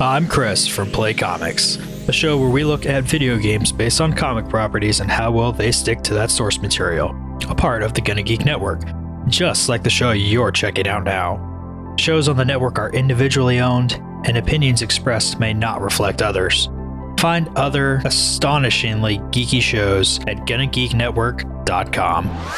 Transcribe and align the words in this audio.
I'm 0.00 0.28
Chris 0.28 0.68
from 0.68 0.92
Play 0.92 1.12
Comics, 1.12 1.74
a 2.06 2.12
show 2.12 2.38
where 2.38 2.48
we 2.48 2.62
look 2.62 2.86
at 2.86 3.02
video 3.02 3.36
games 3.36 3.72
based 3.72 4.00
on 4.00 4.12
comic 4.12 4.48
properties 4.48 5.00
and 5.00 5.10
how 5.10 5.32
well 5.32 5.50
they 5.50 5.72
stick 5.72 6.02
to 6.02 6.14
that 6.14 6.30
source 6.30 6.60
material, 6.60 7.16
a 7.48 7.54
part 7.54 7.82
of 7.82 7.94
the 7.94 8.00
Gonna 8.00 8.22
Geek 8.22 8.44
Network, 8.44 8.82
just 9.26 9.68
like 9.68 9.82
the 9.82 9.90
show 9.90 10.12
you're 10.12 10.52
checking 10.52 10.86
out 10.86 11.02
now. 11.02 11.96
Shows 11.98 12.28
on 12.28 12.36
the 12.36 12.44
network 12.44 12.78
are 12.78 12.90
individually 12.90 13.58
owned, 13.58 13.94
and 14.24 14.36
opinions 14.36 14.82
expressed 14.82 15.40
may 15.40 15.52
not 15.52 15.80
reflect 15.80 16.22
others. 16.22 16.68
Find 17.18 17.48
other 17.56 18.00
astonishingly 18.04 19.18
geeky 19.32 19.60
shows 19.60 20.20
at 20.28 20.36
GonnaGeekNetwork.com. 20.46 22.54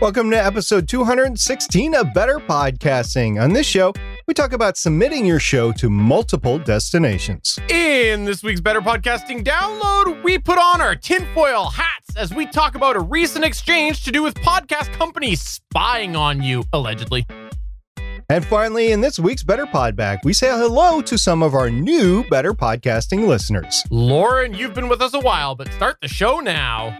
Welcome 0.00 0.30
to 0.30 0.36
episode 0.36 0.88
216 0.88 1.96
of 1.96 2.14
Better 2.14 2.38
Podcasting. 2.38 3.42
On 3.42 3.52
this 3.52 3.66
show, 3.66 3.92
we 4.30 4.34
talk 4.34 4.52
about 4.52 4.76
submitting 4.76 5.26
your 5.26 5.40
show 5.40 5.72
to 5.72 5.90
multiple 5.90 6.56
destinations. 6.56 7.58
In 7.68 8.24
this 8.24 8.44
week's 8.44 8.60
Better 8.60 8.80
Podcasting 8.80 9.42
download, 9.42 10.22
we 10.22 10.38
put 10.38 10.56
on 10.56 10.80
our 10.80 10.94
tinfoil 10.94 11.68
hats 11.68 12.16
as 12.16 12.32
we 12.32 12.46
talk 12.46 12.76
about 12.76 12.94
a 12.94 13.00
recent 13.00 13.44
exchange 13.44 14.04
to 14.04 14.12
do 14.12 14.22
with 14.22 14.36
podcast 14.36 14.92
companies 14.92 15.40
spying 15.40 16.14
on 16.14 16.44
you, 16.44 16.62
allegedly. 16.72 17.26
And 18.28 18.44
finally, 18.44 18.92
in 18.92 19.00
this 19.00 19.18
week's 19.18 19.42
Better 19.42 19.66
Pod 19.66 19.96
Podback, 19.96 20.18
we 20.22 20.32
say 20.32 20.46
hello 20.46 21.00
to 21.00 21.18
some 21.18 21.42
of 21.42 21.52
our 21.54 21.68
new 21.68 22.22
Better 22.28 22.54
Podcasting 22.54 23.26
listeners. 23.26 23.82
Lauren, 23.90 24.54
you've 24.54 24.74
been 24.74 24.88
with 24.88 25.02
us 25.02 25.12
a 25.12 25.18
while, 25.18 25.56
but 25.56 25.66
start 25.72 25.96
the 26.00 26.06
show 26.06 26.38
now. 26.38 26.96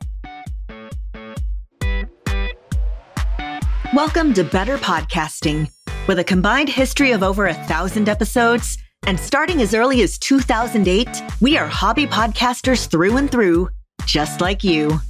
Welcome 3.94 4.34
to 4.34 4.42
Better 4.42 4.78
Podcasting. 4.78 5.70
With 6.06 6.18
a 6.18 6.24
combined 6.24 6.68
history 6.68 7.12
of 7.12 7.22
over 7.22 7.46
a 7.46 7.54
thousand 7.54 8.08
episodes 8.08 8.78
and 9.06 9.18
starting 9.18 9.62
as 9.62 9.74
early 9.74 10.02
as 10.02 10.18
2008, 10.18 11.08
we 11.40 11.56
are 11.56 11.66
hobby 11.66 12.06
podcasters 12.06 12.88
through 12.88 13.16
and 13.16 13.30
through, 13.30 13.68
just 14.06 14.40
like 14.40 14.64
you. 14.64 15.00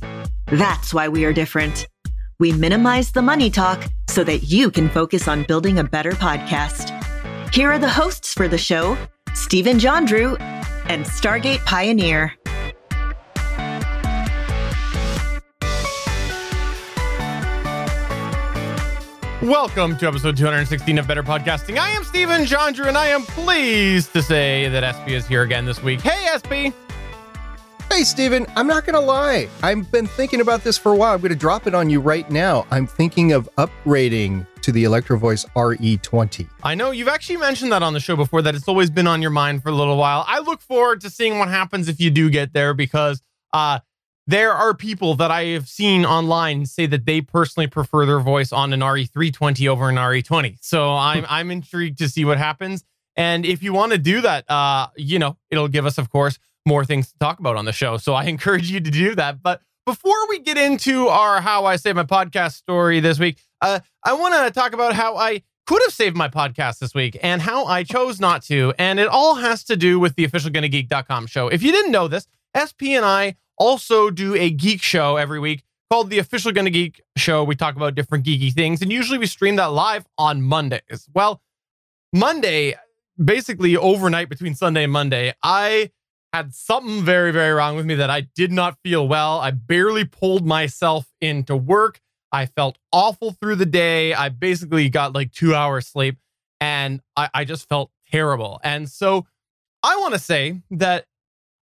That's 0.47 0.92
why 0.92 1.08
we 1.08 1.24
are 1.24 1.32
different. 1.32 1.86
We 2.38 2.52
minimize 2.52 3.12
the 3.12 3.22
money 3.22 3.50
talk 3.50 3.86
so 4.08 4.24
that 4.24 4.44
you 4.44 4.70
can 4.70 4.88
focus 4.88 5.28
on 5.28 5.44
building 5.44 5.78
a 5.78 5.84
better 5.84 6.12
podcast. 6.12 6.97
Here 7.54 7.70
are 7.70 7.78
the 7.78 7.88
hosts 7.88 8.34
for 8.34 8.48
the 8.48 8.58
show 8.58 8.97
Stephen 9.34 9.78
Jondrew 9.78 10.38
and 10.88 11.04
Stargate 11.04 11.64
Pioneer. 11.64 12.34
Welcome 19.42 19.96
to 19.96 20.06
episode 20.06 20.36
216 20.36 20.98
of 20.98 21.08
Better 21.08 21.22
Podcasting. 21.22 21.78
I 21.78 21.88
am 21.92 22.05
Stephen 22.05 22.42
Jondrew, 22.42 22.88
and 22.88 22.98
I 22.98 23.06
am 23.06 23.22
pleased 23.22 24.12
to 24.12 24.20
say 24.20 24.69
that 24.69 24.84
SP 24.84 25.16
is 25.16 25.27
here 25.27 25.44
again 25.44 25.64
this 25.64 25.82
week. 25.82 26.02
Hey, 26.02 26.28
SP! 26.28 26.77
Hey, 27.91 28.05
Stephen, 28.05 28.47
I'm 28.55 28.66
not 28.66 28.84
going 28.84 28.97
to 28.97 29.00
lie. 29.00 29.48
I've 29.62 29.91
been 29.91 30.06
thinking 30.06 30.42
about 30.42 30.62
this 30.62 30.77
for 30.77 30.92
a 30.92 30.94
while. 30.94 31.14
I'm 31.14 31.20
going 31.20 31.30
to 31.30 31.38
drop 31.38 31.66
it 31.66 31.74
on 31.74 31.88
you 31.88 32.00
right 32.00 32.30
now. 32.30 32.66
I'm 32.70 32.86
thinking 32.86 33.32
of 33.32 33.48
upgrading 33.56 34.47
to 34.60 34.72
the 34.72 34.84
Electro 34.84 35.16
Voice 35.16 35.47
RE20. 35.56 36.47
I 36.62 36.75
know 36.75 36.91
you've 36.91 37.08
actually 37.08 37.38
mentioned 37.38 37.72
that 37.72 37.82
on 37.82 37.94
the 37.94 38.00
show 38.00 38.16
before, 38.16 38.42
that 38.42 38.54
it's 38.54 38.69
always 38.69 38.91
been 38.91 39.06
on 39.06 39.22
your 39.22 39.30
mind 39.30 39.62
for 39.62 39.70
a 39.70 39.75
little 39.75 39.97
while. 39.97 40.22
I 40.28 40.41
look 40.41 40.60
forward 40.60 41.00
to 41.00 41.08
seeing 41.08 41.38
what 41.38 41.48
happens 41.48 41.88
if 41.88 41.98
you 41.98 42.10
do 42.10 42.28
get 42.28 42.52
there 42.52 42.75
because 42.75 43.22
uh, 43.54 43.78
there 44.30 44.52
are 44.52 44.74
people 44.74 45.16
that 45.16 45.32
I 45.32 45.46
have 45.46 45.68
seen 45.68 46.04
online 46.04 46.64
say 46.64 46.86
that 46.86 47.04
they 47.04 47.20
personally 47.20 47.66
prefer 47.66 48.06
their 48.06 48.20
voice 48.20 48.52
on 48.52 48.72
an 48.72 48.78
RE320 48.80 49.66
over 49.66 49.88
an 49.88 49.96
RE20. 49.96 50.58
So 50.60 50.94
I'm 50.94 51.26
I'm 51.28 51.50
intrigued 51.50 51.98
to 51.98 52.08
see 52.08 52.24
what 52.24 52.38
happens. 52.38 52.84
And 53.16 53.44
if 53.44 53.60
you 53.60 53.72
want 53.72 53.90
to 53.90 53.98
do 53.98 54.20
that, 54.20 54.48
uh, 54.48 54.86
you 54.96 55.18
know, 55.18 55.36
it'll 55.50 55.68
give 55.68 55.84
us, 55.84 55.98
of 55.98 56.10
course, 56.10 56.38
more 56.64 56.84
things 56.84 57.10
to 57.10 57.18
talk 57.18 57.40
about 57.40 57.56
on 57.56 57.64
the 57.64 57.72
show. 57.72 57.96
So 57.96 58.14
I 58.14 58.24
encourage 58.34 58.70
you 58.70 58.78
to 58.78 58.90
do 58.90 59.16
that. 59.16 59.42
But 59.42 59.62
before 59.84 60.28
we 60.28 60.38
get 60.38 60.56
into 60.56 61.08
our 61.08 61.40
How 61.40 61.64
I 61.64 61.74
Save 61.74 61.96
My 61.96 62.04
Podcast 62.04 62.52
story 62.52 63.00
this 63.00 63.19
week, 63.19 63.38
uh, 63.60 63.80
I 64.04 64.12
want 64.12 64.34
to 64.34 64.50
talk 64.52 64.72
about 64.72 64.94
how 64.94 65.16
I 65.16 65.42
could 65.66 65.82
have 65.82 65.92
saved 65.92 66.16
my 66.16 66.28
podcast 66.28 66.78
this 66.78 66.94
week 66.94 67.19
and 67.22 67.42
how 67.42 67.64
I 67.64 67.82
chose 67.82 68.20
not 68.20 68.42
to. 68.44 68.74
And 68.78 69.00
it 69.00 69.08
all 69.08 69.36
has 69.36 69.64
to 69.64 69.76
do 69.76 69.98
with 69.98 70.14
the 70.14 70.24
official 70.24 70.50
GonnaGeek.com 70.50 71.26
show. 71.26 71.48
If 71.48 71.62
you 71.62 71.72
didn't 71.72 71.92
know 71.92 72.06
this, 72.06 72.26
SP 72.54 72.94
and 72.94 73.04
I 73.04 73.36
also 73.60 74.10
do 74.10 74.34
a 74.34 74.50
geek 74.50 74.82
show 74.82 75.16
every 75.16 75.38
week 75.38 75.62
called 75.91 76.10
the 76.10 76.19
official 76.19 76.50
Gonna 76.50 76.71
Geek 76.71 77.00
show. 77.16 77.44
We 77.44 77.54
talk 77.54 77.76
about 77.76 77.94
different 77.94 78.25
geeky 78.25 78.53
things, 78.53 78.82
and 78.82 78.91
usually 78.91 79.19
we 79.19 79.26
stream 79.26 79.56
that 79.56 79.66
live 79.66 80.06
on 80.19 80.43
Mondays. 80.43 81.09
Well, 81.15 81.43
Monday, 82.12 82.75
basically 83.22 83.76
overnight 83.76 84.28
between 84.28 84.54
Sunday 84.54 84.84
and 84.84 84.93
Monday, 84.93 85.34
I 85.43 85.91
had 86.32 86.54
something 86.54 87.03
very, 87.03 87.32
very 87.32 87.53
wrong 87.53 87.76
with 87.76 87.87
me 87.87 87.94
that 87.97 88.10
I 88.10 88.22
did 88.22 88.50
not 88.50 88.78
feel 88.82 89.06
well. 89.06 89.38
I 89.41 89.50
barely 89.50 90.04
pulled 90.04 90.47
myself 90.47 91.06
into 91.20 91.56
work. 91.56 92.00
I 92.32 92.47
felt 92.47 92.78
awful 92.93 93.32
through 93.32 93.56
the 93.56 93.66
day. 93.66 94.15
I 94.15 94.28
basically 94.28 94.88
got 94.88 95.12
like 95.12 95.32
two 95.32 95.54
hours 95.54 95.88
sleep 95.88 96.19
and 96.60 97.00
I, 97.16 97.28
I 97.34 97.44
just 97.44 97.69
felt 97.69 97.91
terrible. 98.10 98.60
And 98.62 98.88
so 98.88 99.26
I 99.82 99.97
want 99.97 100.15
to 100.15 100.20
say 100.20 100.62
that 100.70 101.06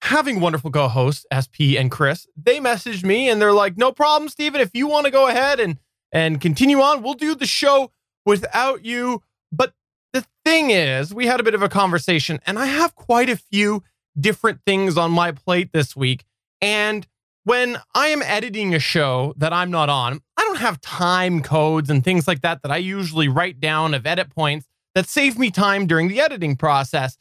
having 0.02 0.40
wonderful 0.40 0.70
co-hosts 0.70 1.24
SP 1.30 1.78
and 1.78 1.90
Chris, 1.90 2.26
they 2.36 2.58
messaged 2.58 3.04
me 3.04 3.28
and 3.28 3.40
they're 3.40 3.52
like, 3.52 3.76
"No 3.76 3.92
problem, 3.92 4.28
Stephen. 4.28 4.60
If 4.60 4.74
you 4.74 4.86
want 4.86 5.06
to 5.06 5.10
go 5.10 5.28
ahead 5.28 5.60
and 5.60 5.78
and 6.10 6.40
continue 6.40 6.80
on, 6.80 7.02
we'll 7.02 7.14
do 7.14 7.34
the 7.34 7.46
show 7.46 7.92
without 8.26 8.84
you." 8.84 9.22
But 9.50 9.74
the 10.12 10.26
thing 10.44 10.70
is, 10.70 11.14
we 11.14 11.26
had 11.26 11.40
a 11.40 11.44
bit 11.44 11.54
of 11.54 11.62
a 11.62 11.68
conversation, 11.68 12.40
and 12.46 12.58
I 12.58 12.66
have 12.66 12.94
quite 12.94 13.30
a 13.30 13.36
few 13.36 13.82
different 14.18 14.60
things 14.66 14.98
on 14.98 15.10
my 15.10 15.32
plate 15.32 15.70
this 15.72 15.96
week. 15.96 16.24
And 16.60 17.06
when 17.44 17.78
I 17.94 18.08
am 18.08 18.22
editing 18.22 18.74
a 18.74 18.78
show 18.78 19.34
that 19.36 19.52
I'm 19.52 19.70
not 19.70 19.88
on, 19.88 20.20
I 20.36 20.42
don't 20.42 20.58
have 20.58 20.80
time 20.80 21.42
codes 21.42 21.88
and 21.90 22.04
things 22.04 22.28
like 22.28 22.40
that 22.42 22.62
that 22.62 22.70
I 22.70 22.76
usually 22.76 23.28
write 23.28 23.60
down 23.60 23.94
of 23.94 24.06
edit 24.06 24.30
points 24.30 24.66
that 24.94 25.08
save 25.08 25.38
me 25.38 25.50
time 25.50 25.86
during 25.86 26.08
the 26.08 26.20
editing 26.20 26.56
process. 26.56 27.16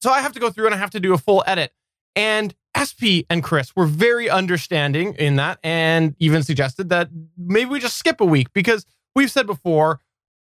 So 0.00 0.10
I 0.10 0.20
have 0.20 0.32
to 0.32 0.40
go 0.40 0.50
through 0.50 0.66
and 0.66 0.74
I 0.74 0.78
have 0.78 0.90
to 0.90 1.00
do 1.00 1.14
a 1.14 1.18
full 1.18 1.44
edit. 1.46 1.72
And 2.14 2.54
SP 2.76 3.24
and 3.30 3.42
Chris 3.42 3.74
were 3.76 3.86
very 3.86 4.28
understanding 4.28 5.14
in 5.14 5.36
that 5.36 5.58
and 5.62 6.14
even 6.18 6.42
suggested 6.42 6.88
that 6.88 7.08
maybe 7.36 7.70
we 7.70 7.80
just 7.80 7.96
skip 7.96 8.20
a 8.20 8.24
week 8.24 8.52
because 8.52 8.86
we've 9.14 9.30
said 9.30 9.46
before, 9.46 10.00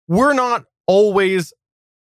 we're 0.06 0.34
not 0.34 0.64
always 0.86 1.52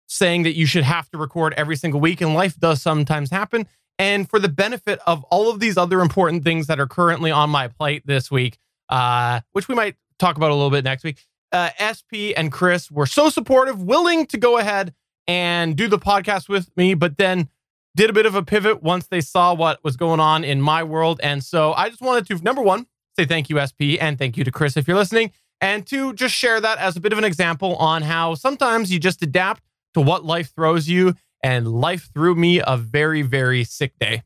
saying 0.07 0.44
that 0.44 0.56
you 0.56 0.66
should 0.66 0.83
have 0.83 1.09
to 1.11 1.17
record 1.17 1.53
every 1.57 1.75
single 1.75 2.00
week, 2.00 2.22
and 2.22 2.33
life 2.33 2.57
does 2.57 2.81
sometimes 2.81 3.29
happen. 3.29 3.67
And 4.00 4.29
for 4.29 4.39
the 4.39 4.50
benefit 4.50 5.00
of 5.06 5.23
all 5.25 5.50
of 5.50 5.59
these 5.59 5.75
other 5.77 6.01
important 6.01 6.44
things 6.44 6.67
that 6.67 6.79
are 6.79 6.88
currently 6.88 7.31
on 7.31 7.50
my 7.50 7.67
plate 7.67 8.03
this 8.06 8.31
week, 8.31 8.57
uh, 8.89 9.41
which 9.51 9.67
we 9.67 9.75
might 9.75 9.95
talk 10.19 10.38
about 10.38 10.51
a 10.51 10.53
little 10.53 10.69
bit 10.69 10.83
next 10.83 11.03
week, 11.03 11.25
uh, 11.51 11.69
SP 11.81 12.35
and 12.35 12.51
Chris 12.51 12.91
were 12.91 13.06
so 13.06 13.29
supportive, 13.29 13.81
willing 13.81 14.25
to 14.27 14.38
go 14.38 14.57
ahead 14.57 14.94
and 15.27 15.75
do 15.75 15.88
the 15.88 16.00
podcast 16.00 16.47
with 16.47 16.69
me, 16.77 16.94
but 16.94 17.17
then 17.17 17.50
did 17.97 18.09
a 18.11 18.13
bit 18.13 18.27
of 18.27 18.35
a 18.35 18.43
pivot 18.43 18.83
once 18.83 19.07
they 19.07 19.21
saw 19.21 19.53
what 19.55 19.83
was 19.83 19.97
going 19.97 20.19
on 20.19 20.43
in 20.43 20.61
my 20.61 20.83
world. 20.83 21.19
And 21.23 21.43
so 21.43 21.73
I 21.73 21.89
just 21.89 21.99
wanted 21.99 22.27
to, 22.27 22.43
number 22.43 22.61
one, 22.61 22.85
say 23.17 23.25
thank 23.25 23.49
you, 23.49 23.59
SP, 23.59 23.97
and 23.99 24.19
thank 24.19 24.37
you 24.37 24.43
to 24.43 24.51
Chris 24.51 24.77
if 24.77 24.87
you're 24.87 24.95
listening, 24.95 25.31
and 25.59 25.85
to 25.87 26.13
just 26.13 26.35
share 26.35 26.61
that 26.61 26.77
as 26.77 26.95
a 26.95 27.01
bit 27.01 27.11
of 27.11 27.17
an 27.17 27.25
example 27.25 27.75
on 27.77 28.03
how 28.03 28.35
sometimes 28.35 28.91
you 28.91 28.99
just 28.99 29.23
adapt 29.23 29.63
to 29.95 30.01
what 30.01 30.23
life 30.23 30.53
throws 30.55 30.87
you. 30.87 31.15
And 31.43 31.67
life 31.67 32.09
threw 32.13 32.33
me 32.35 32.61
a 32.65 32.77
very, 32.77 33.21
very 33.21 33.63
sick 33.63 33.93
day. 33.99 34.23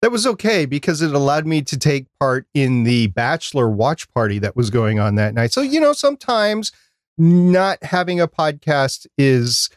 That 0.00 0.10
was 0.10 0.26
okay 0.26 0.66
because 0.66 1.00
it 1.00 1.14
allowed 1.14 1.46
me 1.46 1.62
to 1.62 1.78
take 1.78 2.06
part 2.18 2.46
in 2.54 2.82
the 2.82 3.06
bachelor 3.08 3.68
watch 3.68 4.08
party 4.10 4.40
that 4.40 4.56
was 4.56 4.68
going 4.68 4.98
on 4.98 5.14
that 5.14 5.32
night. 5.32 5.52
So, 5.52 5.62
you 5.62 5.80
know, 5.80 5.92
sometimes 5.92 6.72
not 7.16 7.82
having 7.84 8.20
a 8.20 8.26
podcast 8.26 9.06
is 9.16 9.70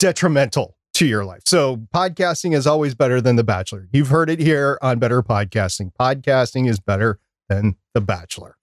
detrimental 0.00 0.76
to 0.98 1.06
your 1.06 1.24
life. 1.24 1.42
So, 1.46 1.76
podcasting 1.94 2.54
is 2.54 2.66
always 2.66 2.94
better 2.94 3.20
than 3.20 3.36
The 3.36 3.44
Bachelor. 3.44 3.88
You've 3.92 4.08
heard 4.08 4.28
it 4.28 4.40
here 4.40 4.78
on 4.82 4.98
Better 4.98 5.22
Podcasting. 5.22 5.92
Podcasting 5.98 6.68
is 6.68 6.80
better 6.80 7.20
than 7.48 7.76
The 7.94 8.00
Bachelor. 8.00 8.58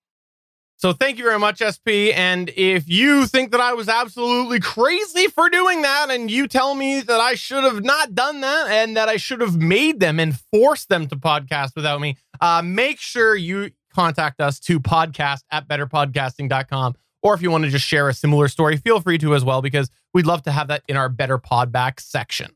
So 0.77 0.91
thank 0.91 1.17
you 1.17 1.23
very 1.23 1.39
much, 1.39 1.63
SP. 1.63 2.11
And 2.13 2.51
if 2.55 2.89
you 2.89 3.25
think 3.27 3.51
that 3.51 3.61
I 3.61 3.73
was 3.73 3.87
absolutely 3.87 4.59
crazy 4.59 5.27
for 5.27 5.49
doing 5.49 5.81
that, 5.83 6.11
and 6.11 6.29
you 6.29 6.47
tell 6.47 6.75
me 6.75 6.99
that 6.99 7.21
I 7.21 7.35
should 7.35 7.63
have 7.63 7.83
not 7.83 8.13
done 8.13 8.41
that 8.41 8.69
and 8.69 8.97
that 8.97 9.07
I 9.07 9.15
should 9.15 9.39
have 9.39 9.55
made 9.55 10.01
them 10.01 10.19
and 10.19 10.37
forced 10.51 10.89
them 10.89 11.07
to 11.07 11.15
podcast 11.15 11.75
without 11.75 12.01
me, 12.01 12.17
uh, 12.41 12.61
make 12.61 12.99
sure 12.99 13.35
you 13.35 13.71
contact 13.93 14.41
us 14.41 14.59
to 14.59 14.81
podcast 14.81 15.39
at 15.49 15.67
betterpodcasting.com. 15.67 16.95
Or 17.23 17.33
if 17.33 17.41
you 17.41 17.49
want 17.49 17.63
to 17.63 17.71
just 17.71 17.87
share 17.87 18.09
a 18.09 18.13
similar 18.13 18.47
story, 18.49 18.77
feel 18.77 18.99
free 18.99 19.17
to 19.19 19.33
as 19.33 19.43
well, 19.43 19.61
because 19.61 19.89
we'd 20.15 20.25
love 20.25 20.41
to 20.43 20.51
have 20.51 20.69
that 20.69 20.81
in 20.87 20.95
our 20.95 21.09
Better 21.09 21.37
Podback 21.37 21.99
section. 21.99 22.55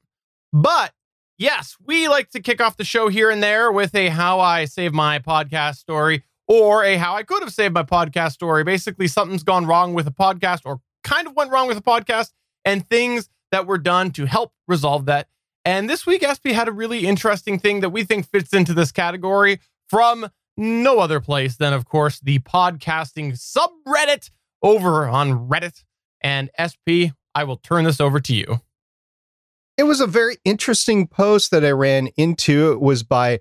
But 0.54 0.94
yes, 1.38 1.76
we 1.86 2.08
like 2.08 2.32
to 2.32 2.40
kick 2.40 2.62
off 2.62 2.78
the 2.78 2.86
show 2.86 3.10
here 3.10 3.30
and 3.30 3.44
there 3.44 3.70
with 3.70 3.94
a 3.94 4.08
How 4.08 4.40
I 4.40 4.64
Save 4.64 4.94
My 4.94 5.20
Podcast 5.20 5.76
story 5.76 6.24
or 6.48 6.86
a 6.86 6.96
how 6.96 7.16
I 7.16 7.24
could 7.24 7.44
have 7.44 7.54
saved 7.54 7.74
my 7.74 7.84
podcast 7.84 8.32
story. 8.32 8.64
Basically, 8.64 9.08
something's 9.08 9.44
gone 9.44 9.68
wrong 9.68 9.94
with 9.94 10.08
a 10.08 10.12
podcast 10.12 10.62
or 10.64 10.80
kind 11.04 11.28
of 11.28 11.36
went 11.36 11.52
wrong 11.52 11.68
with 11.68 11.78
a 11.78 11.82
podcast 11.82 12.32
and 12.64 12.88
things 12.88 13.30
that 13.52 13.68
were 13.68 13.78
done 13.78 14.12
to 14.12 14.26
help 14.26 14.54
resolve 14.68 15.06
that 15.06 15.28
And 15.66 15.90
this 15.90 16.06
week, 16.06 16.24
SP 16.24 16.56
had 16.56 16.70
a 16.70 16.72
really 16.72 17.06
interesting 17.06 17.60
thing 17.60 17.82
that 17.82 17.90
we 17.90 18.06
think 18.06 18.26
fits 18.26 18.54
into 18.54 18.74
this 18.74 18.94
category 18.94 19.60
from 19.90 20.30
no 20.56 21.00
other 21.00 21.20
place 21.20 21.58
than, 21.58 21.74
of 21.74 21.84
course, 21.84 22.22
the 22.22 22.40
podcasting 22.40 23.34
subreddit 23.34 24.32
over 24.64 25.10
on 25.10 25.50
Reddit. 25.50 25.84
And 26.22 26.50
SP, 26.56 27.16
I 27.36 27.44
will 27.44 27.58
turn 27.58 27.86
this 27.86 28.00
over 28.00 28.20
to 28.20 28.34
you. 28.36 28.62
It 29.78 29.84
was 29.84 30.02
a 30.02 30.08
very 30.08 30.38
interesting 30.44 31.08
post 31.08 31.52
that 31.52 31.64
I 31.64 31.72
ran 31.72 32.08
into. 32.18 32.72
It 32.72 32.82
was 32.82 33.04
by 33.04 33.40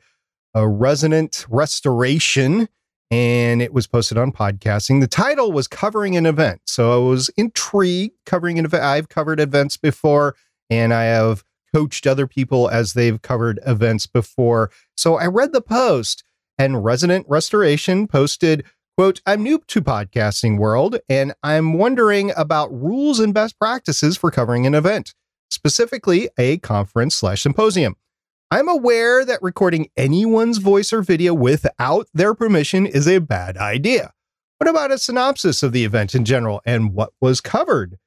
a 0.55 0.69
resident 0.69 1.45
restoration 1.49 2.69
and 3.11 3.63
it 3.63 3.73
was 3.73 3.87
posted 3.87 4.19
on 4.19 4.33
podcasting. 4.33 5.01
The 5.01 5.07
title 5.07 5.51
was 5.51 5.67
covering 5.67 6.17
an 6.17 6.27
event. 6.27 6.61
So 6.67 6.93
I 6.93 7.09
was 7.11 7.29
intrigued 7.31 8.17
covering 8.27 8.59
an 8.59 8.67
event. 8.67 8.85
I've 8.85 9.09
covered 9.09 9.41
events 9.41 9.77
before 9.77 10.37
and 10.71 10.93
I 10.93 11.05
have 11.05 11.43
coached 11.75 12.07
other 12.07 12.27
people 12.27 12.69
as 12.69 12.93
they've 12.93 13.21
covered 13.21 13.61
events 13.67 14.07
before. 14.07 14.71
So 14.97 15.17
I 15.17 15.27
read 15.27 15.53
the 15.53 15.61
post 15.61 16.25
and 16.59 16.85
Resident 16.85 17.27
Restoration 17.29 18.07
posted, 18.07 18.65
quote, 18.99 19.21
I'm 19.27 19.45
new 19.45 19.63
to 19.69 19.81
podcasting 19.81 20.59
world 20.59 20.99
and 21.09 21.33
I'm 21.45 21.75
wondering 21.75 22.33
about 22.37 22.73
rules 22.73 23.21
and 23.21 23.33
best 23.33 23.57
practices 23.57 24.17
for 24.17 24.33
covering 24.33 24.67
an 24.67 24.75
event, 24.75 25.15
specifically 25.53 26.29
a 26.37 26.59
conference 26.59 27.15
slash 27.15 27.43
symposium. 27.43 27.95
I'm 28.51 28.69
aware 28.69 29.25
that 29.25 29.39
recording 29.41 29.87
anyone's 29.97 30.59
voice 30.59 30.93
or 30.93 31.03
video 31.03 31.33
without 31.33 32.09
their 32.13 32.35
permission 32.35 32.87
is 32.87 33.07
a 33.07 33.21
bad 33.21 33.57
idea. 33.57 34.11
What 34.57 34.69
about 34.69 34.91
a 34.91 34.99
synopsis 34.99 35.63
of 35.63 35.71
the 35.71 35.85
event 35.85 36.17
in 36.17 36.25
general 36.25 36.61
and 36.67 36.93
what 36.93 37.11
was 37.21 37.41
covered? 37.41 37.99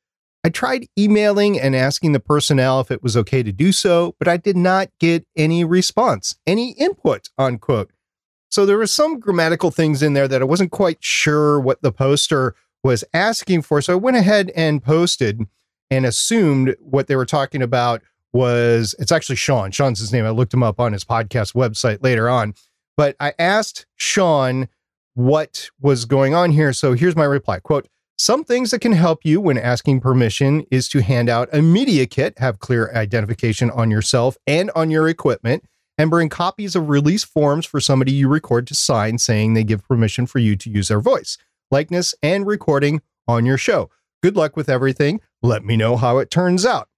I 0.44 0.50
tried 0.50 0.88
emailing 1.00 1.58
and 1.58 1.74
asking 1.74 2.12
the 2.12 2.20
personnel 2.20 2.82
if 2.82 2.92
it 2.92 3.02
was 3.02 3.16
okay 3.16 3.44
to 3.44 3.54
do 3.54 3.72
so, 3.72 4.14
but 4.20 4.28
I 4.28 4.36
did 4.36 4.58
not 4.58 4.90
get 5.00 5.26
any 5.38 5.64
response, 5.64 6.36
any 6.46 6.72
input, 6.72 7.30
unquote. 7.38 7.92
So 8.52 8.66
there 8.66 8.78
were 8.78 8.88
some 8.88 9.20
grammatical 9.20 9.72
things 9.72 10.04
in 10.04 10.14
there 10.14 10.28
that 10.28 10.42
I 10.42 10.46
wasn't 10.46 10.72
quite 10.72 11.02
sure 11.02 11.60
what 11.60 11.82
the 11.82 11.92
poster 11.92 12.54
was 12.84 13.06
asking 13.14 13.62
for. 13.62 13.82
So 13.82 13.94
I 13.94 13.96
went 13.96 14.18
ahead 14.18 14.52
and 14.56 14.84
posted 14.84 15.42
and 15.90 16.06
assumed 16.06 16.76
what 16.82 17.08
they 17.08 17.16
were 17.16 17.26
talking 17.26 17.62
about 17.62 18.02
was 18.34 18.94
it's 19.00 19.12
actually 19.12 19.38
Sean. 19.38 19.72
Sean's 19.72 20.00
his 20.00 20.12
name. 20.12 20.26
I 20.26 20.32
looked 20.32 20.54
him 20.54 20.64
up 20.64 20.82
on 20.82 20.92
his 20.92 21.06
podcast 21.06 21.54
website 21.54 22.04
later 22.04 22.30
on. 22.30 22.54
But 22.98 23.16
I 23.22 23.34
asked 23.40 23.86
Sean 23.96 24.68
what 25.14 25.70
was 25.80 26.04
going 26.04 26.34
on 26.34 26.52
here. 26.52 26.74
So 26.74 26.94
here's 26.94 27.16
my 27.16 27.26
reply 27.26 27.60
quote, 27.60 27.88
some 28.18 28.44
things 28.44 28.72
that 28.72 28.80
can 28.80 28.92
help 28.92 29.26
you 29.26 29.40
when 29.42 29.58
asking 29.58 30.02
permission 30.02 30.66
is 30.70 30.88
to 30.90 31.02
hand 31.02 31.30
out 31.30 31.50
a 31.54 31.62
media 31.62 32.06
kit, 32.06 32.38
have 32.38 32.60
clear 32.60 32.92
identification 32.94 33.72
on 33.72 33.90
yourself 33.90 34.38
and 34.46 34.70
on 34.76 34.92
your 34.92 35.08
equipment, 35.08 35.64
and 36.02 36.10
bring 36.10 36.30
copies 36.30 36.76
of 36.76 36.90
release 36.90 37.24
forms 37.24 37.64
for 37.64 37.80
somebody 37.80 38.12
you 38.12 38.28
record 38.28 38.66
to 38.66 38.74
sign 38.74 39.20
saying 39.20 39.54
they 39.54 39.64
give 39.64 39.88
permission 39.88 40.26
for 40.26 40.40
you 40.40 40.56
to 40.56 40.68
use 40.68 40.88
their 40.88 41.00
voice, 41.00 41.38
likeness, 41.70 42.16
and 42.24 42.48
recording 42.48 43.04
on 43.28 43.46
your 43.46 43.58
show. 43.58 43.88
Good 44.24 44.36
luck 44.36 44.58
with 44.58 44.68
everything. 44.68 45.22
Let 45.44 45.64
me 45.64 45.78
know 45.78 45.98
how 45.98 46.18
it 46.18 46.32
turns 46.32 46.66
out. 46.66 46.90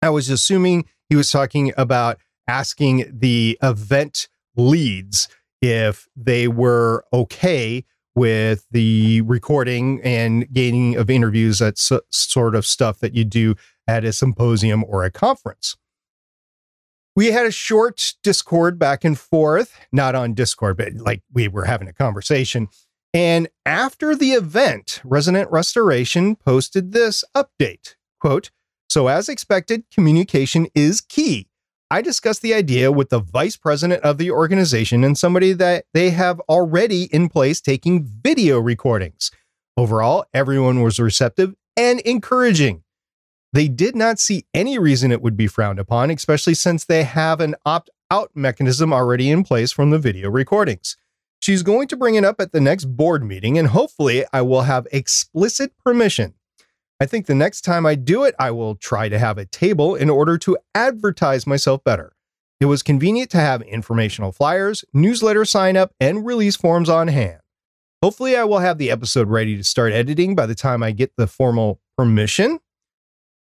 I 0.00 0.08
was 0.08 0.30
assuming 0.30 0.86
he 1.10 1.14
was 1.14 1.30
talking 1.30 1.74
about 1.76 2.18
asking 2.48 3.04
the 3.12 3.58
event 3.62 4.28
leads 4.56 5.28
if 5.60 6.08
they 6.16 6.48
were 6.48 7.04
okay 7.12 7.84
with 8.14 8.66
the 8.70 9.20
recording 9.20 10.00
and 10.02 10.50
gaining 10.54 10.96
of 10.96 11.10
interviews, 11.10 11.58
that 11.58 11.76
sort 11.76 12.54
of 12.54 12.64
stuff 12.64 12.98
that 13.00 13.14
you 13.14 13.26
do 13.26 13.56
at 13.86 14.06
a 14.06 14.12
symposium 14.14 14.84
or 14.88 15.04
a 15.04 15.10
conference. 15.10 15.76
We 17.16 17.32
had 17.32 17.46
a 17.46 17.50
short 17.50 18.12
Discord 18.22 18.78
back 18.78 19.02
and 19.02 19.18
forth, 19.18 19.80
not 19.90 20.14
on 20.14 20.34
Discord, 20.34 20.76
but 20.76 20.92
like 20.96 21.22
we 21.32 21.48
were 21.48 21.64
having 21.64 21.88
a 21.88 21.92
conversation. 21.94 22.68
And 23.14 23.48
after 23.64 24.14
the 24.14 24.32
event, 24.32 25.00
Resident 25.02 25.50
Restoration 25.50 26.36
posted 26.36 26.92
this 26.92 27.24
update 27.34 27.94
quote, 28.20 28.50
so, 28.88 29.08
as 29.08 29.28
expected, 29.28 29.84
communication 29.92 30.68
is 30.74 31.00
key. 31.00 31.48
I 31.90 32.02
discussed 32.02 32.42
the 32.42 32.54
idea 32.54 32.92
with 32.92 33.10
the 33.10 33.20
vice 33.20 33.56
president 33.56 34.02
of 34.02 34.18
the 34.18 34.30
organization 34.30 35.02
and 35.02 35.16
somebody 35.16 35.52
that 35.54 35.86
they 35.94 36.10
have 36.10 36.40
already 36.48 37.04
in 37.04 37.28
place 37.28 37.60
taking 37.60 38.04
video 38.04 38.58
recordings. 38.58 39.30
Overall, 39.76 40.24
everyone 40.34 40.82
was 40.82 41.00
receptive 41.00 41.54
and 41.76 42.00
encouraging. 42.00 42.82
They 43.56 43.68
did 43.68 43.96
not 43.96 44.18
see 44.18 44.44
any 44.52 44.78
reason 44.78 45.10
it 45.10 45.22
would 45.22 45.34
be 45.34 45.46
frowned 45.46 45.78
upon, 45.78 46.10
especially 46.10 46.52
since 46.52 46.84
they 46.84 47.04
have 47.04 47.40
an 47.40 47.54
opt 47.64 47.88
out 48.10 48.30
mechanism 48.34 48.92
already 48.92 49.30
in 49.30 49.44
place 49.44 49.72
from 49.72 49.88
the 49.88 49.98
video 49.98 50.28
recordings. 50.30 50.98
She's 51.40 51.62
going 51.62 51.88
to 51.88 51.96
bring 51.96 52.16
it 52.16 52.24
up 52.24 52.38
at 52.38 52.52
the 52.52 52.60
next 52.60 52.84
board 52.84 53.24
meeting, 53.24 53.56
and 53.56 53.68
hopefully, 53.68 54.26
I 54.30 54.42
will 54.42 54.62
have 54.62 54.86
explicit 54.92 55.72
permission 55.82 56.34
I 57.00 57.06
think 57.06 57.26
the 57.26 57.34
next 57.34 57.60
time 57.60 57.84
I 57.84 57.94
do 57.94 58.24
it, 58.24 58.34
I 58.38 58.50
will 58.50 58.74
try 58.74 59.08
to 59.08 59.18
have 59.18 59.36
a 59.36 59.44
table 59.44 59.94
in 59.94 60.08
order 60.08 60.38
to 60.38 60.56
advertise 60.74 61.46
myself 61.46 61.84
better. 61.84 62.12
It 62.58 62.66
was 62.66 62.82
convenient 62.82 63.30
to 63.30 63.38
have 63.38 63.60
informational 63.62 64.32
flyers, 64.32 64.84
newsletter 64.94 65.44
sign 65.44 65.76
up, 65.76 65.92
and 66.00 66.24
release 66.24 66.56
forms 66.56 66.88
on 66.88 67.08
hand. 67.08 67.40
Hopefully, 68.02 68.36
I 68.36 68.44
will 68.44 68.60
have 68.60 68.78
the 68.78 68.90
episode 68.90 69.28
ready 69.28 69.56
to 69.56 69.64
start 69.64 69.92
editing 69.92 70.34
by 70.34 70.46
the 70.46 70.54
time 70.54 70.82
I 70.82 70.92
get 70.92 71.12
the 71.16 71.26
formal 71.26 71.80
permission. 71.98 72.60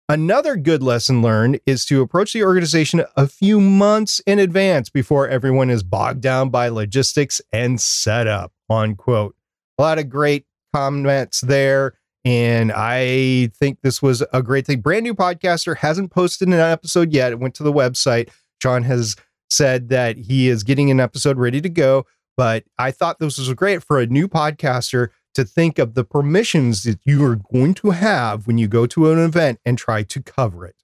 Another 0.10 0.56
good 0.56 0.82
lesson 0.82 1.22
learned 1.22 1.60
is 1.68 1.86
to 1.86 2.02
approach 2.02 2.34
the 2.34 2.44
organization 2.44 3.04
a 3.16 3.28
few 3.28 3.62
months 3.62 4.20
in 4.26 4.40
advance 4.40 4.90
before 4.90 5.28
everyone 5.28 5.70
is 5.70 5.84
bogged 5.84 6.22
down 6.22 6.50
by 6.50 6.68
logistics 6.68 7.40
and 7.54 7.80
setup. 7.80 8.52
Unquote. 8.72 9.36
A 9.78 9.84
lot 9.84 10.00
of 10.00 10.10
great 10.10 10.48
comments 10.74 11.42
there. 11.42 11.94
And 12.26 12.72
I 12.72 13.52
think 13.60 13.82
this 13.84 14.02
was 14.02 14.24
a 14.34 14.42
great 14.42 14.66
thing. 14.66 14.82
Brand 14.82 15.04
new 15.04 15.14
podcaster 15.14 15.78
hasn't 15.78 16.12
posted 16.12 16.48
an 16.48 16.56
episode 16.56 17.14
yet. 17.14 17.32
It 17.32 17.40
went 17.40 17.54
to 17.56 17.64
the 17.64 17.72
website. 17.72 18.30
John 18.60 18.82
has 18.86 19.16
said 19.52 19.90
that 19.90 20.18
he 20.18 20.50
is 20.50 20.64
getting 20.64 20.90
an 20.90 21.00
episode 21.00 21.38
ready 21.38 21.62
to 21.62 21.70
go. 21.70 22.08
But 22.36 22.64
I 22.80 22.90
thought 22.90 23.20
this 23.20 23.38
was 23.38 23.54
great 23.54 23.84
for 23.84 24.00
a 24.00 24.08
new 24.08 24.28
podcaster 24.28 25.10
to 25.40 25.46
think 25.46 25.80
of 25.80 25.94
the 25.94 26.04
permissions 26.04 26.84
that 26.84 27.00
you 27.06 27.24
are 27.26 27.38
going 27.38 27.74
to 27.76 27.92
have 27.92 28.46
when 28.46 28.58
you 28.58 28.68
go 28.68 28.86
to 28.86 29.10
an 29.10 29.20
event 29.20 29.60
and 29.66 29.78
try 29.78 30.04
to 30.04 30.22
cover 30.22 30.66
it. 30.66 30.76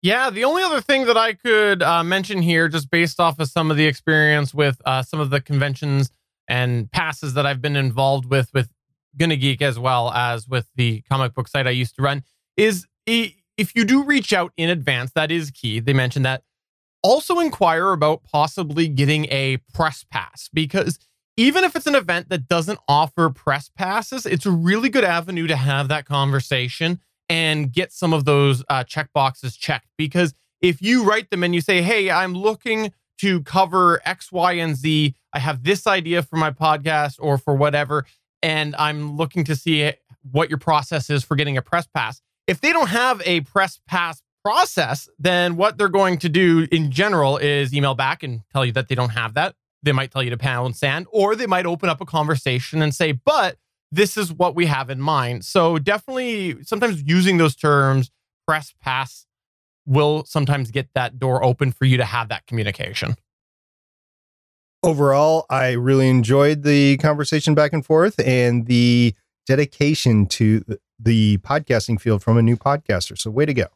Yeah, 0.00 0.30
the 0.30 0.44
only 0.44 0.62
other 0.62 0.80
thing 0.80 1.06
that 1.06 1.16
I 1.16 1.32
could 1.32 1.82
uh, 1.82 2.04
mention 2.04 2.40
here, 2.40 2.68
just 2.68 2.88
based 2.88 3.18
off 3.18 3.40
of 3.40 3.48
some 3.48 3.72
of 3.72 3.76
the 3.76 3.86
experience 3.86 4.54
with 4.54 4.80
uh, 4.84 5.02
some 5.02 5.18
of 5.18 5.30
the 5.30 5.40
conventions 5.40 6.12
and 6.48 6.90
passes 6.92 7.34
that 7.34 7.46
I've 7.46 7.60
been 7.60 7.74
involved 7.74 8.26
with 8.26 8.48
with 8.54 8.70
Gonna 9.16 9.36
Geek 9.36 9.60
as 9.60 9.76
well 9.76 10.12
as 10.12 10.46
with 10.46 10.68
the 10.76 11.02
comic 11.10 11.34
book 11.34 11.48
site 11.48 11.66
I 11.66 11.70
used 11.70 11.96
to 11.96 12.02
run 12.02 12.22
is 12.56 12.86
if 13.06 13.74
you 13.74 13.84
do 13.84 14.04
reach 14.04 14.32
out 14.32 14.52
in 14.56 14.70
advance, 14.70 15.10
that 15.16 15.32
is 15.32 15.50
key. 15.50 15.80
They 15.80 15.92
mentioned 15.92 16.24
that. 16.24 16.44
Also 17.02 17.40
inquire 17.40 17.90
about 17.90 18.22
possibly 18.22 18.86
getting 18.86 19.26
a 19.26 19.56
press 19.74 20.04
pass 20.08 20.48
because 20.52 20.98
even 21.38 21.62
if 21.62 21.76
it's 21.76 21.86
an 21.86 21.94
event 21.94 22.28
that 22.30 22.48
doesn't 22.48 22.80
offer 22.88 23.30
press 23.30 23.70
passes, 23.76 24.26
it's 24.26 24.44
a 24.44 24.50
really 24.50 24.88
good 24.88 25.04
avenue 25.04 25.46
to 25.46 25.54
have 25.54 25.86
that 25.86 26.04
conversation 26.04 26.98
and 27.28 27.72
get 27.72 27.92
some 27.92 28.12
of 28.12 28.24
those 28.24 28.64
uh, 28.68 28.82
check 28.82 29.10
boxes 29.14 29.56
checked. 29.56 29.86
Because 29.96 30.34
if 30.60 30.82
you 30.82 31.04
write 31.04 31.30
them 31.30 31.44
and 31.44 31.54
you 31.54 31.60
say, 31.60 31.80
Hey, 31.80 32.10
I'm 32.10 32.34
looking 32.34 32.92
to 33.18 33.40
cover 33.42 34.00
X, 34.04 34.32
Y, 34.32 34.54
and 34.54 34.74
Z, 34.74 35.14
I 35.32 35.38
have 35.38 35.62
this 35.62 35.86
idea 35.86 36.22
for 36.22 36.36
my 36.36 36.50
podcast 36.50 37.18
or 37.20 37.38
for 37.38 37.54
whatever, 37.54 38.04
and 38.42 38.74
I'm 38.76 39.16
looking 39.16 39.44
to 39.44 39.54
see 39.54 39.92
what 40.32 40.48
your 40.48 40.58
process 40.58 41.08
is 41.08 41.22
for 41.22 41.36
getting 41.36 41.56
a 41.56 41.62
press 41.62 41.86
pass. 41.86 42.20
If 42.48 42.60
they 42.60 42.72
don't 42.72 42.88
have 42.88 43.22
a 43.24 43.42
press 43.42 43.78
pass 43.86 44.22
process, 44.44 45.08
then 45.20 45.56
what 45.56 45.78
they're 45.78 45.88
going 45.88 46.18
to 46.18 46.28
do 46.28 46.66
in 46.72 46.90
general 46.90 47.36
is 47.36 47.72
email 47.72 47.94
back 47.94 48.24
and 48.24 48.40
tell 48.52 48.64
you 48.64 48.72
that 48.72 48.88
they 48.88 48.96
don't 48.96 49.10
have 49.10 49.34
that. 49.34 49.54
They 49.82 49.92
might 49.92 50.10
tell 50.10 50.22
you 50.22 50.30
to 50.30 50.36
pound 50.36 50.76
sand, 50.76 51.06
or 51.10 51.36
they 51.36 51.46
might 51.46 51.66
open 51.66 51.88
up 51.88 52.00
a 52.00 52.06
conversation 52.06 52.82
and 52.82 52.94
say, 52.94 53.12
but 53.12 53.56
this 53.90 54.16
is 54.16 54.32
what 54.32 54.54
we 54.54 54.66
have 54.66 54.90
in 54.90 55.00
mind. 55.00 55.44
So 55.44 55.78
definitely 55.78 56.62
sometimes 56.64 57.02
using 57.02 57.38
those 57.38 57.54
terms, 57.56 58.10
press 58.46 58.74
pass 58.80 59.26
will 59.86 60.24
sometimes 60.26 60.70
get 60.70 60.88
that 60.94 61.18
door 61.18 61.42
open 61.42 61.72
for 61.72 61.84
you 61.84 61.96
to 61.96 62.04
have 62.04 62.28
that 62.28 62.46
communication 62.46 63.16
overall, 64.82 65.46
I 65.50 65.72
really 65.72 66.08
enjoyed 66.08 66.62
the 66.62 66.96
conversation 66.98 67.54
back 67.54 67.72
and 67.72 67.84
forth 67.84 68.18
and 68.20 68.66
the 68.66 69.14
dedication 69.46 70.26
to 70.26 70.64
the 70.98 71.38
podcasting 71.38 72.00
field 72.00 72.22
from 72.22 72.36
a 72.36 72.42
new 72.42 72.56
podcaster. 72.56 73.18
So, 73.18 73.30
way 73.30 73.46
to 73.46 73.54
go. 73.54 73.66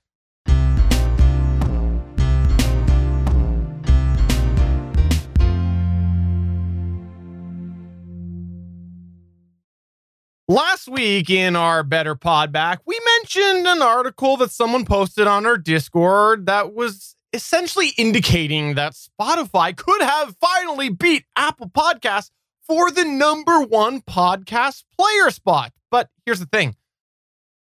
Last 10.48 10.88
week 10.88 11.30
in 11.30 11.54
our 11.54 11.84
Better 11.84 12.16
Pod 12.16 12.50
Back, 12.50 12.80
we 12.84 12.98
mentioned 13.18 13.64
an 13.66 13.80
article 13.80 14.36
that 14.38 14.50
someone 14.50 14.84
posted 14.84 15.28
on 15.28 15.46
our 15.46 15.56
Discord 15.56 16.46
that 16.46 16.74
was 16.74 17.14
essentially 17.32 17.90
indicating 17.96 18.74
that 18.74 18.94
Spotify 18.94 19.74
could 19.76 20.02
have 20.02 20.34
finally 20.40 20.88
beat 20.88 21.24
Apple 21.36 21.68
Podcasts 21.68 22.30
for 22.66 22.90
the 22.90 23.04
number 23.04 23.60
one 23.60 24.00
podcast 24.00 24.82
player 24.98 25.30
spot. 25.30 25.72
But 25.92 26.10
here's 26.26 26.40
the 26.40 26.46
thing 26.46 26.74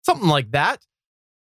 something 0.02 0.30
like 0.30 0.52
that 0.52 0.86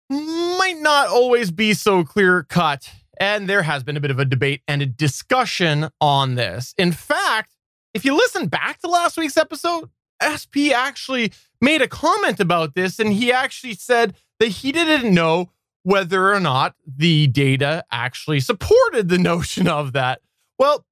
might 0.08 0.78
not 0.78 1.08
always 1.08 1.50
be 1.50 1.74
so 1.74 2.02
clear 2.02 2.44
cut. 2.44 2.90
And 3.20 3.46
there 3.46 3.62
has 3.62 3.84
been 3.84 3.98
a 3.98 4.00
bit 4.00 4.10
of 4.10 4.18
a 4.18 4.24
debate 4.24 4.62
and 4.66 4.80
a 4.80 4.86
discussion 4.86 5.90
on 6.00 6.36
this. 6.36 6.74
In 6.78 6.92
fact, 6.92 7.54
if 7.92 8.06
you 8.06 8.16
listen 8.16 8.46
back 8.46 8.80
to 8.80 8.88
last 8.88 9.18
week's 9.18 9.36
episode, 9.36 9.90
SP 10.22 10.72
actually 10.74 11.32
made 11.60 11.82
a 11.82 11.88
comment 11.88 12.40
about 12.40 12.74
this 12.74 12.98
and 12.98 13.12
he 13.12 13.32
actually 13.32 13.74
said 13.74 14.14
that 14.38 14.48
he 14.48 14.72
didn't 14.72 15.12
know 15.14 15.50
whether 15.82 16.32
or 16.32 16.40
not 16.40 16.74
the 16.86 17.26
data 17.26 17.84
actually 17.90 18.40
supported 18.40 19.08
the 19.08 19.18
notion 19.32 19.68
of 19.68 19.92
that. 19.92 20.20
Well, 20.58 20.84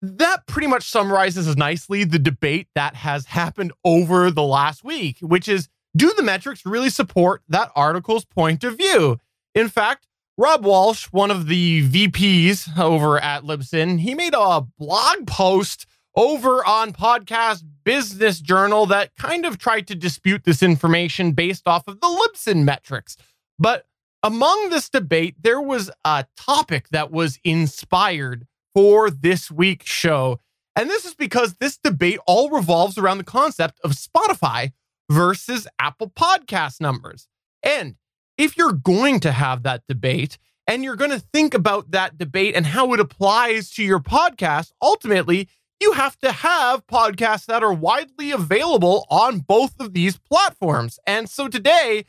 that 0.00 0.46
pretty 0.46 0.68
much 0.68 0.88
summarizes 0.88 1.56
nicely 1.56 2.04
the 2.04 2.20
debate 2.20 2.68
that 2.74 2.94
has 2.94 3.26
happened 3.26 3.72
over 3.84 4.30
the 4.30 4.44
last 4.44 4.84
week, 4.84 5.18
which 5.20 5.48
is 5.48 5.68
do 5.96 6.12
the 6.16 6.22
metrics 6.22 6.64
really 6.64 6.90
support 6.90 7.42
that 7.48 7.72
article's 7.74 8.24
point 8.24 8.62
of 8.62 8.76
view? 8.76 9.18
In 9.54 9.68
fact, 9.68 10.06
Rob 10.36 10.64
Walsh, 10.64 11.06
one 11.06 11.32
of 11.32 11.48
the 11.48 11.88
VPs 11.88 12.78
over 12.78 13.18
at 13.18 13.42
Libsyn, 13.42 13.98
he 13.98 14.14
made 14.14 14.34
a 14.36 14.64
blog 14.78 15.26
post 15.26 15.86
over 16.18 16.66
on 16.66 16.92
Podcast 16.92 17.62
Business 17.84 18.40
Journal 18.40 18.86
that 18.86 19.14
kind 19.14 19.46
of 19.46 19.56
tried 19.56 19.86
to 19.86 19.94
dispute 19.94 20.42
this 20.42 20.64
information 20.64 21.30
based 21.30 21.68
off 21.68 21.86
of 21.86 22.00
the 22.00 22.08
Libsyn 22.08 22.64
metrics. 22.64 23.16
But 23.56 23.86
among 24.24 24.70
this 24.70 24.88
debate, 24.88 25.36
there 25.40 25.60
was 25.60 25.92
a 26.04 26.26
topic 26.36 26.88
that 26.88 27.12
was 27.12 27.38
inspired 27.44 28.48
for 28.74 29.10
this 29.10 29.48
week's 29.48 29.88
show. 29.88 30.40
And 30.74 30.90
this 30.90 31.04
is 31.04 31.14
because 31.14 31.54
this 31.54 31.78
debate 31.78 32.18
all 32.26 32.50
revolves 32.50 32.98
around 32.98 33.18
the 33.18 33.24
concept 33.24 33.78
of 33.84 33.92
Spotify 33.92 34.72
versus 35.08 35.68
Apple 35.78 36.10
Podcast 36.10 36.80
numbers. 36.80 37.28
And 37.62 37.94
if 38.36 38.56
you're 38.56 38.72
going 38.72 39.20
to 39.20 39.30
have 39.30 39.62
that 39.62 39.82
debate 39.86 40.36
and 40.66 40.82
you're 40.82 40.96
going 40.96 41.12
to 41.12 41.24
think 41.32 41.54
about 41.54 41.92
that 41.92 42.18
debate 42.18 42.56
and 42.56 42.66
how 42.66 42.92
it 42.92 42.98
applies 42.98 43.70
to 43.70 43.84
your 43.84 44.00
podcast, 44.00 44.72
ultimately, 44.82 45.48
you 45.80 45.92
have 45.92 46.18
to 46.18 46.32
have 46.32 46.86
podcasts 46.86 47.46
that 47.46 47.62
are 47.62 47.72
widely 47.72 48.30
available 48.30 49.06
on 49.10 49.40
both 49.40 49.78
of 49.80 49.94
these 49.94 50.18
platforms. 50.18 50.98
And 51.06 51.28
so 51.28 51.48
today, 51.48 52.04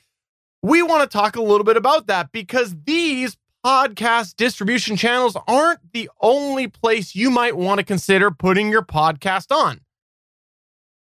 we 0.62 0.82
want 0.82 1.10
to 1.10 1.18
talk 1.18 1.36
a 1.36 1.42
little 1.42 1.64
bit 1.64 1.78
about 1.78 2.08
that 2.08 2.32
because 2.32 2.76
these 2.86 3.38
podcast 3.66 4.36
distribution 4.36 4.96
channels 4.96 5.38
aren't 5.48 5.94
the 5.94 6.10
only 6.22 6.68
place 6.68 7.16
you 7.16 7.30
might 7.30 7.58
want 7.58 7.80
to 7.80 7.84
consider 7.86 8.32
putting 8.32 8.70
your 8.70 8.82
podcast 8.82 9.56
on. 9.56 9.82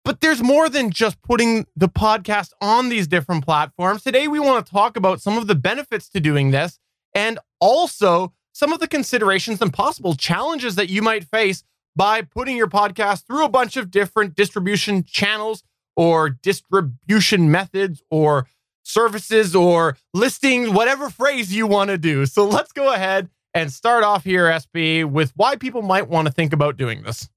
But 0.03 0.21
there's 0.21 0.43
more 0.43 0.69
than 0.69 0.91
just 0.91 1.21
putting 1.23 1.65
the 1.75 1.89
podcast 1.89 2.51
on 2.61 2.89
these 2.89 3.07
different 3.07 3.43
platforms. 3.43 4.03
Today, 4.03 4.27
we 4.27 4.39
want 4.39 4.65
to 4.65 4.71
talk 4.71 4.97
about 4.97 5.21
some 5.21 5.37
of 5.37 5.47
the 5.47 5.55
benefits 5.55 6.09
to 6.09 6.19
doing 6.19 6.51
this 6.51 6.79
and 7.13 7.39
also 7.59 8.33
some 8.51 8.71
of 8.71 8.79
the 8.79 8.87
considerations 8.87 9.61
and 9.61 9.73
possible 9.73 10.13
challenges 10.13 10.75
that 10.75 10.89
you 10.89 11.01
might 11.01 11.23
face 11.23 11.63
by 11.95 12.21
putting 12.21 12.57
your 12.57 12.67
podcast 12.67 13.25
through 13.25 13.45
a 13.45 13.49
bunch 13.49 13.77
of 13.77 13.91
different 13.91 14.35
distribution 14.35 15.03
channels 15.03 15.63
or 15.95 16.29
distribution 16.29 17.49
methods 17.49 18.01
or 18.09 18.47
services 18.83 19.55
or 19.55 19.97
listings, 20.13 20.69
whatever 20.69 21.09
phrase 21.09 21.53
you 21.53 21.67
want 21.67 21.89
to 21.89 21.97
do. 21.97 22.25
So 22.25 22.45
let's 22.45 22.71
go 22.71 22.93
ahead 22.93 23.29
and 23.53 23.71
start 23.71 24.03
off 24.03 24.23
here, 24.23 24.51
SP, 24.51 25.07
with 25.07 25.31
why 25.35 25.55
people 25.55 25.81
might 25.81 26.09
want 26.09 26.27
to 26.27 26.33
think 26.33 26.53
about 26.53 26.77
doing 26.77 27.03
this. 27.03 27.29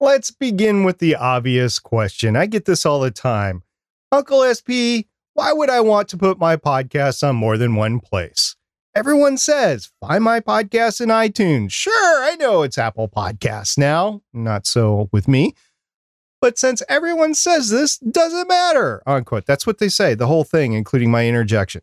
Let's 0.00 0.30
begin 0.30 0.84
with 0.84 0.98
the 0.98 1.14
obvious 1.14 1.78
question. 1.78 2.34
I 2.34 2.46
get 2.46 2.64
this 2.64 2.84
all 2.84 3.00
the 3.00 3.10
time. 3.10 3.62
Uncle 4.10 4.42
SP, 4.42 5.06
why 5.34 5.52
would 5.52 5.70
I 5.70 5.80
want 5.80 6.08
to 6.08 6.16
put 6.16 6.38
my 6.38 6.56
podcast 6.56 7.26
on 7.26 7.36
more 7.36 7.56
than 7.56 7.76
one 7.76 8.00
place? 8.00 8.56
Everyone 8.92 9.38
says, 9.38 9.92
find 10.00 10.24
my 10.24 10.40
podcast 10.40 11.00
in 11.00 11.10
iTunes. 11.10 11.70
Sure, 11.70 12.24
I 12.24 12.34
know 12.34 12.62
it's 12.62 12.76
Apple 12.76 13.08
Podcasts 13.08 13.78
now. 13.78 14.20
Not 14.32 14.66
so 14.66 15.08
with 15.12 15.28
me. 15.28 15.54
But 16.40 16.58
since 16.58 16.82
everyone 16.88 17.34
says 17.34 17.68
this, 17.68 17.98
doesn't 17.98 18.48
matter. 18.48 19.00
Unquote. 19.06 19.46
That's 19.46 19.64
what 19.64 19.78
they 19.78 19.88
say, 19.88 20.14
the 20.14 20.26
whole 20.26 20.42
thing, 20.42 20.72
including 20.72 21.08
my 21.08 21.28
interjection. 21.28 21.82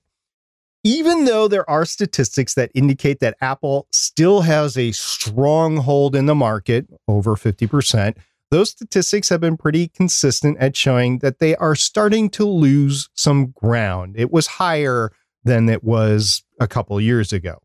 Even 0.83 1.23
though 1.23 1.47
there 1.47 1.69
are 1.69 1.85
statistics 1.85 2.55
that 2.55 2.71
indicate 2.75 3.21
that 3.21 3.37
Apple 3.39 3.87
still 3.89 4.41
has 4.41 4.77
a 4.77 4.91
strong 4.91 5.77
hold 5.77 6.13
in 6.13 6.25
the 6.25 6.35
market, 6.35 6.87
over 7.07 7.35
50%, 7.35 8.17
those 8.51 8.71
statistics 8.71 9.29
have 9.29 9.39
been 9.39 9.55
pretty 9.55 9.87
consistent 9.87 10.57
at 10.59 10.75
showing 10.75 11.19
that 11.19 11.39
they 11.39 11.55
are 11.55 11.75
starting 11.75 12.29
to 12.31 12.45
lose 12.45 13.09
some 13.13 13.51
ground. 13.51 14.15
It 14.17 14.31
was 14.31 14.47
higher 14.47 15.13
than 15.47 15.69
it 15.69 15.83
was 15.83 16.43
a 16.59 16.67
couple 16.67 16.99
years 17.01 17.33
ago. 17.33 17.59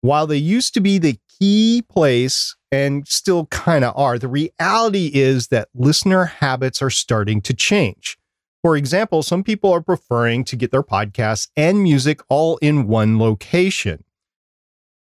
While 0.00 0.26
they 0.26 0.36
used 0.36 0.74
to 0.74 0.80
be 0.80 0.98
the 0.98 1.18
key 1.38 1.82
place 1.88 2.56
and 2.70 3.06
still 3.06 3.46
kind 3.46 3.84
of 3.84 3.96
are, 3.96 4.18
the 4.18 4.28
reality 4.28 5.10
is 5.12 5.48
that 5.48 5.68
listener 5.74 6.24
habits 6.24 6.80
are 6.80 6.90
starting 6.90 7.40
to 7.42 7.54
change. 7.54 8.16
For 8.62 8.76
example, 8.76 9.22
some 9.22 9.42
people 9.42 9.72
are 9.72 9.82
preferring 9.82 10.44
to 10.44 10.56
get 10.56 10.70
their 10.70 10.82
podcasts 10.82 11.48
and 11.56 11.82
music 11.82 12.20
all 12.28 12.56
in 12.58 12.86
one 12.86 13.18
location. 13.18 14.04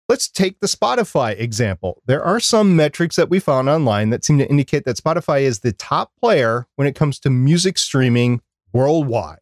Let's 0.08 0.27
take 0.27 0.60
the 0.60 0.68
Spotify 0.68 1.39
example. 1.39 2.01
There 2.06 2.24
are 2.24 2.39
some 2.39 2.75
metrics 2.75 3.15
that 3.15 3.30
we 3.30 3.39
found 3.39 3.70
online 3.70 4.12
that 4.12 4.24
seem 4.24 4.38
to 4.38 4.50
indicate 4.50 4.86
that 4.86 4.98
Spotify 4.98 5.42
is 5.42 5.60
the 5.60 5.72
top 5.72 6.12
player 6.20 6.68
when 6.75 6.88
it 6.88 6.96
comes 6.96 7.20
to 7.22 7.30
music 7.30 7.77
streaming 7.77 8.42
worldwide. 8.72 9.39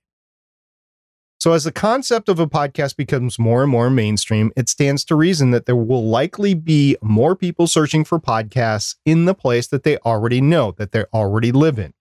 So, 1.43 1.51
as 1.51 1.65
the 1.65 1.73
concept 1.73 2.29
of 2.29 2.39
a 2.39 2.47
podcast 2.47 2.95
becomes 2.95 3.37
more 3.37 3.63
and 3.63 3.69
more 3.69 3.89
mainstream, 3.89 4.53
it 4.55 4.69
stands 4.69 5.03
to 5.03 5.15
reason 5.15 5.51
that 5.51 5.65
there 5.65 5.75
will 5.75 6.07
likely 6.07 6.53
be 6.53 6.95
more 7.01 7.35
people 7.35 7.67
searching 7.67 8.05
for 8.05 8.17
podcasts 8.17 8.95
in 9.03 9.25
the 9.25 9.33
place 9.35 9.67
that 9.67 9.83
they 9.83 9.97
already 9.97 10.39
know, 10.39 10.71
that 10.77 10.93
they 10.93 11.03
already 11.13 11.51
live 11.51 11.77
in. 11.77 11.93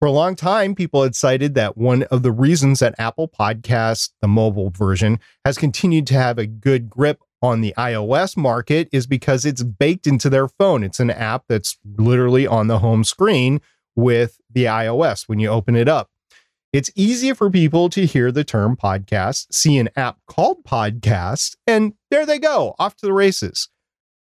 For 0.00 0.04
a 0.04 0.12
long 0.12 0.36
time, 0.36 0.74
people 0.74 1.02
had 1.02 1.14
cited 1.14 1.54
that 1.54 1.78
one 1.78 2.02
of 2.10 2.22
the 2.22 2.30
reasons 2.30 2.80
that 2.80 2.94
Apple 2.98 3.26
Podcasts, 3.26 4.10
the 4.20 4.28
mobile 4.28 4.68
version, 4.68 5.18
has 5.46 5.56
continued 5.56 6.06
to 6.08 6.14
have 6.14 6.36
a 6.36 6.44
good 6.44 6.90
grip 6.90 7.22
on 7.40 7.62
the 7.62 7.72
iOS 7.78 8.36
market 8.36 8.86
is 8.92 9.06
because 9.06 9.46
it's 9.46 9.62
baked 9.62 10.06
into 10.06 10.28
their 10.28 10.46
phone. 10.46 10.84
It's 10.84 11.00
an 11.00 11.10
app 11.10 11.44
that's 11.48 11.78
literally 11.96 12.46
on 12.46 12.66
the 12.66 12.80
home 12.80 13.02
screen 13.02 13.62
with 13.96 14.42
the 14.50 14.64
iOS 14.64 15.26
when 15.26 15.38
you 15.38 15.48
open 15.48 15.74
it 15.74 15.88
up. 15.88 16.11
It's 16.72 16.90
easy 16.96 17.34
for 17.34 17.50
people 17.50 17.90
to 17.90 18.06
hear 18.06 18.32
the 18.32 18.44
term 18.44 18.76
podcast, 18.76 19.52
see 19.52 19.76
an 19.76 19.90
app 19.94 20.16
called 20.26 20.64
podcast, 20.64 21.54
and 21.66 21.92
there 22.10 22.24
they 22.24 22.38
go, 22.38 22.74
off 22.78 22.96
to 22.96 23.06
the 23.06 23.12
races. 23.12 23.68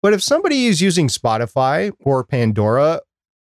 But 0.02 0.14
if 0.14 0.24
somebody 0.24 0.68
is 0.68 0.80
using 0.80 1.10
Spotify 1.10 1.92
or 2.00 2.24
Pandora, 2.24 3.02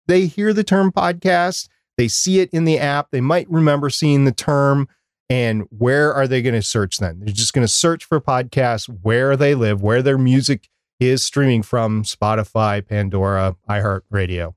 they 0.07 0.25
hear 0.25 0.51
the 0.51 0.63
term 0.63 0.91
podcast, 0.91 1.69
they 1.95 2.07
see 2.07 2.39
it 2.39 2.49
in 2.51 2.65
the 2.65 2.79
app, 2.79 3.11
they 3.11 3.21
might 3.21 3.47
remember 3.51 3.91
seeing 3.91 4.25
the 4.25 4.31
term, 4.31 4.87
and 5.29 5.67
where 5.69 6.11
are 6.11 6.27
they 6.27 6.41
going 6.41 6.55
to 6.55 6.63
search 6.63 6.97
then? 6.97 7.19
They're 7.19 7.35
just 7.35 7.53
going 7.53 7.67
to 7.67 7.71
search 7.71 8.03
for 8.03 8.19
podcasts 8.19 8.87
where 9.03 9.37
they 9.37 9.53
live, 9.53 9.83
where 9.83 10.01
their 10.01 10.17
music 10.17 10.69
is 10.99 11.21
streaming 11.21 11.61
from 11.61 12.01
Spotify, 12.01 12.83
Pandora, 12.83 13.57
iHeartRadio. 13.69 14.55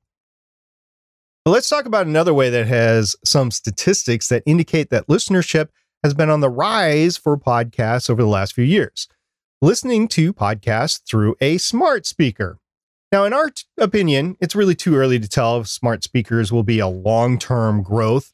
But 1.45 1.53
let's 1.53 1.69
talk 1.71 1.87
about 1.87 2.07
another 2.07 2.35
way 2.35 2.51
that 2.51 2.67
has 2.67 3.17
some 3.25 3.51
statistics 3.51 4.29
that 4.29 4.43
indicate 4.45 4.91
that 4.91 5.07
listenership 5.07 5.69
has 6.05 6.13
been 6.13 6.29
on 6.29 6.41
the 6.41 6.51
rise 6.51 7.17
for 7.17 7.39
podcasts 7.39 8.11
over 8.11 8.23
the 8.23 8.29
last 8.29 8.55
few 8.55 8.65
years. 8.65 9.09
Listening 9.63 10.07
to 10.09 10.35
podcasts 10.35 11.01
through 11.09 11.37
a 11.41 11.57
smart 11.59 12.07
speaker. 12.07 12.59
Now, 13.11 13.25
in 13.25 13.33
our 13.33 13.51
t- 13.51 13.65
opinion, 13.79 14.37
it's 14.41 14.55
really 14.55 14.75
too 14.75 14.97
early 14.97 15.19
to 15.19 15.29
tell 15.29 15.61
if 15.61 15.69
smart 15.69 16.05
speakers 16.05 16.53
will 16.53 16.63
be 16.63 16.79
a 16.79 16.87
long 16.87 17.39
term 17.39 17.83
growth 17.83 18.33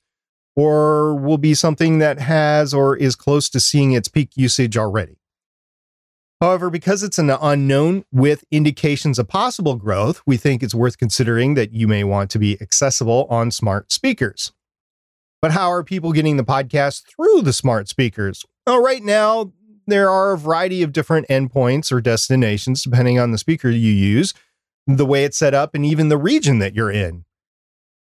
or 0.57 1.15
will 1.15 1.39
be 1.39 1.55
something 1.55 1.99
that 1.99 2.19
has 2.19 2.75
or 2.75 2.97
is 2.97 3.15
close 3.15 3.49
to 3.51 3.61
seeing 3.61 3.93
its 3.93 4.09
peak 4.09 4.31
usage 4.35 4.77
already. 4.77 5.17
However, 6.41 6.69
because 6.69 7.03
it's 7.03 7.19
an 7.19 7.31
unknown 7.31 8.05
with 8.13 8.45
indications 8.51 9.19
of 9.19 9.27
possible 9.27 9.77
growth, 9.77 10.21
we 10.27 10.37
think 10.37 10.63
it's 10.63 10.75
worth 10.75 10.99
considering 10.99 11.55
that 11.55 11.73
you 11.73 11.89
may 11.89 12.05
want 12.05 12.31
to 12.33 12.39
be 12.39 12.61
accessible 12.61 13.27
on 13.31 13.51
smart 13.51 13.91
speakers. 13.91 14.53
But 15.41 15.53
how 15.53 15.71
are 15.71 15.83
people 15.83 16.13
getting 16.13 16.37
the 16.37 16.45
podcast 16.45 17.05
through 17.05 17.43
the 17.43 17.55
smart 17.55 17.89
speakers? 17.89 18.45
Well, 18.67 18.83
right 18.83 19.03
now, 19.03 19.53
there 19.87 20.11
are 20.11 20.33
a 20.33 20.39
variety 20.39 20.83
of 20.83 20.93
different 20.93 21.27
endpoints 21.29 21.91
or 21.91 22.01
destinations 22.03 22.83
depending 22.83 23.19
on 23.19 23.31
the 23.31 23.39
speaker 23.39 23.71
you 23.71 23.93
use, 23.93 24.35
the 24.87 25.07
way 25.07 25.25
it's 25.25 25.39
set 25.39 25.55
up, 25.55 25.75
and 25.75 25.87
even 25.87 26.11
the 26.11 26.19
region 26.19 26.59
that 26.59 26.75
you're 26.75 26.91
in. 26.91 27.25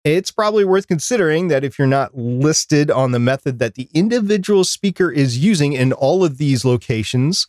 It's 0.03 0.31
probably 0.31 0.65
worth 0.65 0.88
considering 0.88 1.49
that 1.49 1.63
if 1.63 1.77
you're 1.77 1.88
not 1.88 2.17
listed 2.17 2.89
on 2.89 3.11
the 3.11 3.19
method 3.19 3.59
that 3.59 3.75
the 3.75 3.89
individual 3.93 4.63
speaker 4.63 5.11
is 5.11 5.38
using 5.38 5.73
in 5.73 5.93
all 5.93 6.23
of 6.23 6.38
these 6.38 6.65
locations, 6.65 7.47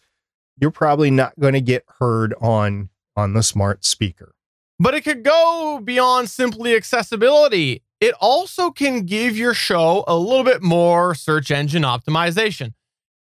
you're 0.59 0.71
probably 0.71 1.11
not 1.11 1.39
going 1.39 1.55
to 1.55 1.61
get 1.61 1.85
heard 1.99 2.35
on 2.41 2.89
on 3.17 3.33
the 3.35 3.43
smart 3.43 3.85
speaker. 3.85 4.35
But 4.79 4.95
it 4.95 5.05
could 5.05 5.23
go 5.23 5.81
beyond 5.83 6.31
simply 6.31 6.75
accessibility. 6.75 7.83
It 8.01 8.15
also 8.19 8.71
can 8.71 9.05
give 9.05 9.37
your 9.37 9.53
show 9.53 10.05
a 10.07 10.17
little 10.17 10.45
bit 10.45 10.63
more 10.63 11.15
search 11.15 11.51
engine 11.51 11.83
optimization. 11.83 12.73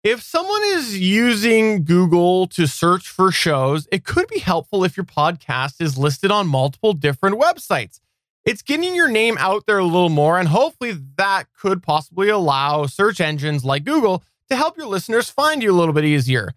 If 0.04 0.22
someone 0.22 0.62
is 0.66 1.00
using 1.00 1.84
Google 1.84 2.46
to 2.48 2.68
search 2.68 3.08
for 3.10 3.32
shows, 3.32 3.88
it 3.92 4.04
could 4.04 4.28
be 4.28 4.40
helpful 4.40 4.84
if 4.84 4.98
your 4.98 5.06
podcast 5.06 5.82
is 5.82 5.98
listed 5.98 6.30
on 6.30 6.46
multiple 6.46 6.94
different 6.94 7.40
websites. 7.40 8.00
It's 8.44 8.62
getting 8.62 8.94
your 8.94 9.10
name 9.10 9.36
out 9.40 9.66
there 9.66 9.80
a 9.80 9.86
little 9.86 10.10
more, 10.10 10.38
and 10.38 10.50
hopefully 10.50 10.96
that 11.18 11.46
could 11.60 11.82
possibly 11.82 12.30
allow 12.30 12.86
search 12.86 13.20
engines 13.20 13.66
like 13.66 13.84
Google 13.84 14.24
to 14.52 14.56
help 14.56 14.78
your 14.78 14.86
listeners 14.86 15.32
find 15.32 15.64
you 15.64 15.72
a 15.72 15.74
little 15.74 15.94
bit 15.94 16.06
easier. 16.06 16.54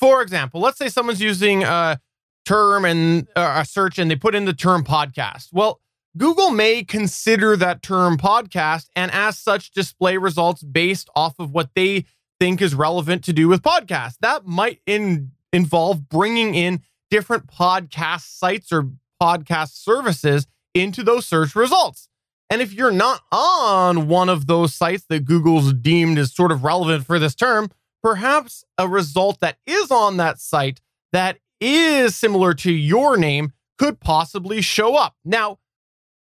For 0.00 0.22
example, 0.22 0.62
let's 0.62 0.78
say 0.78 0.88
someone's 0.88 1.20
using 1.20 1.62
a 1.62 2.00
term 2.46 2.86
and 2.86 3.28
uh, 3.36 3.58
a 3.58 3.64
search 3.66 3.98
and 3.98 4.10
they 4.10 4.16
put 4.16 4.34
in 4.34 4.46
the 4.46 4.54
term 4.54 4.82
podcast. 4.82 5.48
Well, 5.52 5.78
Google 6.16 6.50
may 6.50 6.82
consider 6.82 7.54
that 7.56 7.82
term 7.82 8.16
podcast 8.16 8.86
and 8.96 9.10
as 9.12 9.38
such 9.38 9.72
display 9.72 10.16
results 10.16 10.62
based 10.62 11.10
off 11.14 11.34
of 11.38 11.50
what 11.50 11.70
they 11.76 12.06
think 12.40 12.62
is 12.62 12.74
relevant 12.74 13.22
to 13.24 13.34
do 13.34 13.46
with 13.46 13.62
podcasts. 13.62 14.16
That 14.22 14.46
might 14.46 14.80
in, 14.86 15.32
involve 15.52 16.08
bringing 16.08 16.54
in 16.54 16.80
different 17.10 17.46
podcast 17.46 18.22
sites 18.22 18.72
or 18.72 18.90
podcast 19.22 19.74
services 19.74 20.46
into 20.74 21.02
those 21.02 21.26
search 21.26 21.54
results. 21.54 22.08
And 22.48 22.62
if 22.62 22.72
you're 22.72 22.90
not 22.90 23.20
on 23.30 24.08
one 24.08 24.28
of 24.28 24.46
those 24.46 24.74
sites 24.74 25.04
that 25.10 25.24
Google's 25.26 25.72
deemed 25.74 26.18
as 26.18 26.34
sort 26.34 26.50
of 26.50 26.64
relevant 26.64 27.06
for 27.06 27.18
this 27.18 27.34
term, 27.34 27.70
perhaps 28.02 28.64
a 28.78 28.88
result 28.88 29.40
that 29.40 29.58
is 29.66 29.90
on 29.90 30.16
that 30.18 30.38
site 30.38 30.80
that 31.12 31.38
is 31.60 32.16
similar 32.16 32.54
to 32.54 32.72
your 32.72 33.16
name 33.16 33.52
could 33.78 34.00
possibly 34.00 34.60
show 34.60 34.96
up. 34.96 35.16
Now, 35.24 35.58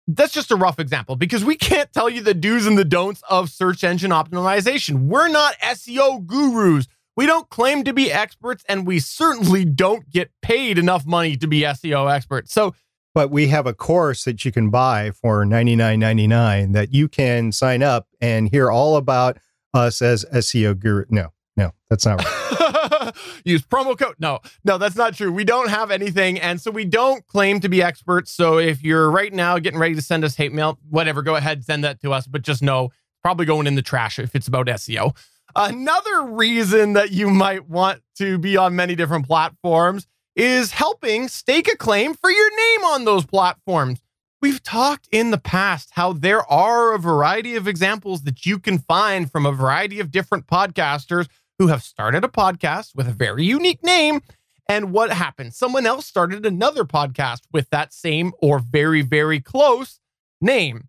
that's 0.06 0.32
just 0.32 0.50
a 0.50 0.56
rough 0.56 0.78
example 0.78 1.16
because 1.16 1.44
we 1.44 1.54
can't 1.54 1.92
tell 1.92 2.08
you 2.08 2.23
the 2.23 2.35
do's 2.35 2.66
and 2.66 2.78
the 2.78 2.85
don'ts 2.85 3.23
of 3.28 3.50
search 3.50 3.85
engine 3.85 4.11
optimization. 4.11 5.06
We're 5.06 5.28
not 5.28 5.54
SEO 5.58 6.25
gurus. 6.26 6.87
We 7.16 7.26
don't 7.26 7.50
claim 7.50 7.82
to 7.85 7.92
be 7.92 8.12
experts, 8.12 8.64
and 8.68 8.87
we 8.87 9.00
certainly 9.00 9.64
don't 9.64 10.08
get 10.08 10.30
paid 10.40 10.78
enough 10.78 11.04
money 11.04 11.37
to 11.37 11.49
be 11.49 11.62
SEO 11.62 12.11
experts. 12.11 12.52
So, 12.52 12.75
but 13.12 13.30
we 13.30 13.49
have 13.49 13.66
a 13.66 13.75
course 13.75 14.25
that 14.25 14.44
you 14.44 14.52
can 14.52 14.70
buy 14.70 15.11
for 15.11 15.44
$99.99 15.44 16.73
that 16.75 16.94
you 16.94 17.08
can 17.08 17.50
sign 17.50 17.82
up 17.82 18.06
and 18.20 18.49
hear 18.49 18.70
all 18.70 18.97
about 18.97 19.38
us 19.75 20.00
as 20.00 20.25
SEO 20.26 20.78
guru. 20.78 21.06
No, 21.08 21.32
no, 21.58 21.72
that's 21.90 22.06
not 22.06 22.24
right. 22.24 23.12
Use 23.44 23.62
promo 23.62 23.98
code. 23.98 24.14
No, 24.20 24.38
no, 24.62 24.78
that's 24.78 24.94
not 24.94 25.14
true. 25.14 25.32
We 25.32 25.42
don't 25.42 25.68
have 25.68 25.90
anything. 25.90 26.38
And 26.38 26.60
so 26.60 26.70
we 26.70 26.84
don't 26.84 27.26
claim 27.26 27.58
to 27.58 27.68
be 27.68 27.82
experts. 27.82 28.30
So 28.30 28.58
if 28.58 28.84
you're 28.84 29.10
right 29.10 29.32
now 29.32 29.58
getting 29.58 29.80
ready 29.80 29.96
to 29.96 30.00
send 30.00 30.22
us 30.22 30.36
hate 30.36 30.52
mail, 30.52 30.78
whatever, 30.88 31.20
go 31.20 31.34
ahead, 31.34 31.64
send 31.64 31.82
that 31.82 32.00
to 32.02 32.12
us. 32.12 32.28
But 32.28 32.42
just 32.42 32.62
know, 32.62 32.90
probably 33.24 33.44
going 33.44 33.66
in 33.66 33.74
the 33.74 33.82
trash 33.82 34.20
if 34.20 34.36
it's 34.36 34.46
about 34.46 34.68
SEO. 34.68 35.16
Another 35.56 36.22
reason 36.22 36.92
that 36.92 37.10
you 37.10 37.28
might 37.28 37.68
want 37.68 38.02
to 38.18 38.38
be 38.38 38.56
on 38.56 38.76
many 38.76 38.94
different 38.94 39.26
platforms 39.26 40.06
is 40.36 40.70
helping 40.70 41.26
stake 41.26 41.66
a 41.66 41.76
claim 41.76 42.14
for 42.14 42.30
your 42.30 42.50
name 42.56 42.84
on 42.84 43.04
those 43.04 43.26
platforms. 43.26 44.00
We've 44.40 44.62
talked 44.62 45.08
in 45.10 45.32
the 45.32 45.38
past 45.38 45.90
how 45.94 46.12
there 46.12 46.48
are 46.48 46.94
a 46.94 46.98
variety 47.00 47.56
of 47.56 47.66
examples 47.66 48.22
that 48.22 48.46
you 48.46 48.60
can 48.60 48.78
find 48.78 49.28
from 49.28 49.44
a 49.44 49.50
variety 49.50 49.98
of 49.98 50.12
different 50.12 50.46
podcasters 50.46 51.26
who 51.58 51.68
have 51.68 51.82
started 51.82 52.24
a 52.24 52.28
podcast 52.28 52.94
with 52.94 53.08
a 53.08 53.12
very 53.12 53.44
unique 53.44 53.82
name. 53.82 54.22
And 54.68 54.92
what 54.92 55.10
happened? 55.10 55.54
Someone 55.54 55.86
else 55.86 56.06
started 56.06 56.44
another 56.44 56.84
podcast 56.84 57.40
with 57.52 57.71
that 57.71 57.92
same 57.92 58.32
or 58.40 58.58
very, 58.58 59.02
very 59.02 59.40
close 59.40 59.99
name. 60.40 60.88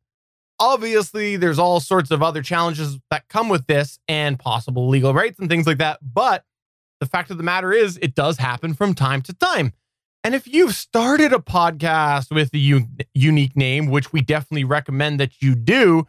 Obviously, 0.59 1.37
there's 1.37 1.57
all 1.59 1.79
sorts 1.79 2.11
of 2.11 2.21
other 2.21 2.41
challenges 2.41 2.99
that 3.09 3.29
come 3.29 3.47
with 3.47 3.67
this 3.67 3.99
and 4.07 4.37
possible 4.37 4.89
legal 4.89 5.13
rights 5.13 5.39
and 5.39 5.49
things 5.49 5.65
like 5.65 5.77
that. 5.77 5.99
But 6.01 6.43
the 6.99 7.05
fact 7.05 7.31
of 7.31 7.37
the 7.37 7.43
matter 7.43 7.71
is, 7.71 7.97
it 8.01 8.13
does 8.13 8.37
happen 8.37 8.73
from 8.73 8.93
time 8.93 9.21
to 9.23 9.33
time. 9.33 9.71
And 10.25 10.35
if 10.35 10.45
you've 10.45 10.75
started 10.75 11.31
a 11.31 11.37
podcast 11.37 12.29
with 12.29 12.53
a 12.53 13.07
unique 13.13 13.55
name, 13.55 13.87
which 13.87 14.11
we 14.11 14.19
definitely 14.21 14.65
recommend 14.65 15.21
that 15.21 15.41
you 15.41 15.55
do, 15.55 16.05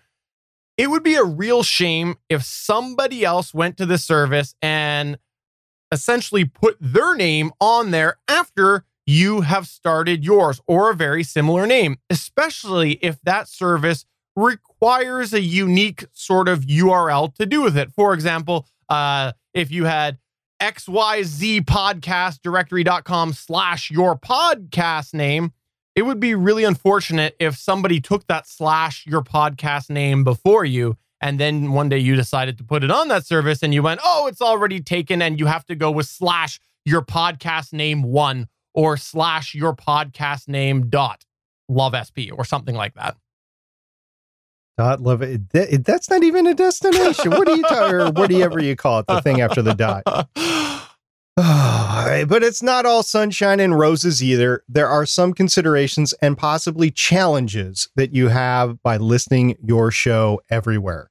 it 0.81 0.89
would 0.89 1.03
be 1.03 1.15
a 1.15 1.23
real 1.23 1.63
shame 1.63 2.17
if 2.31 2.43
somebody 2.43 3.23
else 3.23 3.53
went 3.53 3.77
to 3.77 3.85
the 3.85 3.99
service 3.99 4.55
and 4.63 5.19
essentially 5.93 6.47
put 6.47 6.79
their 6.81 7.15
name 7.15 7.53
on 7.61 7.91
there 7.91 8.17
after 8.27 8.87
you 9.05 9.43
have 9.43 9.67
started 9.67 10.25
yours 10.25 10.59
or 10.67 10.91
a 10.91 10.95
very 10.95 11.23
similar 11.23 11.67
name, 11.67 11.99
especially 12.09 12.93
if 13.03 13.21
that 13.25 13.47
service 13.47 14.07
requires 14.35 15.35
a 15.35 15.43
unique 15.43 16.07
sort 16.15 16.49
of 16.49 16.61
URL 16.61 17.35
to 17.35 17.45
do 17.45 17.61
with 17.61 17.77
it. 17.77 17.93
For 17.93 18.15
example, 18.15 18.67
uh, 18.89 19.33
if 19.53 19.71
you 19.71 19.85
had 19.85 20.17
XYZ 20.63 21.61
podcast 21.67 22.41
directory.com 22.43 23.35
slash 23.35 23.91
your 23.91 24.19
podcast 24.19 25.13
name, 25.13 25.53
it 25.95 26.03
would 26.03 26.21
be 26.21 26.35
really 26.35 26.65
unfortunate 26.65 27.37
if 27.39 27.57
somebody 27.57 28.01
took 28.01 28.27
that 28.27 28.47
slash 28.47 29.07
your 29.07 29.23
podcast 29.23 29.91
name 29.91 30.25
before 30.25 30.65
you 30.65 30.97
and 31.21 31.39
then 31.39 31.73
one 31.73 31.89
day 31.89 31.99
you 31.99 32.17
decided 32.17 32.57
to 32.59 32.65
put 32.65 32.83
it 32.83 32.91
on 32.91 33.09
that 33.09 33.27
service 33.27 33.63
and 33.63 33.75
you 33.75 33.83
went, 33.83 34.01
oh, 34.03 34.27
it's 34.27 34.41
already 34.41 34.81
taken 34.81 35.21
and 35.21 35.39
you 35.39 35.47
have 35.47 35.67
to 35.67 35.75
go 35.75 35.91
with 35.91 36.07
slash 36.07 36.59
your 36.85 37.03
podcast 37.03 37.73
name 37.73 38.03
one 38.03 38.49
or 38.73 38.97
slash 38.97 39.55
your 39.55 39.75
podcast 39.75 40.49
name 40.49 40.89
dot 40.89 41.25
love 41.69 41.95
SP 41.95 42.33
or 42.33 42.45
something 42.45 42.75
like 42.75 42.95
that. 42.95 43.17
Dot 44.79 45.01
love 45.01 45.21
it. 45.21 45.51
That, 45.51 45.85
that's 45.85 46.09
not 46.09 46.23
even 46.23 46.47
a 46.47 46.55
destination. 46.55 47.33
what 47.33 47.47
are 47.49 47.57
you 47.57 47.63
talking? 47.65 47.95
Or 47.95 48.11
whatever 48.13 48.63
you 48.63 48.77
call 48.77 49.01
it, 49.01 49.07
the 49.07 49.21
thing 49.21 49.43
after 49.43 49.61
the 49.61 49.75
dot. 49.75 50.05
but 52.29 52.43
it's 52.43 52.63
not 52.63 52.85
all 52.85 53.03
sunshine 53.03 53.61
and 53.61 53.79
roses 53.79 54.23
either. 54.23 54.63
There 54.69 54.89
are 54.89 55.07
some 55.07 55.33
considerations 55.33 56.13
and 56.21 56.37
possibly 56.37 56.91
challenges 56.91 57.89
that 57.97 58.15
you 58.15 58.29
have 58.29 58.83
by 58.83 58.99
listing 58.99 59.57
your 59.63 59.91
show 59.91 60.43
everywhere. 60.51 61.11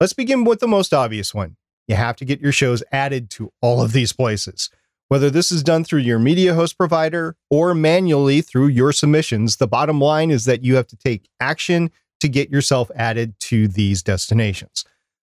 Let's 0.00 0.14
begin 0.14 0.42
with 0.42 0.58
the 0.58 0.66
most 0.66 0.92
obvious 0.92 1.32
one. 1.32 1.56
You 1.86 1.94
have 1.94 2.16
to 2.16 2.24
get 2.24 2.40
your 2.40 2.50
shows 2.50 2.82
added 2.90 3.30
to 3.30 3.52
all 3.62 3.80
of 3.80 3.92
these 3.92 4.12
places. 4.12 4.68
Whether 5.06 5.30
this 5.30 5.52
is 5.52 5.62
done 5.62 5.84
through 5.84 6.00
your 6.00 6.18
media 6.18 6.54
host 6.54 6.76
provider 6.76 7.36
or 7.48 7.72
manually 7.72 8.40
through 8.40 8.68
your 8.68 8.92
submissions, 8.92 9.58
the 9.58 9.68
bottom 9.68 10.00
line 10.00 10.32
is 10.32 10.44
that 10.46 10.64
you 10.64 10.74
have 10.74 10.88
to 10.88 10.96
take 10.96 11.28
action 11.38 11.92
to 12.18 12.28
get 12.28 12.50
yourself 12.50 12.90
added 12.96 13.38
to 13.40 13.68
these 13.68 14.02
destinations. 14.02 14.84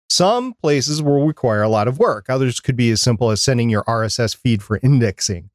Some 0.09 0.53
places 0.53 1.01
will 1.01 1.25
require 1.25 1.63
a 1.63 1.69
lot 1.69 1.87
of 1.87 1.99
work. 1.99 2.29
Others 2.29 2.59
could 2.59 2.75
be 2.75 2.91
as 2.91 3.01
simple 3.01 3.31
as 3.31 3.41
sending 3.41 3.69
your 3.69 3.83
RSS 3.83 4.35
feed 4.35 4.61
for 4.61 4.79
indexing. 4.83 5.49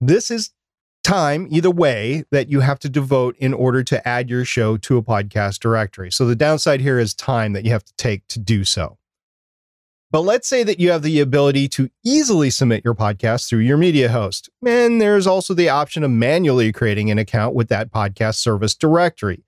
This 0.00 0.30
is 0.30 0.50
time, 1.02 1.46
either 1.50 1.70
way, 1.70 2.24
that 2.30 2.48
you 2.48 2.60
have 2.60 2.78
to 2.80 2.88
devote 2.88 3.36
in 3.38 3.54
order 3.54 3.82
to 3.84 4.06
add 4.06 4.28
your 4.28 4.44
show 4.44 4.76
to 4.76 4.96
a 4.96 5.02
podcast 5.02 5.60
directory. 5.60 6.10
So 6.10 6.26
the 6.26 6.36
downside 6.36 6.80
here 6.80 6.98
is 6.98 7.14
time 7.14 7.52
that 7.54 7.64
you 7.64 7.70
have 7.70 7.84
to 7.84 7.92
take 7.96 8.26
to 8.28 8.38
do 8.38 8.64
so. 8.64 8.98
But 10.10 10.20
let's 10.20 10.48
say 10.48 10.62
that 10.62 10.78
you 10.78 10.90
have 10.92 11.02
the 11.02 11.20
ability 11.20 11.68
to 11.70 11.90
easily 12.04 12.50
submit 12.50 12.84
your 12.84 12.94
podcast 12.94 13.48
through 13.48 13.60
your 13.60 13.76
media 13.76 14.08
host. 14.08 14.48
And 14.64 15.00
there's 15.00 15.26
also 15.26 15.54
the 15.54 15.68
option 15.68 16.04
of 16.04 16.10
manually 16.10 16.72
creating 16.72 17.10
an 17.10 17.18
account 17.18 17.54
with 17.54 17.68
that 17.68 17.90
podcast 17.90 18.36
service 18.36 18.74
directory. 18.74 19.44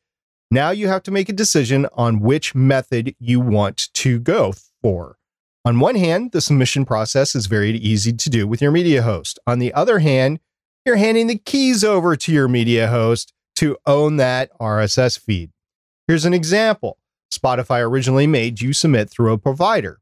Now 0.51 0.71
you 0.71 0.89
have 0.89 1.03
to 1.03 1.11
make 1.11 1.29
a 1.29 1.35
decision 1.35 1.87
on 1.93 2.21
which 2.21 2.55
method 2.55 3.15
you 3.19 3.39
want 3.39 3.93
to 3.95 4.19
go 4.19 4.55
for. 4.81 5.19
On 5.65 5.79
one 5.79 5.97
hand, 5.97 6.33
the 6.33 6.41
submission 6.41 6.87
process 6.87 7.35
is 7.35 7.47
very 7.47 7.73
easy 7.73 8.15
to 8.15 8.31
do 8.31 8.47
with 8.47 8.63
your 8.63 8.71
media 8.71 9.03
host. 9.03 9.39
On 9.47 9.59
the 9.59 9.75
other 9.75 9.99
hand, 9.99 10.41
you're 10.87 10.97
handing 10.97 11.27
the 11.27 11.37
keys 11.37 11.85
over 11.85 12.17
to 12.17 12.33
your 12.33 12.49
media 12.49 12.89
host 12.89 13.35
to 13.57 13.77
own 13.85 14.17
that 14.17 14.51
RSS 14.59 15.21
feed. 15.21 15.51
Here's 16.07 16.25
an 16.25 16.33
example 16.33 16.97
Spotify 17.31 17.87
originally 17.87 18.27
made 18.27 18.63
you 18.63 18.73
submit 18.73 19.11
through 19.11 19.35
a 19.35 19.39
provider, 19.39 20.01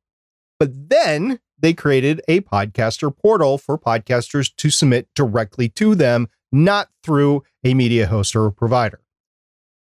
but 0.61 0.70
then 0.90 1.40
they 1.59 1.72
created 1.72 2.20
a 2.28 2.42
podcaster 2.42 3.14
portal 3.16 3.59
for 3.59 3.76
podcasters 3.76 4.54
to 4.59 4.70
submit 4.70 5.09
directly 5.16 5.68
to 5.70 5.96
them, 5.96 6.28
not 6.52 6.90
through 7.02 7.42
a 7.64 7.74
media 7.74 8.06
host 8.06 8.37
or 8.37 8.46
a 8.46 8.52
provider. 8.52 9.00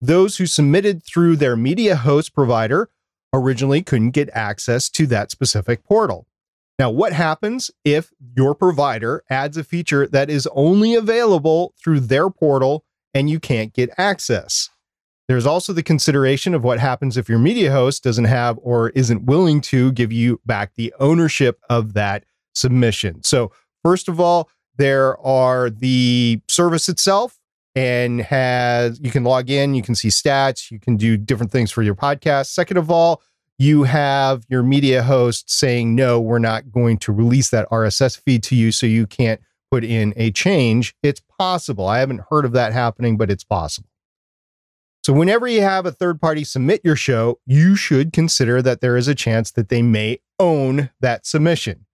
Those 0.05 0.37
who 0.37 0.47
submitted 0.47 1.03
through 1.03 1.37
their 1.37 1.57
media 1.57 1.97
host 1.97 2.35
provider 2.35 2.91
originally 3.33 3.83
couldn't 3.83 4.11
get 4.11 4.29
access 4.35 4.89
to 4.91 5.07
that 5.07 5.31
specific 5.31 5.83
portal. 5.83 6.27
Now, 6.79 6.91
what 6.91 7.13
happens 7.13 7.71
if 7.85 8.13
your 8.37 8.55
provider 8.55 9.25
adds 9.31 9.57
a 9.57 9.65
feature 9.65 10.07
that 10.09 10.29
is 10.29 10.49
only 10.53 10.95
available 10.95 11.73
through 11.83 12.01
their 12.01 12.29
portal 12.29 12.85
and 13.15 13.31
you 13.31 13.41
can't 13.41 13.73
get 13.73 13.91
access? 13.97 14.69
There's 15.27 15.47
also 15.47 15.73
the 15.73 15.83
consideration 15.83 16.55
of 16.55 16.65
what 16.65 16.81
happens 16.81 17.17
if 17.17 17.29
your 17.29 17.39
media 17.39 17.73
host 17.73 18.05
doesn't 18.05 18.27
have 18.27 18.59
or 18.61 18.91
isn't 18.91 19.25
willing 19.25 19.63
to 19.63 19.91
give 19.93 20.13
you 20.13 20.41
back 20.45 20.75
the 20.75 20.93
ownership 21.01 21.61
of 21.71 21.95
that 21.95 22.25
submission. 22.55 23.23
So, 23.23 23.53
First 23.85 24.09
of 24.09 24.19
all, 24.19 24.49
there 24.77 25.21
are 25.21 25.71
the 25.71 26.41
service 26.49 26.89
itself 26.89 27.39
and 27.75 28.21
has 28.21 29.01
you 29.01 29.11
can 29.11 29.25
log 29.25 29.51
in, 29.51 29.75
you 29.75 29.83
can 29.83 29.95
see 29.95 30.09
stats, 30.09 30.71
you 30.71 30.79
can 30.79 30.97
do 30.97 31.17
different 31.17 31.53
things 31.53 31.71
for 31.71 31.83
your 31.83 31.95
podcast. 31.95 32.47
Second 32.47 32.77
of 32.77 32.91
all, 32.91 33.23
you 33.59 33.85
have 33.85 34.45
your 34.49 34.63
media 34.63 35.03
host 35.03 35.51
saying, 35.51 35.95
no, 35.95 36.21
we're 36.21 36.39
not 36.39 36.73
going 36.73 36.99
to 36.99 37.13
release 37.13 37.51
that 37.51 37.69
RSS 37.71 38.19
feed 38.19 38.43
to 38.45 38.57
you, 38.57 38.73
so 38.73 38.87
you 38.87 39.07
can't 39.07 39.41
put 39.71 39.85
in 39.85 40.13
a 40.17 40.31
change. 40.33 40.95
It's 41.03 41.21
possible. 41.39 41.87
I 41.87 41.99
haven't 41.99 42.23
heard 42.31 42.45
of 42.45 42.53
that 42.53 42.73
happening, 42.73 43.17
but 43.17 43.31
it's 43.31 43.45
possible. 43.45 43.89
So, 45.05 45.13
whenever 45.13 45.47
you 45.47 45.61
have 45.61 45.85
a 45.85 45.93
third 45.93 46.21
party 46.21 46.45
submit 46.45 46.81
your 46.83 46.97
show, 46.97 47.39
you 47.45 47.77
should 47.77 48.13
consider 48.13 48.63
that 48.63 48.81
there 48.81 48.97
is 48.97 49.07
a 49.07 49.15
chance 49.15 49.51
that 49.51 49.69
they 49.69 49.83
may 49.83 50.21
own 50.39 50.91
that 51.01 51.27
submission. 51.27 51.85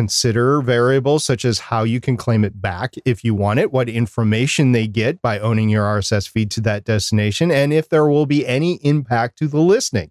Consider 0.00 0.62
variables 0.62 1.26
such 1.26 1.44
as 1.44 1.58
how 1.58 1.82
you 1.82 2.00
can 2.00 2.16
claim 2.16 2.42
it 2.42 2.62
back 2.62 2.94
if 3.04 3.22
you 3.22 3.34
want 3.34 3.58
it, 3.58 3.70
what 3.70 3.86
information 3.86 4.72
they 4.72 4.86
get 4.86 5.20
by 5.20 5.38
owning 5.38 5.68
your 5.68 5.84
RSS 5.84 6.26
feed 6.26 6.50
to 6.52 6.62
that 6.62 6.84
destination, 6.84 7.50
and 7.50 7.70
if 7.70 7.86
there 7.86 8.06
will 8.06 8.24
be 8.24 8.46
any 8.46 8.76
impact 8.76 9.36
to 9.36 9.46
the 9.46 9.60
listening. 9.60 10.10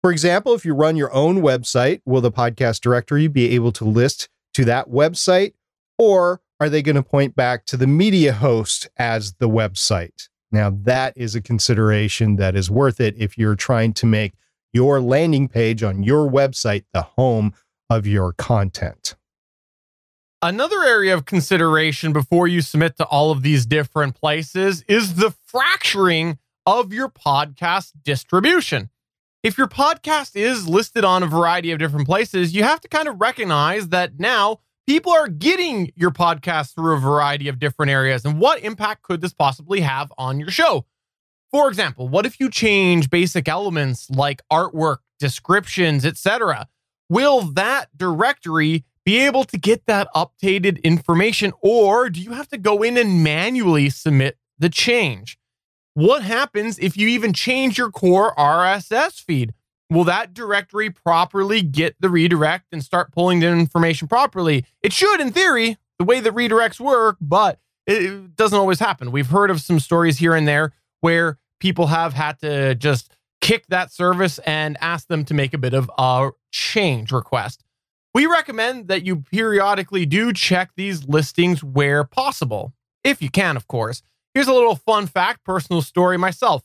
For 0.00 0.10
example, 0.10 0.54
if 0.54 0.64
you 0.64 0.72
run 0.72 0.96
your 0.96 1.12
own 1.12 1.42
website, 1.42 2.00
will 2.06 2.22
the 2.22 2.32
podcast 2.32 2.80
directory 2.80 3.28
be 3.28 3.50
able 3.54 3.70
to 3.72 3.84
list 3.84 4.30
to 4.54 4.64
that 4.64 4.88
website? 4.88 5.52
Or 5.98 6.40
are 6.58 6.70
they 6.70 6.80
going 6.80 6.96
to 6.96 7.02
point 7.02 7.36
back 7.36 7.66
to 7.66 7.76
the 7.76 7.86
media 7.86 8.32
host 8.32 8.88
as 8.96 9.34
the 9.34 9.48
website? 9.50 10.30
Now, 10.50 10.70
that 10.84 11.12
is 11.18 11.34
a 11.34 11.42
consideration 11.42 12.36
that 12.36 12.56
is 12.56 12.70
worth 12.70 12.98
it 12.98 13.14
if 13.18 13.36
you're 13.36 13.56
trying 13.56 13.92
to 13.92 14.06
make 14.06 14.32
your 14.72 15.02
landing 15.02 15.48
page 15.48 15.82
on 15.82 16.02
your 16.02 16.30
website 16.30 16.84
the 16.94 17.02
home 17.02 17.52
of 17.88 18.06
your 18.06 18.32
content. 18.32 19.16
Another 20.42 20.82
area 20.84 21.14
of 21.14 21.24
consideration 21.24 22.12
before 22.12 22.46
you 22.46 22.60
submit 22.60 22.96
to 22.98 23.06
all 23.06 23.30
of 23.30 23.42
these 23.42 23.66
different 23.66 24.14
places 24.14 24.84
is 24.88 25.14
the 25.14 25.34
fracturing 25.46 26.38
of 26.66 26.92
your 26.92 27.08
podcast 27.08 27.92
distribution 28.02 28.90
if 29.46 29.56
your 29.56 29.68
podcast 29.68 30.34
is 30.34 30.68
listed 30.68 31.04
on 31.04 31.22
a 31.22 31.26
variety 31.28 31.70
of 31.70 31.78
different 31.78 32.04
places, 32.04 32.52
you 32.52 32.64
have 32.64 32.80
to 32.80 32.88
kind 32.88 33.06
of 33.06 33.20
recognize 33.20 33.90
that 33.90 34.18
now 34.18 34.58
people 34.88 35.12
are 35.12 35.28
getting 35.28 35.92
your 35.94 36.10
podcast 36.10 36.74
through 36.74 36.96
a 36.96 36.98
variety 36.98 37.46
of 37.46 37.60
different 37.60 37.90
areas. 37.90 38.24
And 38.24 38.40
what 38.40 38.60
impact 38.64 39.04
could 39.04 39.20
this 39.20 39.32
possibly 39.32 39.82
have 39.82 40.12
on 40.18 40.40
your 40.40 40.50
show? 40.50 40.84
For 41.52 41.68
example, 41.68 42.08
what 42.08 42.26
if 42.26 42.40
you 42.40 42.50
change 42.50 43.08
basic 43.08 43.46
elements 43.46 44.10
like 44.10 44.42
artwork, 44.52 44.96
descriptions, 45.20 46.04
etc.? 46.04 46.66
Will 47.08 47.42
that 47.42 47.88
directory 47.96 48.84
be 49.04 49.18
able 49.18 49.44
to 49.44 49.56
get 49.56 49.86
that 49.86 50.08
updated 50.14 50.82
information 50.82 51.52
or 51.60 52.10
do 52.10 52.20
you 52.20 52.32
have 52.32 52.48
to 52.48 52.58
go 52.58 52.82
in 52.82 52.96
and 52.96 53.22
manually 53.22 53.88
submit 53.88 54.36
the 54.58 54.68
change? 54.68 55.38
What 55.94 56.22
happens 56.22 56.78
if 56.78 56.96
you 56.96 57.08
even 57.08 57.32
change 57.32 57.78
your 57.78 57.90
core 57.90 58.34
RSS 58.36 59.20
feed? 59.20 59.54
Will 59.88 60.04
that 60.04 60.34
directory 60.34 60.90
properly 60.90 61.62
get 61.62 61.94
the 62.00 62.10
redirect 62.10 62.66
and 62.72 62.82
start 62.84 63.12
pulling 63.12 63.40
the 63.40 63.46
information 63.46 64.08
properly? 64.08 64.64
It 64.82 64.92
should, 64.92 65.20
in 65.20 65.32
theory, 65.32 65.78
the 65.98 66.04
way 66.04 66.18
that 66.20 66.34
redirects 66.34 66.80
work, 66.80 67.16
but 67.20 67.60
it 67.86 68.34
doesn't 68.34 68.58
always 68.58 68.80
happen. 68.80 69.12
We've 69.12 69.28
heard 69.28 69.50
of 69.50 69.60
some 69.60 69.78
stories 69.78 70.18
here 70.18 70.34
and 70.34 70.46
there 70.46 70.72
where 71.00 71.38
people 71.60 71.86
have 71.86 72.14
had 72.14 72.40
to 72.40 72.74
just 72.74 73.12
kick 73.46 73.64
that 73.68 73.92
service 73.92 74.40
and 74.40 74.76
ask 74.80 75.06
them 75.06 75.24
to 75.24 75.32
make 75.32 75.54
a 75.54 75.58
bit 75.58 75.72
of 75.72 75.88
a 75.98 76.30
change 76.50 77.12
request. 77.12 77.62
We 78.12 78.26
recommend 78.26 78.88
that 78.88 79.06
you 79.06 79.18
periodically 79.18 80.04
do 80.04 80.32
check 80.32 80.70
these 80.76 81.06
listings 81.06 81.62
where 81.62 82.02
possible, 82.02 82.72
if 83.04 83.22
you 83.22 83.30
can, 83.30 83.56
of 83.56 83.68
course. 83.68 84.02
Here's 84.34 84.48
a 84.48 84.52
little 84.52 84.74
fun 84.74 85.06
fact, 85.06 85.44
personal 85.44 85.80
story 85.80 86.18
myself. 86.18 86.64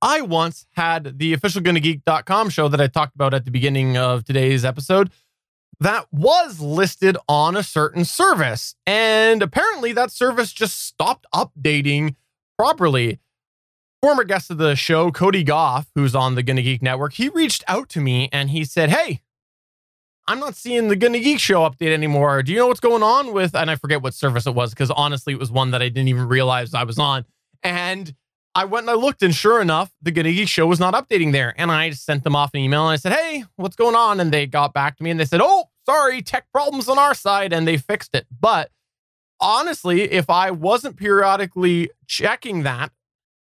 I 0.00 0.20
once 0.20 0.66
had 0.76 1.18
the 1.18 1.32
official 1.32 1.60
GonnaGeek.com 1.60 2.50
show 2.50 2.68
that 2.68 2.80
I 2.80 2.86
talked 2.86 3.16
about 3.16 3.34
at 3.34 3.44
the 3.44 3.50
beginning 3.50 3.96
of 3.96 4.24
today's 4.24 4.64
episode 4.64 5.10
that 5.80 6.06
was 6.12 6.60
listed 6.60 7.16
on 7.28 7.56
a 7.56 7.64
certain 7.64 8.04
service. 8.04 8.76
And 8.86 9.42
apparently 9.42 9.90
that 9.94 10.12
service 10.12 10.52
just 10.52 10.80
stopped 10.86 11.26
updating 11.34 12.14
properly. 12.56 13.18
Former 14.02 14.24
guest 14.24 14.50
of 14.50 14.58
the 14.58 14.74
show, 14.74 15.12
Cody 15.12 15.44
Goff, 15.44 15.86
who's 15.94 16.16
on 16.16 16.34
the 16.34 16.42
Gonna 16.42 16.62
Geek 16.62 16.82
Network, 16.82 17.12
he 17.12 17.28
reached 17.28 17.62
out 17.68 17.88
to 17.90 18.00
me 18.00 18.28
and 18.32 18.50
he 18.50 18.64
said, 18.64 18.90
Hey, 18.90 19.20
I'm 20.26 20.40
not 20.40 20.56
seeing 20.56 20.88
the 20.88 20.96
Gonna 20.96 21.20
Geek 21.20 21.38
Show 21.38 21.60
update 21.60 21.92
anymore. 21.92 22.42
Do 22.42 22.50
you 22.50 22.58
know 22.58 22.66
what's 22.66 22.80
going 22.80 23.04
on 23.04 23.32
with? 23.32 23.54
And 23.54 23.70
I 23.70 23.76
forget 23.76 24.02
what 24.02 24.12
service 24.12 24.44
it 24.44 24.56
was 24.56 24.70
because 24.70 24.90
honestly, 24.90 25.34
it 25.34 25.38
was 25.38 25.52
one 25.52 25.70
that 25.70 25.82
I 25.82 25.88
didn't 25.88 26.08
even 26.08 26.26
realize 26.26 26.74
I 26.74 26.82
was 26.82 26.98
on. 26.98 27.24
And 27.62 28.12
I 28.56 28.64
went 28.64 28.88
and 28.88 28.90
I 28.90 28.94
looked, 28.94 29.22
and 29.22 29.32
sure 29.32 29.62
enough, 29.62 29.92
the 30.02 30.10
Gonna 30.10 30.32
Geek 30.32 30.48
Show 30.48 30.66
was 30.66 30.80
not 30.80 30.94
updating 30.94 31.30
there. 31.30 31.54
And 31.56 31.70
I 31.70 31.90
sent 31.90 32.24
them 32.24 32.34
off 32.34 32.50
an 32.54 32.60
email 32.60 32.82
and 32.82 32.92
I 32.92 32.96
said, 32.96 33.12
"Hey, 33.12 33.44
what's 33.54 33.76
going 33.76 33.94
on?" 33.94 34.18
And 34.18 34.32
they 34.32 34.46
got 34.48 34.74
back 34.74 34.96
to 34.96 35.04
me 35.04 35.10
and 35.10 35.20
they 35.20 35.26
said, 35.26 35.40
"Oh, 35.40 35.66
sorry, 35.86 36.22
tech 36.22 36.50
problems 36.52 36.88
on 36.88 36.98
our 36.98 37.14
side," 37.14 37.52
and 37.52 37.68
they 37.68 37.76
fixed 37.76 38.16
it. 38.16 38.26
But 38.40 38.72
honestly, 39.40 40.10
if 40.10 40.28
I 40.28 40.50
wasn't 40.50 40.96
periodically 40.96 41.90
checking 42.08 42.64
that, 42.64 42.90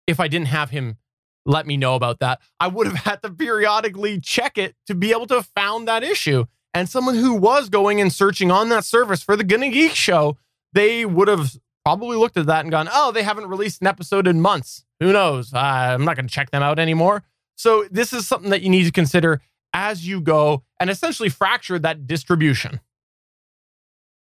if 0.10 0.20
I 0.20 0.28
didn't 0.28 0.48
have 0.48 0.72
him 0.72 0.98
let 1.46 1.66
me 1.66 1.78
know 1.78 1.96
about 1.96 2.20
that, 2.20 2.40
I 2.60 2.68
would 2.68 2.88
have 2.88 2.96
had 3.06 3.22
to 3.22 3.30
periodically 3.30 4.20
check 4.20 4.58
it 4.58 4.76
to 4.88 4.96
be 4.96 5.12
able 5.12 5.28
to 5.28 5.36
have 5.36 5.50
found 5.56 5.88
that 5.88 6.04
issue 6.04 6.46
and 6.74 6.88
someone 6.88 7.16
who 7.16 7.34
was 7.34 7.70
going 7.70 8.00
and 8.00 8.14
searching 8.14 8.52
on 8.52 8.70
that 8.70 8.86
service 8.86 9.24
for 9.24 9.36
the 9.36 9.44
Gonna 9.44 9.70
Geek 9.70 9.94
show, 9.94 10.38
they 10.74 11.06
would 11.06 11.28
have 11.28 11.58
probably 11.84 12.18
looked 12.18 12.38
at 12.38 12.46
that 12.46 12.62
and 12.62 12.72
gone, 12.72 12.90
oh, 12.92 13.12
they 13.12 13.24
haven't 13.24 13.48
released 13.48 13.82
an 13.82 13.88
episode 13.88 14.28
in 14.28 14.42
months. 14.42 14.86
Who 15.00 15.12
knows? 15.12 15.54
I'm 15.54 16.06
not 16.06 16.16
going 16.16 16.28
to 16.28 16.34
check 16.34 16.52
them 16.52 16.62
out 16.62 16.78
anymore. 16.78 17.24
So, 17.56 17.86
this 17.90 18.14
is 18.14 18.28
something 18.28 18.52
that 18.52 18.62
you 18.62 18.70
need 18.70 18.84
to 18.84 18.92
consider 18.92 19.42
as 19.74 20.08
you 20.08 20.22
go 20.22 20.64
and 20.80 20.90
essentially 20.90 21.30
fracture 21.30 21.80
that 21.80 22.06
distribution. 22.06 22.82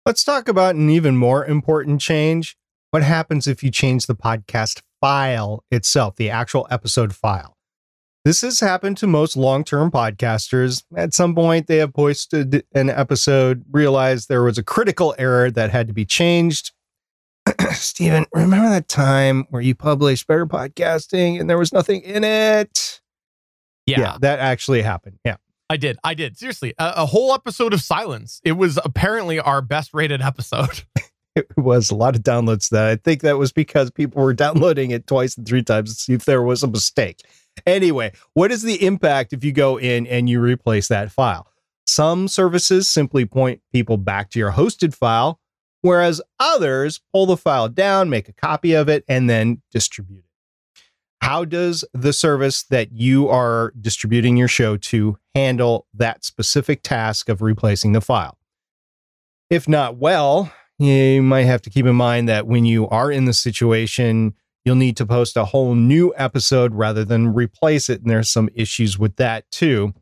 Let's 0.04 0.24
talk 0.24 0.48
about 0.48 0.74
an 0.74 0.90
even 0.90 1.16
more 1.16 1.44
important 1.44 2.00
change. 2.00 2.56
What 2.90 3.02
happens 3.02 3.46
if 3.46 3.62
you 3.62 3.70
change 3.70 4.06
the 4.06 4.16
podcast 4.16 4.82
file 5.02 5.64
itself, 5.70 6.16
the 6.16 6.30
actual 6.30 6.66
episode 6.70 7.14
file? 7.14 7.58
This 8.24 8.40
has 8.42 8.60
happened 8.60 8.96
to 8.98 9.08
most 9.08 9.36
long 9.36 9.64
term 9.64 9.90
podcasters. 9.90 10.84
At 10.96 11.12
some 11.12 11.34
point, 11.34 11.66
they 11.66 11.78
have 11.78 11.92
posted 11.92 12.64
an 12.72 12.88
episode, 12.88 13.64
realized 13.70 14.28
there 14.28 14.44
was 14.44 14.58
a 14.58 14.62
critical 14.62 15.14
error 15.18 15.50
that 15.50 15.70
had 15.70 15.88
to 15.88 15.92
be 15.92 16.04
changed. 16.04 16.70
Stephen, 17.72 18.24
remember 18.32 18.68
that 18.68 18.88
time 18.88 19.46
where 19.50 19.60
you 19.60 19.74
published 19.74 20.28
Better 20.28 20.46
Podcasting 20.46 21.40
and 21.40 21.50
there 21.50 21.58
was 21.58 21.72
nothing 21.72 22.00
in 22.02 22.22
it? 22.22 23.00
Yeah. 23.86 24.00
yeah 24.00 24.16
that 24.20 24.38
actually 24.38 24.82
happened. 24.82 25.18
Yeah. 25.24 25.36
I 25.68 25.76
did. 25.76 25.98
I 26.04 26.14
did. 26.14 26.38
Seriously, 26.38 26.74
a, 26.78 26.92
a 26.98 27.06
whole 27.06 27.34
episode 27.34 27.72
of 27.72 27.80
silence. 27.80 28.40
It 28.44 28.52
was 28.52 28.78
apparently 28.84 29.40
our 29.40 29.62
best 29.62 29.94
rated 29.94 30.22
episode. 30.22 30.84
it 31.34 31.46
was 31.56 31.90
a 31.90 31.94
lot 31.94 32.16
of 32.16 32.22
downloads 32.22 32.68
that 32.70 32.84
I 32.84 32.96
think 32.96 33.22
that 33.22 33.38
was 33.38 33.52
because 33.52 33.90
people 33.90 34.22
were 34.22 34.34
downloading 34.34 34.90
it 34.90 35.06
twice 35.06 35.36
and 35.36 35.46
three 35.46 35.62
times 35.62 35.94
to 35.94 36.00
see 36.00 36.12
if 36.12 36.24
there 36.24 36.42
was 36.42 36.62
a 36.62 36.68
mistake. 36.68 37.20
Anyway, 37.66 38.12
what 38.34 38.50
is 38.50 38.62
the 38.62 38.84
impact 38.84 39.32
if 39.32 39.44
you 39.44 39.52
go 39.52 39.78
in 39.78 40.06
and 40.06 40.28
you 40.28 40.40
replace 40.40 40.88
that 40.88 41.10
file? 41.10 41.48
Some 41.86 42.28
services 42.28 42.88
simply 42.88 43.24
point 43.24 43.60
people 43.72 43.96
back 43.96 44.30
to 44.30 44.38
your 44.38 44.52
hosted 44.52 44.94
file, 44.94 45.40
whereas 45.80 46.22
others 46.38 47.00
pull 47.12 47.26
the 47.26 47.36
file 47.36 47.68
down, 47.68 48.08
make 48.08 48.28
a 48.28 48.32
copy 48.32 48.72
of 48.72 48.88
it, 48.88 49.04
and 49.08 49.28
then 49.28 49.62
distribute 49.70 50.20
it. 50.20 50.24
How 51.20 51.44
does 51.44 51.84
the 51.92 52.12
service 52.12 52.64
that 52.64 52.92
you 52.92 53.28
are 53.28 53.72
distributing 53.80 54.36
your 54.36 54.48
show 54.48 54.76
to 54.76 55.18
handle 55.34 55.86
that 55.94 56.24
specific 56.24 56.82
task 56.82 57.28
of 57.28 57.42
replacing 57.42 57.92
the 57.92 58.00
file? 58.00 58.38
If 59.48 59.68
not 59.68 59.98
well, 59.98 60.52
you 60.78 61.22
might 61.22 61.44
have 61.44 61.62
to 61.62 61.70
keep 61.70 61.86
in 61.86 61.94
mind 61.94 62.28
that 62.28 62.46
when 62.46 62.64
you 62.64 62.88
are 62.88 63.10
in 63.10 63.24
the 63.24 63.32
situation, 63.32 64.34
you'll 64.64 64.76
need 64.76 64.96
to 64.96 65.06
post 65.06 65.36
a 65.36 65.46
whole 65.46 65.74
new 65.74 66.12
episode 66.16 66.74
rather 66.74 67.04
than 67.04 67.32
replace 67.32 67.88
it. 67.88 68.00
And 68.00 68.10
there's 68.10 68.28
some 68.28 68.48
issues 68.54 68.98
with 68.98 69.16
that 69.16 69.50
too. 69.50 69.94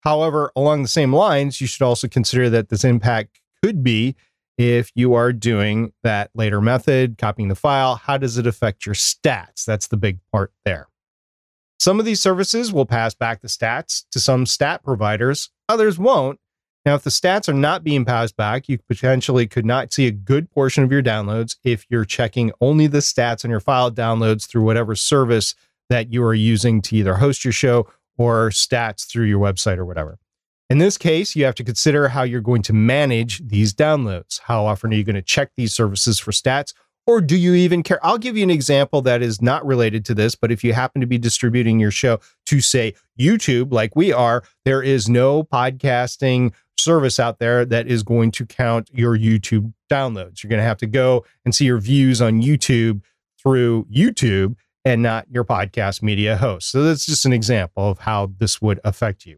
However, 0.00 0.52
along 0.54 0.82
the 0.82 0.88
same 0.88 1.12
lines, 1.12 1.60
you 1.60 1.66
should 1.66 1.82
also 1.82 2.06
consider 2.08 2.48
that 2.50 2.68
this 2.68 2.84
impact 2.84 3.40
could 3.62 3.82
be 3.82 4.14
if 4.58 4.90
you 4.94 5.14
are 5.14 5.32
doing 5.32 5.92
that 6.02 6.30
later 6.34 6.60
method, 6.60 7.18
copying 7.18 7.48
the 7.48 7.54
file, 7.54 7.96
how 7.96 8.16
does 8.16 8.38
it 8.38 8.46
affect 8.46 8.86
your 8.86 8.94
stats? 8.94 9.64
That's 9.64 9.88
the 9.88 9.96
big 9.96 10.18
part 10.32 10.52
there. 10.64 10.88
Some 11.78 11.98
of 11.98 12.06
these 12.06 12.20
services 12.20 12.72
will 12.72 12.86
pass 12.86 13.14
back 13.14 13.42
the 13.42 13.48
stats 13.48 14.04
to 14.12 14.20
some 14.20 14.46
stat 14.46 14.82
providers, 14.82 15.50
others 15.68 15.98
won't. 15.98 16.40
Now, 16.86 16.94
if 16.94 17.02
the 17.02 17.10
stats 17.10 17.48
are 17.48 17.52
not 17.52 17.82
being 17.82 18.04
passed 18.04 18.36
back, 18.36 18.68
you 18.68 18.78
potentially 18.78 19.48
could 19.48 19.66
not 19.66 19.92
see 19.92 20.06
a 20.06 20.12
good 20.12 20.48
portion 20.52 20.84
of 20.84 20.92
your 20.92 21.02
downloads 21.02 21.56
if 21.64 21.84
you're 21.90 22.04
checking 22.04 22.52
only 22.60 22.86
the 22.86 22.98
stats 22.98 23.44
on 23.44 23.50
your 23.50 23.58
file 23.58 23.90
downloads 23.90 24.46
through 24.46 24.62
whatever 24.62 24.94
service 24.94 25.56
that 25.90 26.12
you 26.12 26.22
are 26.22 26.32
using 26.32 26.80
to 26.82 26.94
either 26.94 27.16
host 27.16 27.44
your 27.44 27.52
show 27.52 27.88
or 28.16 28.50
stats 28.50 29.04
through 29.04 29.24
your 29.24 29.40
website 29.40 29.78
or 29.78 29.84
whatever. 29.84 30.20
In 30.70 30.78
this 30.78 30.96
case, 30.96 31.34
you 31.34 31.44
have 31.44 31.56
to 31.56 31.64
consider 31.64 32.06
how 32.06 32.22
you're 32.22 32.40
going 32.40 32.62
to 32.62 32.72
manage 32.72 33.44
these 33.48 33.74
downloads. 33.74 34.40
How 34.42 34.64
often 34.64 34.92
are 34.92 34.96
you 34.96 35.04
going 35.04 35.16
to 35.16 35.22
check 35.22 35.50
these 35.56 35.72
services 35.72 36.20
for 36.20 36.30
stats? 36.30 36.72
Or 37.04 37.20
do 37.20 37.36
you 37.36 37.54
even 37.54 37.84
care? 37.84 38.04
I'll 38.04 38.18
give 38.18 38.36
you 38.36 38.42
an 38.42 38.50
example 38.50 39.00
that 39.02 39.22
is 39.22 39.40
not 39.40 39.64
related 39.64 40.04
to 40.06 40.14
this, 40.14 40.34
but 40.34 40.50
if 40.50 40.64
you 40.64 40.72
happen 40.72 41.00
to 41.00 41.06
be 41.06 41.18
distributing 41.18 41.78
your 41.78 41.92
show 41.92 42.18
to, 42.46 42.60
say, 42.60 42.94
YouTube, 43.18 43.72
like 43.72 43.94
we 43.94 44.12
are, 44.12 44.42
there 44.64 44.82
is 44.82 45.08
no 45.08 45.44
podcasting 45.44 46.52
service 46.86 47.18
out 47.18 47.40
there 47.40 47.64
that 47.64 47.88
is 47.88 48.04
going 48.04 48.30
to 48.30 48.46
count 48.46 48.88
your 48.92 49.18
YouTube 49.18 49.72
downloads. 49.90 50.42
You're 50.42 50.48
going 50.48 50.60
to 50.60 50.66
have 50.66 50.78
to 50.78 50.86
go 50.86 51.24
and 51.44 51.52
see 51.52 51.64
your 51.64 51.78
views 51.78 52.22
on 52.22 52.40
YouTube 52.42 53.02
through 53.42 53.86
YouTube 53.86 54.54
and 54.84 55.02
not 55.02 55.26
your 55.28 55.44
podcast 55.44 56.00
media 56.00 56.36
host. 56.36 56.70
So 56.70 56.84
that's 56.84 57.04
just 57.04 57.26
an 57.26 57.32
example 57.32 57.90
of 57.90 57.98
how 57.98 58.30
this 58.38 58.62
would 58.62 58.78
affect 58.84 59.26
you. 59.26 59.36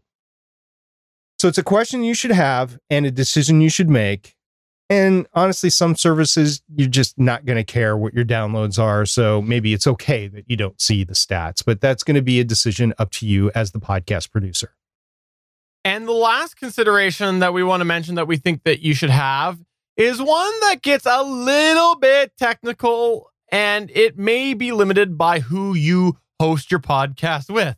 So 1.39 1.47
it's 1.47 1.57
a 1.57 1.63
question 1.63 2.03
you 2.03 2.13
should 2.13 2.31
have 2.31 2.77
and 2.91 3.07
a 3.07 3.11
decision 3.11 3.59
you 3.59 3.69
should 3.69 3.89
make. 3.89 4.35
And 4.91 5.27
honestly, 5.33 5.71
some 5.71 5.95
services, 5.95 6.61
you're 6.75 6.87
just 6.87 7.17
not 7.17 7.45
going 7.45 7.57
to 7.57 7.63
care 7.63 7.97
what 7.97 8.13
your 8.13 8.25
downloads 8.25 8.77
are. 8.77 9.05
So 9.07 9.41
maybe 9.41 9.73
it's 9.73 9.87
okay 9.87 10.27
that 10.27 10.45
you 10.47 10.55
don't 10.55 10.79
see 10.79 11.03
the 11.03 11.13
stats, 11.13 11.63
but 11.65 11.81
that's 11.81 12.03
going 12.03 12.15
to 12.15 12.21
be 12.21 12.39
a 12.39 12.43
decision 12.43 12.93
up 12.99 13.09
to 13.13 13.27
you 13.27 13.49
as 13.55 13.71
the 13.71 13.79
podcast 13.79 14.31
producer. 14.31 14.75
And 15.89 16.07
the 16.07 16.11
last 16.11 16.55
consideration 16.55 17.39
that 17.39 17.51
we 17.51 17.63
want 17.63 17.81
to 17.81 17.85
mention 17.85 18.13
that 18.13 18.27
we 18.27 18.37
think 18.37 18.61
that 18.63 18.81
you 18.81 18.93
should 18.93 19.09
have 19.09 19.57
is 19.97 20.21
one 20.21 20.59
that 20.59 20.83
gets 20.83 21.07
a 21.07 21.23
little 21.23 21.95
bit 21.95 22.37
technical 22.37 23.31
and 23.51 23.89
it 23.95 24.15
may 24.15 24.53
be 24.53 24.71
limited 24.71 25.17
by 25.17 25.39
who 25.39 25.73
you 25.73 26.19
host 26.39 26.69
your 26.69 26.79
podcast 26.79 27.51
with. 27.51 27.75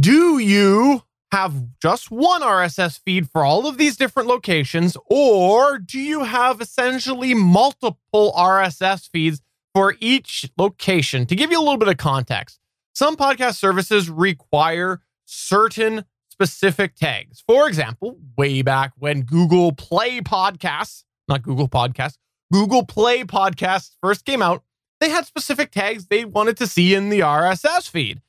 Do 0.00 0.38
you 0.38 1.02
have 1.32 1.52
just 1.82 2.10
one 2.10 2.40
RSS 2.40 2.98
feed 2.98 3.28
for 3.28 3.44
all 3.44 3.66
of 3.66 3.76
these 3.76 3.98
different 3.98 4.30
locations, 4.30 4.96
or 5.04 5.78
do 5.78 6.00
you 6.00 6.24
have 6.24 6.62
essentially 6.62 7.34
multiple 7.34 8.32
RSS 8.34 9.10
feeds 9.10 9.42
for 9.74 9.96
each 10.00 10.50
location? 10.56 11.26
To 11.26 11.36
give 11.36 11.50
you 11.50 11.58
a 11.58 11.60
little 11.60 11.76
bit 11.76 11.88
of 11.88 11.98
context, 11.98 12.58
some 12.94 13.18
podcast 13.18 13.56
services 13.56 14.08
require 14.08 15.02
certain 15.26 16.06
specific 16.32 16.96
tags. 16.96 17.42
For 17.46 17.68
example, 17.68 18.18
way 18.36 18.62
back 18.62 18.92
when 18.98 19.22
Google 19.22 19.72
Play 19.72 20.20
Podcasts, 20.20 21.04
not 21.28 21.42
Google 21.42 21.68
Podcasts, 21.68 22.16
Google 22.52 22.84
Play 22.84 23.22
Podcasts 23.22 23.90
first 24.02 24.24
came 24.24 24.42
out, 24.42 24.64
they 25.00 25.10
had 25.10 25.26
specific 25.26 25.70
tags 25.70 26.06
they 26.06 26.24
wanted 26.24 26.56
to 26.56 26.66
see 26.66 26.94
in 26.94 27.08
the 27.08 27.20
RSS 27.20 27.88
feed. 27.88 28.20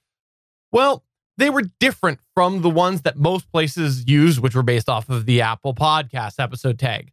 Well, 0.72 1.04
they 1.38 1.50
were 1.50 1.64
different 1.80 2.20
from 2.36 2.62
the 2.62 2.70
ones 2.70 3.02
that 3.02 3.18
most 3.18 3.52
places 3.52 4.08
use, 4.08 4.40
which 4.40 4.56
were 4.56 4.64
based 4.64 4.90
off 4.90 5.10
of 5.10 5.26
the 5.26 5.42
Apple 5.42 5.74
Podcast 5.74 6.36
episode 6.40 6.78
tag. 6.78 7.12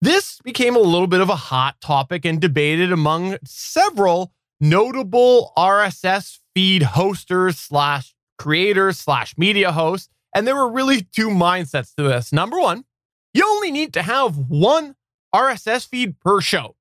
This 0.00 0.38
became 0.44 0.76
a 0.76 0.80
little 0.80 1.06
bit 1.06 1.20
of 1.20 1.30
a 1.30 1.36
hot 1.36 1.80
topic 1.80 2.24
and 2.24 2.40
debated 2.40 2.92
among 2.92 3.38
several 3.44 4.32
notable 4.60 5.52
RSS 5.56 6.40
feed 6.54 6.82
hosters 6.82 7.58
slash 7.58 8.14
creators 8.38 8.98
slash 8.98 9.36
media 9.38 9.72
hosts. 9.72 10.08
And 10.34 10.46
there 10.46 10.56
were 10.56 10.70
really 10.70 11.02
two 11.02 11.28
mindsets 11.28 11.94
to 11.94 12.02
this. 12.02 12.32
Number 12.32 12.60
one, 12.60 12.84
you 13.32 13.46
only 13.46 13.70
need 13.70 13.92
to 13.94 14.02
have 14.02 14.36
one 14.36 14.96
RSS 15.34 15.88
feed 15.88 16.18
per 16.20 16.40
show. 16.40 16.76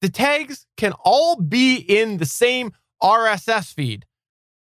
The 0.00 0.08
tags 0.08 0.66
can 0.76 0.92
all 1.04 1.36
be 1.36 1.76
in 1.76 2.18
the 2.18 2.26
same 2.26 2.72
RSS 3.02 3.74
feed. 3.74 4.04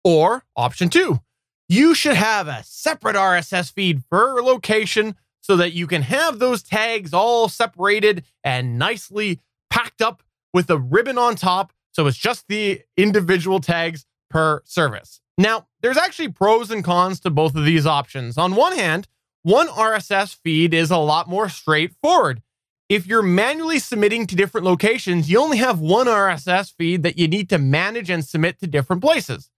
Or 0.04 0.44
option 0.56 0.90
two, 0.90 1.22
you 1.70 1.96
should 1.96 2.16
have 2.16 2.48
a 2.48 2.64
separate 2.66 3.16
RSS 3.16 3.72
feed 3.72 4.08
per 4.10 4.42
location 4.42 5.16
so 5.42 5.56
that 5.56 5.74
you 5.74 5.88
can 5.88 6.02
have 6.02 6.40
those 6.40 6.62
tags 6.62 7.14
all 7.14 7.50
separated 7.50 8.24
and 8.44 8.78
nicely 8.78 9.40
packed 9.70 10.02
up 10.02 10.24
with 10.54 10.70
a 10.70 10.78
ribbon 10.78 11.18
on 11.18 11.36
top. 11.36 11.74
So 11.92 12.08
it's 12.08 12.18
just 12.18 12.48
the 12.48 12.82
individual 12.98 13.60
tags 13.60 14.06
per 14.30 14.62
service. 14.66 15.20
Now, 15.38 15.68
there's 15.82 15.98
actually 15.98 16.30
pros 16.30 16.70
and 16.70 16.84
cons 16.84 17.20
to 17.22 17.30
both 17.30 17.56
of 17.56 17.66
these 17.66 17.86
options. 17.86 18.38
On 18.38 18.56
one 18.56 18.78
hand, 18.78 19.08
one 19.42 19.68
RSS 19.68 20.36
feed 20.36 20.74
is 20.74 20.92
a 20.92 20.98
lot 20.98 21.28
more 21.28 21.50
straightforward. 21.50 22.42
If 22.90 23.08
you're 23.08 23.24
manually 23.24 23.80
submitting 23.80 24.28
to 24.28 24.36
different 24.36 24.66
locations, 24.66 25.30
you 25.30 25.40
only 25.40 25.58
have 25.58 25.80
one 25.80 26.08
RSS 26.08 26.74
feed 26.78 27.04
that 27.04 27.18
you 27.18 27.28
need 27.28 27.50
to 27.50 27.58
manage 27.58 28.10
and 28.10 28.24
submit 28.24 28.60
to 28.60 28.68
different 28.68 29.02
places. 29.02 29.50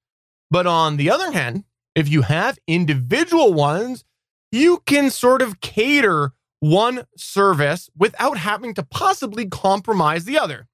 But 0.50 0.66
on 0.66 0.98
the 0.98 1.10
other 1.10 1.32
hand, 1.32 1.66
if 1.96 2.08
you 2.08 2.22
have 2.24 2.60
individual 2.68 3.54
ones, 3.54 4.06
you 4.52 4.82
can 4.86 5.10
sort 5.10 5.42
of 5.42 5.60
cater 5.60 6.32
one 6.60 7.06
service 7.18 7.90
without 7.98 8.38
having 8.38 8.74
to 8.76 8.84
possibly 8.84 9.48
compromise 9.48 10.26
the 10.26 10.40
other. 10.40 10.68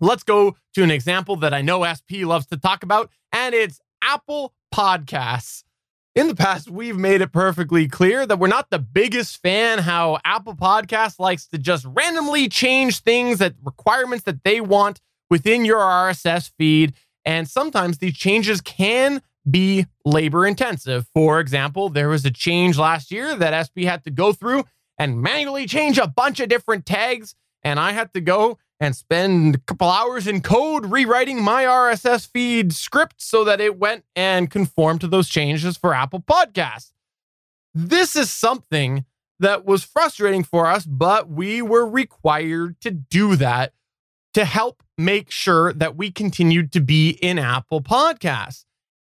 Let's 0.00 0.22
go 0.22 0.56
to 0.74 0.82
an 0.82 0.90
example 0.90 1.36
that 1.36 1.54
I 1.54 1.62
know 1.62 1.84
SP 1.84 2.22
loves 2.22 2.46
to 2.46 2.56
talk 2.56 2.82
about, 2.82 3.10
and 3.32 3.54
it's 3.54 3.80
Apple 4.02 4.54
Podcasts. 4.74 5.64
In 6.14 6.28
the 6.28 6.34
past, 6.34 6.70
we've 6.70 6.96
made 6.96 7.20
it 7.20 7.30
perfectly 7.30 7.88
clear 7.88 8.24
that 8.24 8.38
we're 8.38 8.46
not 8.46 8.70
the 8.70 8.78
biggest 8.78 9.42
fan 9.42 9.80
how 9.80 10.18
Apple 10.24 10.54
Podcasts 10.54 11.18
likes 11.18 11.46
to 11.48 11.58
just 11.58 11.84
randomly 11.84 12.48
change 12.48 13.00
things 13.00 13.38
that 13.38 13.54
requirements 13.62 14.24
that 14.24 14.42
they 14.42 14.60
want 14.62 15.00
within 15.28 15.66
your 15.66 15.80
RSS 15.80 16.50
feed. 16.58 16.94
And 17.26 17.46
sometimes 17.48 17.98
these 17.98 18.16
changes 18.16 18.62
can 18.62 19.20
be 19.48 19.86
labor 20.04 20.46
intensive. 20.46 21.06
For 21.12 21.38
example, 21.38 21.88
there 21.88 22.08
was 22.08 22.24
a 22.24 22.30
change 22.30 22.78
last 22.78 23.10
year 23.10 23.36
that 23.36 23.66
SP 23.68 23.84
had 23.84 24.04
to 24.04 24.10
go 24.10 24.32
through 24.32 24.64
and 24.98 25.20
manually 25.20 25.66
change 25.66 25.98
a 25.98 26.08
bunch 26.08 26.40
of 26.40 26.48
different 26.48 26.86
tags. 26.86 27.34
And 27.66 27.80
I 27.80 27.90
had 27.90 28.14
to 28.14 28.20
go 28.20 28.58
and 28.78 28.94
spend 28.94 29.56
a 29.56 29.58
couple 29.58 29.90
hours 29.90 30.28
in 30.28 30.40
code 30.40 30.86
rewriting 30.86 31.42
my 31.42 31.64
RSS 31.64 32.24
feed 32.24 32.72
script 32.72 33.16
so 33.18 33.42
that 33.42 33.60
it 33.60 33.76
went 33.76 34.04
and 34.14 34.48
conformed 34.48 35.00
to 35.00 35.08
those 35.08 35.28
changes 35.28 35.76
for 35.76 35.92
Apple 35.92 36.20
Podcasts. 36.20 36.92
This 37.74 38.14
is 38.14 38.30
something 38.30 39.04
that 39.40 39.64
was 39.64 39.82
frustrating 39.82 40.44
for 40.44 40.68
us, 40.68 40.86
but 40.86 41.28
we 41.28 41.60
were 41.60 41.84
required 41.84 42.80
to 42.82 42.92
do 42.92 43.34
that 43.34 43.72
to 44.34 44.44
help 44.44 44.84
make 44.96 45.32
sure 45.32 45.72
that 45.72 45.96
we 45.96 46.12
continued 46.12 46.70
to 46.70 46.80
be 46.80 47.10
in 47.20 47.36
Apple 47.36 47.82
Podcasts. 47.82 48.64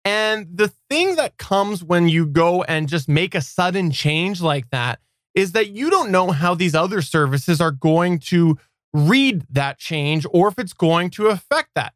And 0.06 0.46
the 0.54 0.72
thing 0.92 1.16
that 1.16 1.38
comes 1.38 1.84
when 1.84 2.08
you 2.08 2.28
go 2.28 2.62
and 2.62 2.88
just 2.88 3.10
make 3.10 3.34
a 3.34 3.42
sudden 3.42 3.90
change 3.90 4.44
like 4.44 4.70
that 4.70 5.00
is 5.36 5.54
that 5.54 5.70
you 5.70 5.90
don't 5.90 6.12
know 6.12 6.32
how 6.32 6.54
these 6.54 6.76
other 6.76 7.02
services 7.02 7.60
are 7.60 7.72
going 7.72 8.20
to 8.20 8.58
read 8.94 9.46
that 9.50 9.80
change 9.80 10.26
or 10.32 10.48
if 10.48 10.60
it's 10.60 10.74
going 10.74 11.10
to 11.12 11.28
affect 11.28 11.70
that. 11.76 11.94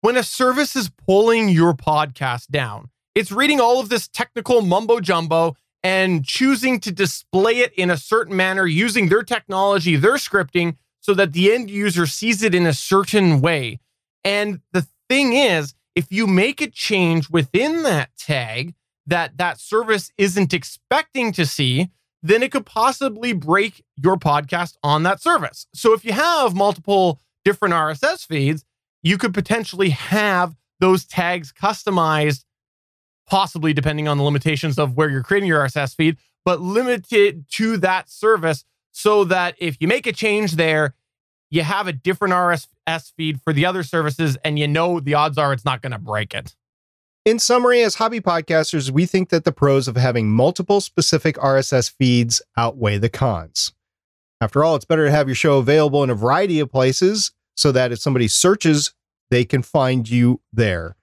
When 0.00 0.16
a 0.16 0.22
service 0.22 0.76
is 0.76 0.90
pulling 0.90 1.48
your 1.48 1.72
podcast 1.72 2.48
down, 2.48 2.90
it's 3.14 3.32
reading 3.32 3.60
all 3.60 3.80
of 3.80 3.88
this 3.88 4.08
technical 4.08 4.60
mumbo 4.60 5.00
jumbo 5.00 5.56
and 5.82 6.24
choosing 6.24 6.80
to 6.80 6.92
display 6.92 7.58
it 7.58 7.72
in 7.74 7.90
a 7.90 7.96
certain 7.96 8.36
manner 8.36 8.66
using 8.66 9.08
their 9.08 9.22
technology, 9.22 9.96
their 9.96 10.14
scripting, 10.14 10.76
so 11.00 11.14
that 11.14 11.32
the 11.32 11.52
end 11.52 11.70
user 11.70 12.06
sees 12.06 12.42
it 12.42 12.54
in 12.54 12.66
a 12.66 12.72
certain 12.72 13.40
way. 13.40 13.78
And 14.24 14.60
the 14.72 14.86
thing 15.08 15.34
is, 15.34 15.74
if 15.94 16.10
you 16.10 16.26
make 16.26 16.60
a 16.60 16.66
change 16.66 17.30
within 17.30 17.82
that 17.82 18.16
tag 18.16 18.74
that 19.06 19.36
that 19.36 19.60
service 19.60 20.10
isn't 20.16 20.54
expecting 20.54 21.30
to 21.32 21.44
see, 21.44 21.90
then 22.24 22.42
it 22.42 22.50
could 22.50 22.64
possibly 22.64 23.34
break 23.34 23.84
your 24.02 24.16
podcast 24.16 24.78
on 24.82 25.02
that 25.02 25.20
service. 25.20 25.66
So 25.74 25.92
if 25.92 26.06
you 26.06 26.14
have 26.14 26.54
multiple 26.54 27.20
different 27.44 27.74
RSS 27.74 28.26
feeds, 28.26 28.64
you 29.02 29.18
could 29.18 29.34
potentially 29.34 29.90
have 29.90 30.56
those 30.80 31.04
tags 31.04 31.52
customized, 31.52 32.44
possibly 33.28 33.74
depending 33.74 34.08
on 34.08 34.16
the 34.16 34.24
limitations 34.24 34.78
of 34.78 34.96
where 34.96 35.10
you're 35.10 35.22
creating 35.22 35.48
your 35.48 35.60
RSS 35.60 35.94
feed, 35.94 36.16
but 36.46 36.62
limited 36.62 37.44
to 37.50 37.76
that 37.76 38.08
service 38.08 38.64
so 38.90 39.24
that 39.24 39.54
if 39.58 39.76
you 39.78 39.86
make 39.86 40.06
a 40.06 40.12
change 40.12 40.52
there, 40.52 40.94
you 41.50 41.62
have 41.62 41.86
a 41.86 41.92
different 41.92 42.32
RSS 42.32 43.12
feed 43.18 43.42
for 43.42 43.52
the 43.52 43.66
other 43.66 43.82
services, 43.82 44.38
and 44.42 44.58
you 44.58 44.66
know 44.66 44.98
the 44.98 45.12
odds 45.12 45.36
are 45.36 45.52
it's 45.52 45.64
not 45.64 45.82
going 45.82 45.92
to 45.92 45.98
break 45.98 46.32
it. 46.32 46.56
In 47.24 47.38
summary, 47.38 47.82
as 47.82 47.94
hobby 47.94 48.20
podcasters, 48.20 48.90
we 48.90 49.06
think 49.06 49.30
that 49.30 49.44
the 49.44 49.52
pros 49.52 49.88
of 49.88 49.96
having 49.96 50.30
multiple 50.30 50.82
specific 50.82 51.36
RSS 51.36 51.90
feeds 51.90 52.42
outweigh 52.56 52.98
the 52.98 53.08
cons. 53.08 53.72
After 54.42 54.62
all, 54.62 54.76
it's 54.76 54.84
better 54.84 55.06
to 55.06 55.10
have 55.10 55.26
your 55.26 55.34
show 55.34 55.56
available 55.56 56.04
in 56.04 56.10
a 56.10 56.14
variety 56.14 56.60
of 56.60 56.70
places 56.70 57.32
so 57.56 57.72
that 57.72 57.92
if 57.92 57.98
somebody 57.98 58.28
searches, 58.28 58.92
they 59.30 59.46
can 59.46 59.62
find 59.62 60.08
you 60.08 60.42
there. 60.52 60.96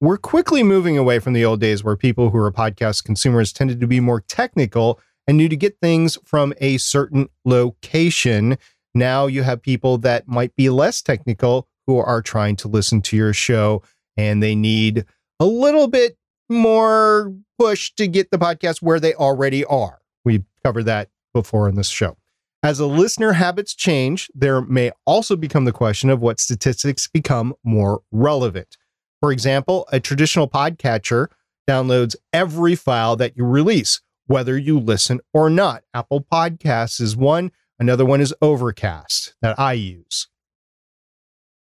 We're 0.00 0.16
quickly 0.16 0.62
moving 0.62 0.96
away 0.96 1.18
from 1.18 1.34
the 1.34 1.44
old 1.44 1.60
days 1.60 1.84
where 1.84 1.96
people 1.96 2.30
who 2.30 2.38
are 2.38 2.50
podcast 2.50 3.04
consumers 3.04 3.52
tended 3.52 3.78
to 3.80 3.86
be 3.86 4.00
more 4.00 4.22
technical 4.22 4.98
and 5.26 5.36
knew 5.36 5.48
to 5.48 5.56
get 5.56 5.78
things 5.82 6.16
from 6.24 6.54
a 6.58 6.78
certain 6.78 7.28
location 7.44 8.56
now 8.96 9.26
you 9.26 9.42
have 9.42 9.60
people 9.60 9.98
that 9.98 10.26
might 10.26 10.56
be 10.56 10.70
less 10.70 11.02
technical 11.02 11.68
who 11.86 11.98
are 11.98 12.22
trying 12.22 12.56
to 12.56 12.66
listen 12.66 13.02
to 13.02 13.14
your 13.14 13.34
show 13.34 13.82
and 14.16 14.42
they 14.42 14.54
need 14.54 15.04
a 15.40 15.46
little 15.46 15.88
bit 15.88 16.16
more 16.48 17.34
push 17.58 17.92
to 17.94 18.06
get 18.06 18.30
the 18.30 18.38
podcast 18.38 18.82
where 18.82 19.00
they 19.00 19.14
already 19.14 19.64
are. 19.64 20.00
We've 20.24 20.44
covered 20.64 20.84
that 20.84 21.10
before 21.32 21.68
in 21.68 21.74
this 21.74 21.88
show. 21.88 22.16
As 22.62 22.80
a 22.80 22.86
listener 22.86 23.32
habits 23.32 23.74
change, 23.74 24.28
there 24.34 24.60
may 24.60 24.90
also 25.04 25.36
become 25.36 25.66
the 25.66 25.72
question 25.72 26.10
of 26.10 26.20
what 26.20 26.40
statistics 26.40 27.06
become 27.06 27.54
more 27.62 28.00
relevant. 28.10 28.76
For 29.20 29.30
example, 29.30 29.86
a 29.92 30.00
traditional 30.00 30.48
podcatcher 30.48 31.28
downloads 31.68 32.16
every 32.32 32.74
file 32.74 33.16
that 33.16 33.36
you 33.36 33.44
release, 33.44 34.00
whether 34.26 34.56
you 34.56 34.78
listen 34.78 35.20
or 35.32 35.50
not. 35.50 35.84
Apple 35.94 36.24
Podcasts 36.32 37.00
is 37.00 37.16
one, 37.16 37.52
another 37.78 38.04
one 38.04 38.20
is 38.20 38.34
Overcast 38.40 39.36
that 39.42 39.58
I 39.58 39.74
use. 39.74 40.28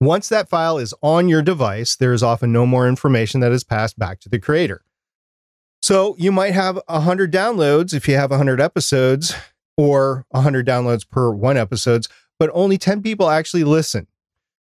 Once 0.00 0.28
that 0.28 0.48
file 0.48 0.78
is 0.78 0.94
on 1.02 1.28
your 1.28 1.42
device, 1.42 1.96
there 1.96 2.12
is 2.12 2.22
often 2.22 2.52
no 2.52 2.64
more 2.64 2.88
information 2.88 3.40
that 3.40 3.50
is 3.50 3.64
passed 3.64 3.98
back 3.98 4.20
to 4.20 4.28
the 4.28 4.38
creator. 4.38 4.82
So 5.82 6.14
you 6.18 6.30
might 6.30 6.54
have 6.54 6.78
100 6.86 7.32
downloads 7.32 7.92
if 7.92 8.06
you 8.06 8.14
have 8.14 8.30
100 8.30 8.60
episodes 8.60 9.34
or 9.76 10.24
100 10.30 10.66
downloads 10.66 11.08
per 11.08 11.30
one 11.30 11.56
episodes, 11.56 12.08
but 12.38 12.50
only 12.52 12.78
10 12.78 13.02
people 13.02 13.28
actually 13.28 13.64
listen. 13.64 14.06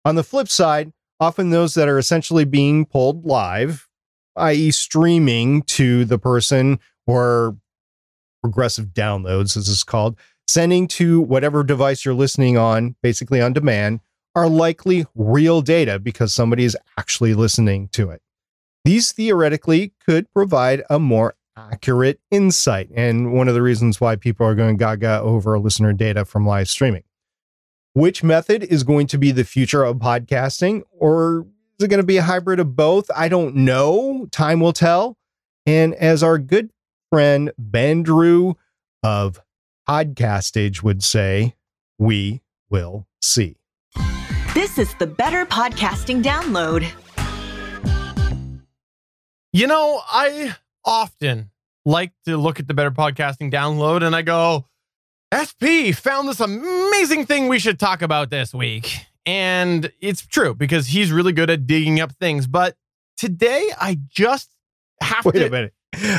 On 0.05 0.15
the 0.15 0.23
flip 0.23 0.47
side, 0.47 0.93
often 1.19 1.49
those 1.49 1.73
that 1.73 1.89
are 1.89 1.97
essentially 1.97 2.45
being 2.45 2.85
pulled 2.85 3.25
live, 3.25 3.89
i.e., 4.37 4.71
streaming 4.71 5.61
to 5.63 6.05
the 6.05 6.19
person 6.19 6.79
or 7.05 7.57
progressive 8.41 8.87
downloads, 8.87 9.57
as 9.57 9.67
it's 9.67 9.83
called, 9.83 10.17
sending 10.47 10.87
to 10.87 11.19
whatever 11.19 11.63
device 11.63 12.05
you're 12.05 12.13
listening 12.13 12.57
on, 12.57 12.95
basically 13.01 13.41
on 13.41 13.51
demand, 13.51 13.99
are 14.37 14.47
likely 14.47 15.03
real 15.15 15.61
data 15.63 15.97
because 15.97 16.31
somebody 16.31 16.63
is 16.63 16.77
actually 16.95 17.33
listening 17.33 17.87
to 17.87 18.11
it. 18.11 18.21
These 18.85 19.11
theoretically 19.11 19.93
could 20.05 20.31
provide 20.31 20.83
a 20.91 20.99
more 20.99 21.33
accurate 21.57 22.19
insight, 22.29 22.87
and 22.95 23.33
one 23.33 23.47
of 23.47 23.55
the 23.55 23.63
reasons 23.63 23.99
why 23.99 24.15
people 24.15 24.45
are 24.45 24.53
going 24.53 24.77
gaga 24.77 25.19
over 25.21 25.57
listener 25.57 25.91
data 25.91 26.23
from 26.23 26.45
live 26.45 26.69
streaming. 26.69 27.01
Which 27.93 28.23
method 28.23 28.61
is 28.63 28.83
going 28.83 29.07
to 29.07 29.17
be 29.17 29.31
the 29.31 29.43
future 29.43 29.83
of 29.83 29.97
podcasting, 29.97 30.83
or 30.91 31.47
is 31.79 31.85
it 31.85 31.87
going 31.87 31.99
to 31.99 32.05
be 32.05 32.17
a 32.17 32.23
hybrid 32.23 32.59
of 32.59 32.75
both? 32.75 33.09
I 33.15 33.29
don't 33.29 33.55
know. 33.55 34.27
Time 34.31 34.59
will 34.59 34.71
tell. 34.71 35.17
And 35.65 35.95
as 35.95 36.21
our 36.21 36.37
good 36.37 36.69
friend 37.11 37.51
Ben 37.57 38.03
Drew 38.03 38.55
of 39.01 39.41
Podcastage 39.89 40.83
would 40.83 41.03
say, 41.03 41.55
we 41.97 42.43
will 42.69 43.07
see. 43.19 43.57
This 44.57 44.79
is 44.79 44.95
the 44.95 45.05
Better 45.05 45.45
Podcasting 45.45 46.23
Download. 46.23 46.83
You 49.53 49.67
know, 49.67 50.01
I 50.09 50.55
often 50.83 51.51
like 51.85 52.11
to 52.25 52.37
look 52.37 52.59
at 52.59 52.67
the 52.67 52.73
Better 52.73 52.89
Podcasting 52.89 53.53
Download 53.53 54.01
and 54.01 54.15
I 54.15 54.23
go, 54.23 54.65
SP 55.29 55.93
found 55.93 56.27
this 56.27 56.39
amazing 56.39 57.27
thing 57.27 57.49
we 57.49 57.59
should 57.59 57.79
talk 57.79 58.01
about 58.01 58.31
this 58.31 58.51
week. 58.51 58.97
And 59.27 59.91
it's 60.01 60.25
true 60.25 60.55
because 60.55 60.87
he's 60.87 61.11
really 61.11 61.33
good 61.33 61.51
at 61.51 61.67
digging 61.67 61.99
up 61.99 62.13
things. 62.13 62.47
But 62.47 62.75
today 63.15 63.69
I 63.79 63.99
just 64.09 64.49
have 65.03 65.23
Wait 65.23 65.33
to. 65.33 65.45
a 65.45 65.49
minute. 65.51 65.73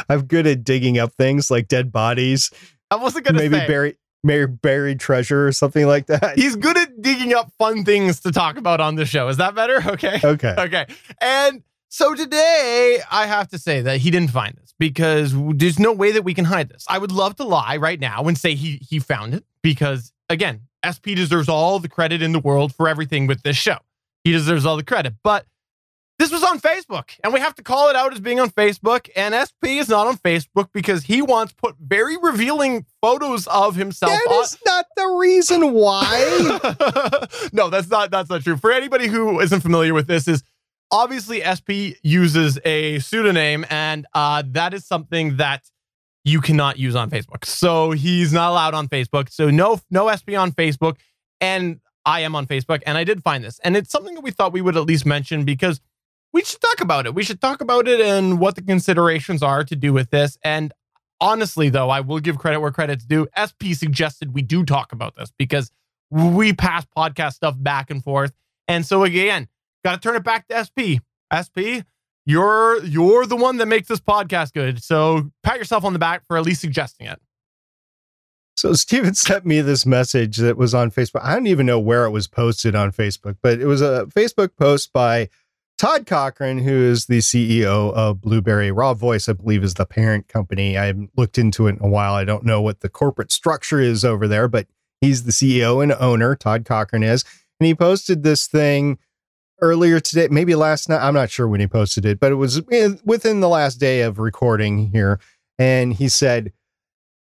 I'm 0.09 0.27
good 0.27 0.47
at 0.47 0.63
digging 0.63 0.97
up 0.97 1.13
things 1.15 1.51
like 1.51 1.67
dead 1.67 1.91
bodies, 1.91 2.53
I 2.89 2.97
wasn't 2.97 3.25
going 3.25 3.35
to 3.35 3.43
maybe 3.43 3.57
say. 3.57 3.67
buried, 3.67 3.97
maybe 3.97 3.99
buried 4.37 5.01
treasure 5.01 5.47
or 5.47 5.53
something 5.53 5.87
like 5.87 6.07
that. 6.07 6.37
He's 6.37 6.57
good 6.57 6.77
at 6.77 7.01
digging 7.01 7.35
up 7.35 7.51
fun 7.59 7.85
things 7.85 8.21
to 8.21 8.33
talk 8.33 8.57
about 8.57 8.81
on 8.81 8.95
the 8.95 9.05
show. 9.07 9.29
Is 9.29 9.39
that 9.39 9.55
better? 9.55 9.83
Okay. 9.89 10.21
Okay. 10.23 10.55
Okay. 10.59 10.87
And 11.21 11.63
so 11.89 12.15
today 12.15 13.01
I 13.11 13.27
have 13.27 13.49
to 13.49 13.59
say 13.59 13.81
that 13.81 13.99
he 13.99 14.11
didn't 14.11 14.31
find 14.31 14.55
this 14.57 14.75
because 14.79 15.33
there's 15.57 15.79
no 15.79 15.93
way 15.93 16.13
that 16.13 16.23
we 16.23 16.35
can 16.35 16.45
hide 16.45 16.69
this. 16.69 16.85
I 16.89 16.99
would 16.99 17.11
love 17.11 17.37
to 17.37 17.45
lie 17.45 17.79
right 17.79 17.99
now 17.99 18.25
and 18.25 18.37
say 18.37 18.55
he 18.55 18.77
he 18.83 18.99
found 18.99 19.35
it 19.35 19.45
because 19.63 20.13
again, 20.29 20.63
SP 20.85 21.17
deserves 21.17 21.49
all 21.49 21.79
the 21.79 21.89
credit 21.89 22.23
in 22.23 22.33
the 22.33 22.39
world 22.39 22.75
for 22.75 22.89
everything 22.89 23.27
with 23.27 23.43
this 23.43 23.57
show. 23.57 23.79
He 24.25 24.33
deserves 24.33 24.67
all 24.67 24.77
the 24.77 24.85
credit. 24.85 25.15
But 25.25 25.47
this 26.19 26.33
was 26.33 26.43
on 26.43 26.59
Facebook, 26.59 27.11
and 27.23 27.33
we 27.33 27.39
have 27.39 27.55
to 27.55 27.63
call 27.63 27.89
it 27.91 27.97
out 27.97 28.13
as 28.13 28.19
being 28.19 28.41
on 28.41 28.51
Facebook. 28.51 29.09
And 29.15 29.35
SP 29.39 29.79
is 29.79 29.89
not 29.89 30.09
on 30.09 30.17
Facebook 30.17 30.71
because 30.73 31.05
he 31.05 31.23
wants 31.23 31.53
put 31.53 31.77
very 31.79 32.17
revealing 32.17 32.87
photos 33.01 33.47
of 33.47 33.77
himself 33.77 34.11
That 34.11 34.33
on, 34.33 34.43
is 34.43 34.59
not 34.67 34.87
the 34.97 35.07
reason 35.19 35.73
why. 35.73 36.59
no, 37.53 37.71
that's 37.71 37.89
not 37.89 38.11
that's 38.11 38.29
not 38.29 38.43
true. 38.43 38.57
For 38.57 38.73
anybody 38.73 39.07
who 39.07 39.39
isn't 39.39 39.61
familiar 39.61 39.95
with 39.95 40.09
this, 40.09 40.27
is 40.27 40.43
obviously 40.91 41.41
SP 41.41 41.95
uses 42.03 42.59
a 42.65 42.99
pseudonym, 42.99 43.65
and 43.71 44.05
uh, 44.13 44.43
that 44.49 44.75
is 44.75 44.85
something 44.85 45.37
that 45.37 45.71
you 46.25 46.41
cannot 46.41 46.81
use 46.81 46.97
on 46.97 47.11
Facebook. 47.11 47.45
So 47.45 47.93
he's 47.93 48.33
not 48.33 48.51
allowed 48.51 48.75
on 48.75 48.89
Facebook. 48.89 49.31
So 49.31 49.51
no 49.51 49.81
no 49.89 50.11
SP 50.11 50.35
on 50.37 50.51
Facebook, 50.51 50.97
and 51.41 51.79
I 52.05 52.21
am 52.21 52.35
on 52.35 52.49
Facebook, 52.49 52.83
and 52.87 52.99
I 52.99 53.05
did 53.05 53.23
find 53.23 53.45
this, 53.45 53.61
and 53.63 53.77
it's 53.77 53.93
something 53.93 54.17
that 54.17 54.23
we 54.23 54.33
thought 54.33 54.53
we 54.53 54.63
would 54.63 54.77
at 54.77 54.85
least 54.85 55.07
mention 55.07 55.45
because 55.45 55.81
we 56.39 56.45
should 56.45 56.61
talk 56.61 56.81
about 56.81 57.05
it. 57.05 57.17
We 57.17 57.25
should 57.25 57.41
talk 57.41 57.61
about 57.61 57.89
it 57.89 58.01
and 58.01 58.39
what 58.39 58.55
the 58.55 58.63
considerations 58.63 59.43
are 59.43 59.65
to 59.65 59.75
do 59.75 59.93
with 59.93 60.11
this. 60.11 60.39
And 60.45 60.73
honestly, 61.21 61.69
though, 61.69 61.91
I 61.91 61.99
will 61.99 62.21
give 62.21 62.39
credit 62.39 62.61
where 62.61 62.71
credit's 62.71 63.05
due. 63.05 63.27
SP 63.35 63.75
suggested 63.75 64.33
we 64.33 64.43
do 64.43 64.65
talk 64.65 64.93
about 64.93 65.17
this 65.17 65.33
because 65.37 65.73
we 66.13 66.53
pass 66.53 66.87
podcast 66.97 67.33
stuff 67.33 67.57
back 67.59 67.91
and 67.91 68.05
forth. 68.05 68.33
And 68.69 68.87
so 68.87 69.03
again, 69.03 69.49
got 69.83 69.95
to 69.95 69.99
turn 70.01 70.15
it 70.15 70.23
back 70.23 70.47
to 70.47 70.63
SP. 70.63 71.03
SP, 71.35 71.83
you're 72.25 72.85
you're 72.85 73.27
the 73.27 73.35
one 73.35 73.57
that 73.57 73.67
makes 73.67 73.89
this 73.89 73.99
podcast 73.99 74.53
good. 74.53 74.81
So 74.81 75.33
pat 75.43 75.59
yourself 75.59 75.85
on 75.85 75.93
the 75.93 75.99
back 75.99 76.25
for 76.29 76.37
at 76.39 76.45
least 76.45 76.61
suggesting 76.61 77.09
it. 77.09 77.21
So 78.57 78.75
Steven 78.75 79.15
sent 79.17 79.45
me 79.45 79.61
this 79.61 79.85
message 79.85 80.37
that 80.37 80.57
was 80.57 80.73
on 80.73 80.93
Facebook. 80.93 81.25
I 81.25 81.35
don't 81.35 81.49
even 81.49 81.67
know 81.67 81.81
where 81.81 82.05
it 82.05 82.11
was 82.11 82.29
posted 82.29 82.77
on 82.77 82.93
Facebook, 82.93 83.39
but 83.43 83.59
it 83.59 83.67
was 83.67 83.83
a 83.83 84.07
Facebook 84.15 84.51
post 84.57 84.93
by 84.93 85.31
Todd 85.79 86.07
Cochrane, 86.07 86.59
who 86.59 86.73
is 86.73 87.07
the 87.07 87.19
CEO 87.19 87.93
of 87.95 88.21
Blubrry 88.21 88.73
RawVoice, 88.73 89.29
I 89.29 89.33
believe 89.33 89.63
is 89.63 89.75
the 89.75 89.87
parent 89.87 90.27
company. 90.27 90.77
I 90.77 90.87
haven't 90.87 91.13
looked 91.17 91.39
into 91.39 91.69
it 91.69 91.77
in 91.77 91.85
a 91.85 91.89
while. 91.89 92.15
I 92.15 92.25
don't 92.25 92.45
know 92.45 92.61
what 92.61 92.81
the 92.81 92.89
corporate 92.89 93.31
structure 93.31 93.79
is 93.81 94.05
over 94.05 94.27
there, 94.27 94.49
but 94.49 94.67
he's 95.01 95.23
the 95.23 95.31
CEO 95.31 95.81
and 95.81 95.93
owner, 95.93 96.35
Todd 96.35 96.65
Cochrane 96.65 97.05
is. 97.05 97.25
And 97.61 97.69
he 97.69 97.77
posted 97.77 98.25
this 98.25 98.49
thing 98.49 98.99
earlier 99.61 100.01
today, 100.01 100.27
maybe 100.33 100.57
last 100.57 100.89
night. 100.89 101.01
I'm 101.01 101.15
not 101.15 101.31
sure 101.31 101.47
when 101.47 101.61
he 101.61 101.69
posted 101.69 102.05
it, 102.05 102.19
but 102.19 102.33
it 102.33 102.37
was 102.37 102.61
within 103.05 103.39
the 103.39 103.49
last 103.49 103.77
day 103.77 104.01
of 104.01 104.19
recording 104.19 104.91
here. 104.91 105.21
And 105.61 105.95
he 105.95 106.09
said, 106.09 106.53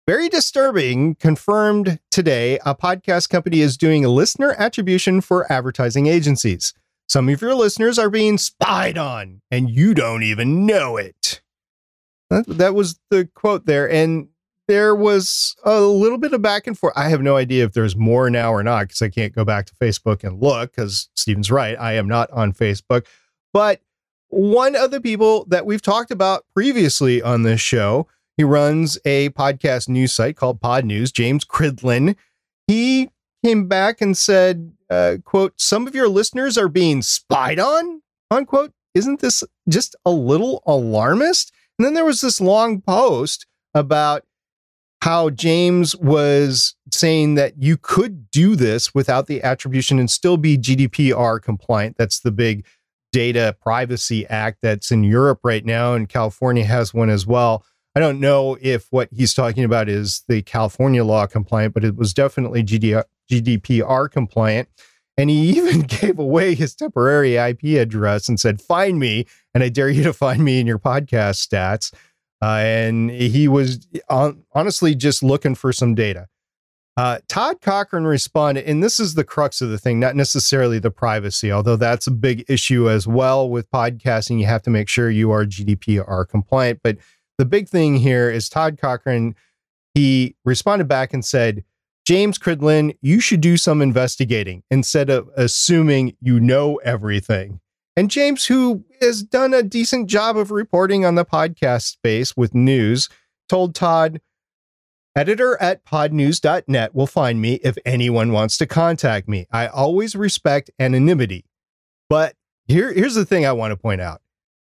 very 0.05 0.27
disturbing, 0.27 1.15
confirmed 1.15 1.97
today, 2.11 2.59
a 2.65 2.75
podcast 2.75 3.29
company 3.29 3.61
is 3.61 3.77
doing 3.77 4.03
a 4.03 4.09
listener 4.09 4.53
attribution 4.57 5.21
for 5.21 5.49
advertising 5.49 6.07
agencies. 6.07 6.73
Some 7.13 7.29
of 7.29 7.43
your 7.43 7.53
listeners 7.53 7.99
are 7.99 8.09
being 8.09 8.39
spied 8.39 8.97
on, 8.97 9.43
and 9.51 9.69
you 9.69 9.93
don't 9.93 10.23
even 10.23 10.65
know 10.65 10.97
it. 10.97 11.43
That, 12.31 12.47
that 12.47 12.73
was 12.73 12.99
the 13.11 13.29
quote 13.35 13.67
there. 13.67 13.87
And 13.87 14.29
there 14.67 14.95
was 14.95 15.55
a 15.63 15.81
little 15.81 16.17
bit 16.17 16.33
of 16.33 16.41
back 16.41 16.65
and 16.65 16.75
forth. 16.75 16.93
I 16.97 17.09
have 17.09 17.21
no 17.21 17.37
idea 17.37 17.65
if 17.65 17.73
there's 17.73 17.95
more 17.95 18.31
now 18.31 18.51
or 18.51 18.63
not 18.63 18.87
because 18.87 19.03
I 19.03 19.09
can't 19.09 19.31
go 19.31 19.45
back 19.45 19.67
to 19.67 19.75
Facebook 19.75 20.23
and 20.23 20.41
look 20.41 20.71
because 20.71 21.09
Steven's 21.15 21.51
right. 21.51 21.79
I 21.79 21.93
am 21.93 22.07
not 22.07 22.31
on 22.31 22.51
Facebook. 22.51 23.05
But 23.53 23.81
one 24.29 24.75
of 24.75 24.89
the 24.89 24.99
people 24.99 25.45
that 25.49 25.67
we've 25.67 25.83
talked 25.83 26.09
about 26.09 26.45
previously 26.55 27.21
on 27.21 27.43
this 27.43 27.61
show, 27.61 28.07
he 28.37 28.43
runs 28.43 28.97
a 29.05 29.29
podcast 29.29 29.87
news 29.87 30.15
site 30.15 30.35
called 30.35 30.59
Podnews, 30.59 31.13
James 31.13 31.45
Cridland. 31.45 32.15
He 32.65 33.11
came 33.45 33.67
back 33.67 34.01
and 34.01 34.17
said, 34.17 34.73
uh, 34.93 35.17
quote, 35.23 35.53
some 35.57 35.87
of 35.87 35.95
your 35.95 36.07
listeners 36.07 36.57
are 36.57 36.69
being 36.69 37.01
spied 37.01 37.59
on, 37.59 38.01
unquote. 38.29 38.71
Isn't 38.93 39.21
this 39.21 39.43
just 39.67 39.95
a 40.05 40.11
little 40.11 40.61
alarmist? 40.65 41.51
And 41.77 41.85
then 41.85 41.95
there 41.95 42.05
was 42.05 42.21
this 42.21 42.39
long 42.39 42.81
post 42.81 43.47
about 43.73 44.23
how 45.01 45.29
James 45.31 45.95
was 45.95 46.75
saying 46.91 47.35
that 47.35 47.61
you 47.61 47.75
could 47.75 48.29
do 48.31 48.55
this 48.55 48.93
without 48.93 49.27
the 49.27 49.41
attribution 49.43 49.99
and 49.99 50.09
still 50.09 50.37
be 50.37 50.57
GDPR 50.57 51.41
compliant. 51.41 51.97
That's 51.97 52.19
the 52.19 52.31
big 52.31 52.65
data 53.11 53.55
privacy 53.61 54.25
act 54.27 54.59
that's 54.61 54.91
in 54.91 55.03
Europe 55.03 55.39
right 55.43 55.65
now, 55.65 55.93
and 55.93 56.07
California 56.07 56.65
has 56.65 56.93
one 56.93 57.09
as 57.09 57.27
well. 57.27 57.65
I 57.95 57.99
don't 57.99 58.19
know 58.19 58.57
if 58.59 58.87
what 58.89 59.09
he's 59.11 59.33
talking 59.33 59.63
about 59.63 59.87
is 59.87 60.23
the 60.27 60.41
California 60.41 61.03
law 61.03 61.27
compliant, 61.27 61.73
but 61.73 61.83
it 61.83 61.95
was 61.95 62.13
definitely 62.13 62.63
GDPR, 62.63 64.09
compliant. 64.09 64.67
And 65.15 65.29
he 65.29 65.49
even 65.57 65.81
gave 65.81 66.17
away 66.17 66.55
his 66.55 66.73
temporary 66.73 67.35
IP 67.35 67.63
address 67.79 68.27
and 68.27 68.39
said, 68.39 68.61
Find 68.61 68.99
me, 68.99 69.27
and 69.53 69.63
I 69.63 69.69
dare 69.69 69.89
you 69.89 70.03
to 70.03 70.13
find 70.13 70.43
me 70.43 70.59
in 70.59 70.67
your 70.67 70.79
podcast 70.79 71.47
stats. 71.47 71.93
Uh, 72.41 72.57
and 72.57 73.09
he 73.09 73.47
was 73.47 73.87
on, 74.09 74.43
honestly 74.53 74.95
just 74.95 75.23
looking 75.23 75.55
for 75.55 75.71
some 75.71 75.95
data. 75.95 76.27
Uh, 76.95 77.19
Todd 77.27 77.61
Cochrane 77.61 78.03
responded, 78.03 78.65
and 78.65 78.83
this 78.83 78.99
is 78.99 79.15
the 79.15 79.23
crux 79.23 79.61
of 79.61 79.69
the 79.69 79.79
thing, 79.79 79.99
not 79.99 80.15
necessarily 80.15 80.77
the 80.77 80.91
privacy, 80.91 81.51
although 81.51 81.75
that's 81.75 82.05
a 82.05 82.11
big 82.11 82.43
issue 82.47 82.89
as 82.89 83.07
well 83.07 83.49
with 83.49 83.71
podcasting. 83.71 84.39
You 84.39 84.45
have 84.45 84.61
to 84.63 84.69
make 84.69 84.89
sure 84.89 85.09
you 85.09 85.31
are 85.31 85.45
GDPR 85.45 86.27
compliant. 86.27 86.81
But 86.83 86.97
the 87.43 87.49
big 87.49 87.67
thing 87.67 87.97
here 87.97 88.31
is 88.31 88.47
Todd 88.47 88.77
Cochrane 88.79 89.35
he 89.93 90.37
responded 90.45 90.87
back 90.87 91.13
and 91.13 91.25
said, 91.25 91.65
James 92.07 92.39
Cridland, 92.39 92.95
you 93.01 93.19
should 93.19 93.41
do 93.41 93.57
some 93.57 93.81
investigating 93.81 94.63
instead 94.71 95.09
of 95.09 95.29
assuming 95.35 96.15
you 96.21 96.39
know 96.39 96.77
everything. 96.85 97.59
And 97.97 98.09
James, 98.09 98.45
who 98.45 98.85
has 99.01 99.23
done 99.23 99.53
a 99.53 99.61
decent 99.61 100.07
job 100.09 100.37
of 100.37 100.51
reporting 100.51 101.03
on 101.03 101.15
the 101.15 101.25
podcast 101.25 101.81
space 101.81 102.37
with 102.37 102.55
news, 102.55 103.09
told 103.49 103.75
Todd, 103.75 104.21
editor 105.13 105.61
at 105.61 105.83
podnews.net 105.83 106.95
will 106.95 107.07
find 107.07 107.41
me 107.41 107.55
if 107.55 107.77
anyone 107.83 108.31
wants 108.31 108.57
to 108.59 108.65
contact 108.65 109.27
me. 109.27 109.47
I 109.51 109.67
always 109.67 110.15
respect 110.15 110.71
anonymity. 110.79 111.43
But 112.09 112.37
here, 112.69 112.93
here's 112.93 113.15
the 113.15 113.25
thing 113.25 113.45
I 113.45 113.51
want 113.51 113.71
to 113.71 113.77
point 113.77 113.99
out. 113.99 114.21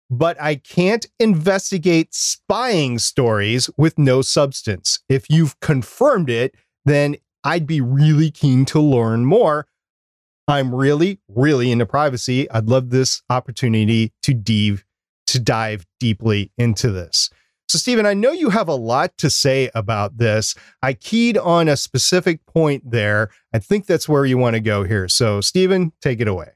But 0.10 0.42
I 0.42 0.56
can't 0.56 1.06
investigate 1.20 2.14
spying 2.14 2.98
stories 2.98 3.70
with 3.78 4.00
no 4.00 4.22
substance. 4.22 5.00
If 5.08 5.30
you've 5.30 5.60
confirmed 5.60 6.30
it, 6.30 6.56
then 6.86 7.18
I'd 7.44 7.68
be 7.68 7.80
really 7.82 8.32
keen 8.32 8.66
to 8.66 8.80
learn 8.80 9.26
more. 9.26 9.68
I'm 10.48 10.74
really, 10.74 11.20
really 11.28 11.72
into 11.72 11.86
privacy. 11.86 12.50
I'd 12.50 12.68
love 12.68 12.90
this 12.90 13.22
opportunity 13.30 14.14
to 14.24 14.34
dive 14.34 14.84
to 15.28 15.40
dive 15.40 15.86
deeply 16.00 16.52
into 16.58 16.90
this. 16.90 17.30
So, 17.68 17.78
Stephen, 17.78 18.08
I 18.08 18.16
know 18.16 18.32
you 18.32 18.50
have 18.50 18.68
a 18.68 18.74
lot 18.74 19.16
to 19.20 19.30
say 19.30 19.70
about 19.76 20.18
this. 20.18 20.56
I 20.82 20.94
keyed 20.94 21.38
on 21.38 21.68
a 21.68 21.78
specific 21.78 22.44
point 22.48 22.90
there. 22.90 23.30
I 23.54 23.60
think 23.60 23.86
that's 23.86 24.10
where 24.10 24.26
you 24.26 24.40
want 24.40 24.56
to 24.56 24.60
go 24.60 24.84
here. 24.86 25.08
So, 25.08 25.40
Stephen, 25.40 25.94
take 26.02 26.20
it 26.20 26.28
away. 26.28 26.50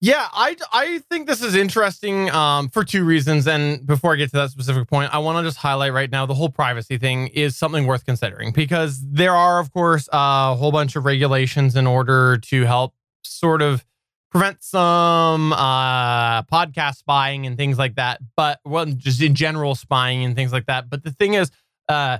Yeah, 0.00 0.28
I, 0.32 0.56
I 0.72 0.98
think 1.10 1.26
this 1.26 1.42
is 1.42 1.56
interesting 1.56 2.30
um, 2.30 2.68
for 2.68 2.84
two 2.84 3.04
reasons. 3.04 3.48
And 3.48 3.84
before 3.84 4.12
I 4.12 4.16
get 4.16 4.30
to 4.30 4.36
that 4.36 4.50
specific 4.50 4.88
point, 4.88 5.12
I 5.12 5.18
want 5.18 5.38
to 5.38 5.48
just 5.48 5.58
highlight 5.58 5.92
right 5.92 6.08
now 6.08 6.24
the 6.24 6.34
whole 6.34 6.50
privacy 6.50 6.98
thing 6.98 7.26
is 7.28 7.56
something 7.56 7.84
worth 7.84 8.04
considering 8.04 8.52
because 8.52 9.00
there 9.04 9.34
are, 9.34 9.58
of 9.58 9.72
course, 9.72 10.08
a 10.12 10.54
whole 10.54 10.70
bunch 10.70 10.94
of 10.94 11.04
regulations 11.04 11.74
in 11.74 11.88
order 11.88 12.38
to 12.38 12.64
help 12.64 12.94
sort 13.24 13.60
of 13.60 13.84
prevent 14.30 14.62
some 14.62 15.52
uh, 15.52 16.42
podcast 16.44 16.96
spying 16.96 17.44
and 17.44 17.56
things 17.56 17.76
like 17.76 17.96
that. 17.96 18.20
But 18.36 18.60
well, 18.64 18.86
just 18.86 19.20
in 19.20 19.34
general 19.34 19.74
spying 19.74 20.22
and 20.22 20.36
things 20.36 20.52
like 20.52 20.66
that. 20.66 20.88
But 20.88 21.02
the 21.02 21.10
thing 21.10 21.34
is, 21.34 21.50
uh, 21.88 22.18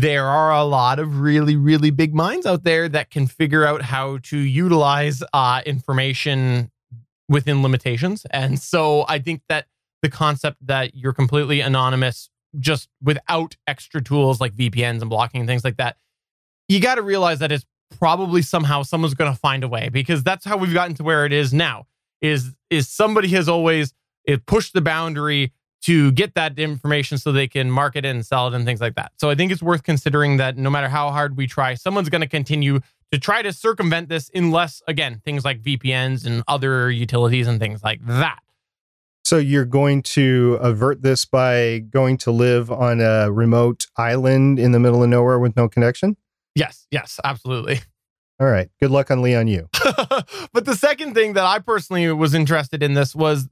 there 0.00 0.26
are 0.26 0.52
a 0.52 0.62
lot 0.62 0.98
of 0.98 1.20
really, 1.20 1.56
really 1.56 1.88
big 1.88 2.14
minds 2.14 2.44
out 2.44 2.64
there 2.64 2.86
that 2.86 3.08
can 3.08 3.26
figure 3.26 3.64
out 3.64 3.80
how 3.80 4.18
to 4.18 4.36
utilize 4.36 5.22
uh, 5.32 5.62
information 5.64 6.70
within 7.30 7.62
limitations. 7.62 8.26
And 8.30 8.58
so 8.58 9.06
I 9.08 9.20
think 9.20 9.40
that 9.48 9.68
the 10.02 10.10
concept 10.10 10.58
that 10.66 10.94
you're 10.94 11.14
completely 11.14 11.62
anonymous 11.62 12.28
just 12.58 12.90
without 13.02 13.56
extra 13.66 14.02
tools 14.02 14.38
like 14.38 14.54
VPNs 14.54 15.00
and 15.00 15.08
blocking 15.08 15.40
and 15.40 15.48
things 15.48 15.64
like 15.64 15.78
that, 15.78 15.96
you 16.68 16.78
got 16.78 16.96
to 16.96 17.02
realize 17.02 17.38
that 17.38 17.50
it's 17.50 17.64
probably 17.98 18.42
somehow 18.42 18.82
someone's 18.82 19.14
going 19.14 19.32
to 19.32 19.38
find 19.38 19.64
a 19.64 19.68
way 19.68 19.88
because 19.88 20.22
that's 20.22 20.44
how 20.44 20.58
we've 20.58 20.74
gotten 20.74 20.94
to 20.96 21.04
where 21.04 21.24
it 21.24 21.32
is 21.32 21.54
now. 21.54 21.86
Is 22.20 22.54
is 22.68 22.86
somebody 22.86 23.28
has 23.28 23.48
always 23.48 23.94
it 24.26 24.44
pushed 24.44 24.74
the 24.74 24.82
boundary 24.82 25.54
to 25.82 26.10
get 26.12 26.34
that 26.34 26.58
information 26.58 27.18
so 27.18 27.32
they 27.32 27.46
can 27.48 27.70
market 27.70 28.04
it 28.04 28.08
and 28.08 28.24
sell 28.24 28.48
it 28.48 28.54
and 28.54 28.64
things 28.64 28.80
like 28.80 28.94
that. 28.96 29.12
So 29.16 29.30
I 29.30 29.34
think 29.34 29.52
it's 29.52 29.62
worth 29.62 29.82
considering 29.82 30.36
that 30.38 30.56
no 30.56 30.70
matter 30.70 30.88
how 30.88 31.10
hard 31.10 31.36
we 31.36 31.46
try, 31.46 31.74
someone's 31.74 32.08
going 32.08 32.22
to 32.22 32.28
continue 32.28 32.80
to 33.12 33.18
try 33.18 33.42
to 33.42 33.52
circumvent 33.52 34.08
this 34.08 34.30
unless 34.34 34.82
again 34.88 35.20
things 35.24 35.44
like 35.44 35.62
VPNs 35.62 36.26
and 36.26 36.42
other 36.48 36.90
utilities 36.90 37.46
and 37.46 37.60
things 37.60 37.82
like 37.82 38.04
that. 38.06 38.40
So 39.24 39.38
you're 39.38 39.64
going 39.64 40.02
to 40.02 40.56
avert 40.60 41.02
this 41.02 41.24
by 41.24 41.80
going 41.90 42.16
to 42.18 42.30
live 42.30 42.70
on 42.70 43.00
a 43.00 43.30
remote 43.30 43.86
island 43.96 44.60
in 44.60 44.70
the 44.70 44.78
middle 44.78 45.02
of 45.02 45.08
nowhere 45.08 45.40
with 45.40 45.56
no 45.56 45.68
connection? 45.68 46.16
Yes, 46.54 46.86
yes, 46.92 47.18
absolutely. 47.24 47.80
All 48.40 48.46
right. 48.46 48.68
Good 48.80 48.90
luck 48.90 49.10
on 49.10 49.22
Leon 49.22 49.48
U. 49.48 49.68
but 50.52 50.64
the 50.64 50.76
second 50.76 51.14
thing 51.14 51.32
that 51.32 51.44
I 51.44 51.58
personally 51.58 52.10
was 52.12 52.34
interested 52.34 52.82
in 52.82 52.94
this 52.94 53.14
was 53.14 53.48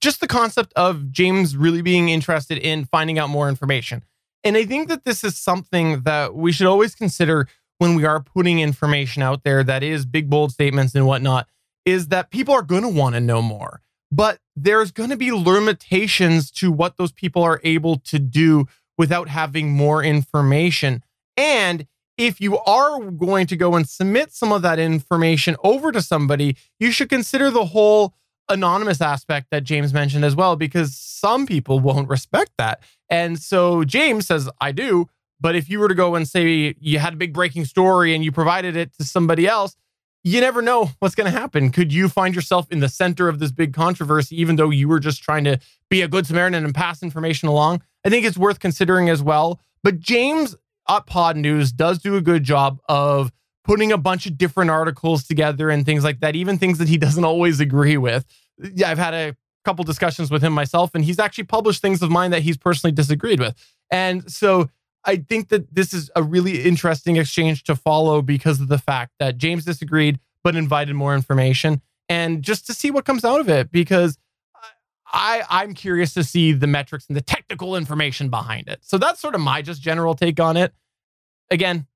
just 0.00 0.20
the 0.20 0.26
concept 0.26 0.72
of 0.74 1.10
James 1.10 1.56
really 1.56 1.82
being 1.82 2.08
interested 2.08 2.58
in 2.58 2.84
finding 2.86 3.18
out 3.18 3.30
more 3.30 3.48
information. 3.48 4.02
And 4.42 4.56
I 4.56 4.64
think 4.64 4.88
that 4.88 5.04
this 5.04 5.24
is 5.24 5.38
something 5.38 6.02
that 6.02 6.34
we 6.34 6.52
should 6.52 6.66
always 6.66 6.94
consider 6.94 7.48
when 7.78 7.94
we 7.94 8.04
are 8.04 8.20
putting 8.20 8.60
information 8.60 9.22
out 9.22 9.42
there 9.42 9.64
that 9.64 9.82
is 9.82 10.06
big, 10.06 10.28
bold 10.28 10.52
statements 10.52 10.94
and 10.94 11.06
whatnot, 11.06 11.48
is 11.84 12.08
that 12.08 12.30
people 12.30 12.54
are 12.54 12.62
going 12.62 12.82
to 12.82 12.88
want 12.88 13.14
to 13.14 13.20
know 13.20 13.42
more. 13.42 13.80
But 14.10 14.38
there's 14.54 14.92
going 14.92 15.10
to 15.10 15.16
be 15.16 15.32
limitations 15.32 16.50
to 16.52 16.70
what 16.70 16.96
those 16.96 17.12
people 17.12 17.42
are 17.42 17.60
able 17.64 17.96
to 18.00 18.18
do 18.18 18.66
without 18.96 19.28
having 19.28 19.72
more 19.72 20.04
information. 20.04 21.02
And 21.36 21.86
if 22.16 22.40
you 22.40 22.58
are 22.58 23.00
going 23.00 23.46
to 23.48 23.56
go 23.56 23.74
and 23.74 23.88
submit 23.88 24.32
some 24.32 24.52
of 24.52 24.62
that 24.62 24.78
information 24.78 25.56
over 25.64 25.90
to 25.90 26.00
somebody, 26.00 26.56
you 26.78 26.92
should 26.92 27.08
consider 27.08 27.50
the 27.50 27.66
whole 27.66 28.14
anonymous 28.48 29.00
aspect 29.00 29.48
that 29.50 29.64
James 29.64 29.92
mentioned 29.94 30.24
as 30.24 30.36
well, 30.36 30.56
because 30.56 30.96
some 30.96 31.46
people 31.46 31.80
won't 31.80 32.08
respect 32.08 32.52
that. 32.58 32.80
And 33.08 33.38
so 33.38 33.84
James 33.84 34.26
says, 34.26 34.48
I 34.60 34.72
do. 34.72 35.08
But 35.40 35.56
if 35.56 35.68
you 35.68 35.78
were 35.78 35.88
to 35.88 35.94
go 35.94 36.14
and 36.14 36.28
say 36.28 36.74
you 36.78 36.98
had 36.98 37.14
a 37.14 37.16
big 37.16 37.32
breaking 37.32 37.64
story 37.64 38.14
and 38.14 38.24
you 38.24 38.32
provided 38.32 38.76
it 38.76 38.92
to 38.94 39.04
somebody 39.04 39.46
else, 39.46 39.76
you 40.22 40.40
never 40.40 40.62
know 40.62 40.90
what's 41.00 41.14
going 41.14 41.30
to 41.30 41.38
happen. 41.38 41.70
Could 41.70 41.92
you 41.92 42.08
find 42.08 42.34
yourself 42.34 42.70
in 42.70 42.80
the 42.80 42.88
center 42.88 43.28
of 43.28 43.40
this 43.40 43.52
big 43.52 43.74
controversy, 43.74 44.40
even 44.40 44.56
though 44.56 44.70
you 44.70 44.88
were 44.88 45.00
just 45.00 45.22
trying 45.22 45.44
to 45.44 45.58
be 45.90 46.00
a 46.00 46.08
good 46.08 46.26
Samaritan 46.26 46.64
and 46.64 46.74
pass 46.74 47.02
information 47.02 47.48
along? 47.48 47.82
I 48.06 48.08
think 48.08 48.24
it's 48.24 48.38
worth 48.38 48.58
considering 48.58 49.10
as 49.10 49.22
well. 49.22 49.60
But 49.82 50.00
James 50.00 50.56
at 50.88 51.06
Podnews 51.06 51.74
does 51.74 51.98
do 51.98 52.16
a 52.16 52.22
good 52.22 52.42
job 52.42 52.80
of 52.88 53.32
putting 53.64 53.90
a 53.92 53.98
bunch 53.98 54.26
of 54.26 54.36
different 54.38 54.70
articles 54.70 55.24
together 55.24 55.70
and 55.70 55.84
things 55.86 56.04
like 56.04 56.20
that, 56.20 56.36
even 56.36 56.58
things 56.58 56.78
that 56.78 56.88
he 56.88 56.98
doesn't 56.98 57.24
always 57.24 57.60
agree 57.60 57.96
with. 57.96 58.24
Yeah, 58.58 58.90
I've 58.90 58.98
had 58.98 59.14
a 59.14 59.36
couple 59.64 59.84
discussions 59.84 60.30
with 60.30 60.42
him 60.42 60.52
myself, 60.52 60.94
and 60.94 61.04
he's 61.04 61.18
actually 61.18 61.44
published 61.44 61.80
things 61.80 62.02
of 62.02 62.10
mine 62.10 62.30
that 62.30 62.42
he's 62.42 62.58
personally 62.58 62.92
disagreed 62.92 63.40
with. 63.40 63.54
And 63.90 64.30
so 64.30 64.68
I 65.04 65.16
think 65.16 65.48
that 65.48 65.74
this 65.74 65.92
is 65.94 66.10
a 66.14 66.22
really 66.22 66.62
interesting 66.62 67.16
exchange 67.16 67.64
to 67.64 67.74
follow 67.74 68.22
because 68.22 68.60
of 68.60 68.68
the 68.68 68.78
fact 68.78 69.12
that 69.18 69.38
James 69.38 69.64
disagreed, 69.64 70.20
but 70.42 70.54
invited 70.54 70.94
more 70.94 71.14
information 71.14 71.80
and 72.08 72.42
just 72.42 72.66
to 72.66 72.74
see 72.74 72.90
what 72.90 73.04
comes 73.04 73.24
out 73.24 73.40
of 73.40 73.48
it 73.48 73.72
because 73.72 74.18
I, 75.06 75.42
I'm 75.48 75.74
curious 75.74 76.12
to 76.14 76.24
see 76.24 76.52
the 76.52 76.66
metrics 76.66 77.06
and 77.06 77.16
the 77.16 77.22
technical 77.22 77.76
information 77.76 78.30
behind 78.30 78.68
it. 78.68 78.80
So 78.82 78.98
that's 78.98 79.20
sort 79.20 79.34
of 79.34 79.40
my 79.40 79.62
just 79.62 79.80
general 79.80 80.14
take 80.14 80.40
on 80.40 80.56
it. 80.56 80.72
Again, 81.50 81.86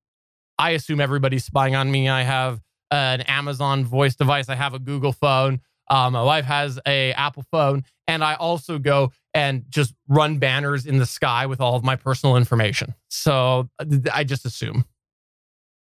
I 0.59 0.71
assume 0.71 1.01
everybody's 1.01 1.45
spying 1.45 1.75
on 1.75 1.91
me. 1.91 2.09
I 2.09 2.23
have 2.23 2.61
an 2.91 3.21
Amazon 3.23 3.85
voice 3.85 4.17
device. 4.17 4.49
I 4.49 4.55
have 4.55 4.75
a 4.75 4.79
Google 4.79 5.13
phone. 5.13 5.61
Um, 5.91 6.13
my 6.13 6.23
wife 6.23 6.45
has 6.45 6.79
a 6.87 7.13
Apple 7.13 7.45
phone, 7.51 7.85
and 8.07 8.23
I 8.23 8.35
also 8.35 8.79
go 8.79 9.13
and 9.33 9.65
just 9.69 9.95
run 10.07 10.39
banners 10.39 10.85
in 10.87 10.99
the 10.99 11.07
sky 11.07 11.47
with 11.47 11.61
all 11.61 11.77
of 11.77 11.85
my 11.85 11.97
personal 11.97 12.37
information. 12.37 12.95
So 13.09 13.71
I 14.13 14.25
just 14.25 14.45
assume. 14.45 14.85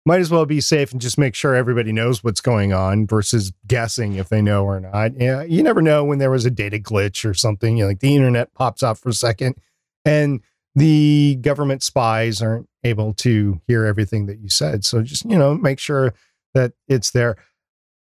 Might 0.08 0.20
as 0.20 0.30
well 0.30 0.46
be 0.46 0.62
safe 0.62 0.92
and 0.92 1.02
just 1.02 1.18
make 1.18 1.34
sure 1.34 1.56
everybody 1.56 1.92
knows 1.92 2.24
what's 2.24 2.42
going 2.42 2.72
on 2.72 3.08
versus 3.08 3.52
guessing 3.66 4.16
if 4.16 4.30
they 4.30 4.40
know 4.40 4.64
or 4.64 4.80
not. 4.80 5.20
Yeah, 5.20 5.42
you 5.42 5.64
never 5.64 5.82
know 5.82 6.04
when 6.04 6.20
there 6.20 6.30
was 6.30 6.46
a 6.46 6.52
data 6.52 6.78
glitch 6.78 7.28
or 7.28 7.34
something. 7.34 7.78
You 7.78 7.86
know, 7.86 7.88
like 7.88 8.02
the 8.02 8.16
internet 8.16 8.54
pops 8.54 8.84
out 8.84 9.00
for 9.00 9.10
a 9.10 9.14
second, 9.14 9.56
and 10.04 10.42
the 10.76 11.38
government 11.42 11.82
spies 11.82 12.42
aren't 12.42 12.68
able 12.84 13.14
to 13.14 13.62
hear 13.68 13.86
everything 13.86 14.26
that 14.28 14.40
you 14.40 14.50
said. 14.50 14.84
So 14.86 15.02
just 15.02 15.26
you 15.26 15.38
know, 15.38 15.56
make 15.56 15.80
sure 15.80 16.14
that 16.54 16.74
it's 16.88 17.12
there. 17.12 17.38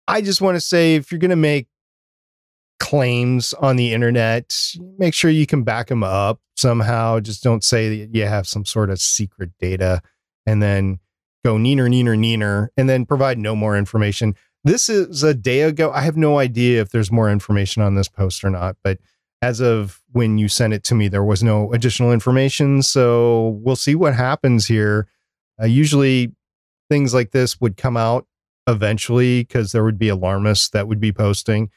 I 0.07 0.21
just 0.21 0.41
want 0.41 0.55
to 0.55 0.61
say 0.61 0.95
if 0.95 1.11
you're 1.11 1.19
going 1.19 1.29
to 1.29 1.35
make 1.35 1.67
claims 2.79 3.53
on 3.53 3.77
the 3.77 3.93
internet, 3.93 4.53
make 4.97 5.13
sure 5.13 5.31
you 5.31 5.47
can 5.47 5.63
back 5.63 5.87
them 5.87 6.03
up 6.03 6.39
somehow. 6.55 7.19
Just 7.19 7.43
don't 7.43 7.63
say 7.63 7.99
that 7.99 8.15
you 8.15 8.25
have 8.25 8.47
some 8.47 8.65
sort 8.65 8.89
of 8.89 8.99
secret 8.99 9.51
data 9.59 10.01
and 10.45 10.61
then 10.61 10.99
go 11.43 11.55
neener, 11.55 11.89
neener, 11.89 12.17
neener, 12.17 12.67
and 12.77 12.89
then 12.89 13.05
provide 13.05 13.37
no 13.37 13.55
more 13.55 13.77
information. 13.77 14.35
This 14.63 14.89
is 14.89 15.23
a 15.23 15.33
day 15.33 15.61
ago. 15.61 15.91
I 15.91 16.01
have 16.01 16.17
no 16.17 16.39
idea 16.39 16.81
if 16.81 16.89
there's 16.89 17.11
more 17.11 17.29
information 17.29 17.81
on 17.81 17.95
this 17.95 18.07
post 18.07 18.43
or 18.43 18.49
not, 18.49 18.77
but 18.83 18.99
as 19.45 19.59
of 19.61 20.01
when 20.11 20.39
you 20.39 20.47
sent 20.47 20.73
it 20.73 20.83
to 20.85 20.95
me, 20.95 21.07
there 21.07 21.23
was 21.23 21.43
no 21.43 21.71
additional 21.71 22.11
information. 22.11 22.81
So 22.81 23.59
we'll 23.61 23.75
see 23.75 23.93
what 23.93 24.15
happens 24.15 24.65
here. 24.65 25.07
Uh, 25.61 25.67
usually 25.67 26.33
things 26.89 27.13
like 27.13 27.29
this 27.29 27.61
would 27.61 27.77
come 27.77 27.95
out 27.95 28.25
eventually 28.67 29.41
because 29.43 29.71
there 29.71 29.83
would 29.83 29.99
be 29.99 30.09
alarmists 30.09 30.69
that 30.69 30.87
would 30.87 30.99
be 30.99 31.11
posting. 31.11 31.69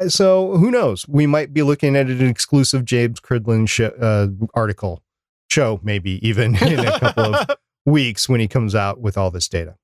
Uh, 0.00 0.08
so 0.08 0.56
who 0.56 0.70
knows? 0.70 1.08
We 1.08 1.26
might 1.26 1.52
be 1.52 1.62
looking 1.62 1.96
at 1.96 2.06
an 2.06 2.24
exclusive 2.24 2.84
James 2.84 3.18
Cridland 3.18 3.68
sh- 3.68 3.80
uh, 4.00 4.28
article 4.54 5.02
show, 5.50 5.80
maybe 5.82 6.24
even 6.26 6.54
in 6.62 6.78
a 6.78 7.00
couple 7.00 7.34
of 7.34 7.56
weeks 7.84 8.28
when 8.28 8.38
he 8.38 8.46
comes 8.46 8.76
out 8.76 9.00
with 9.00 9.18
all 9.18 9.32
this 9.32 9.48
data. 9.48 9.76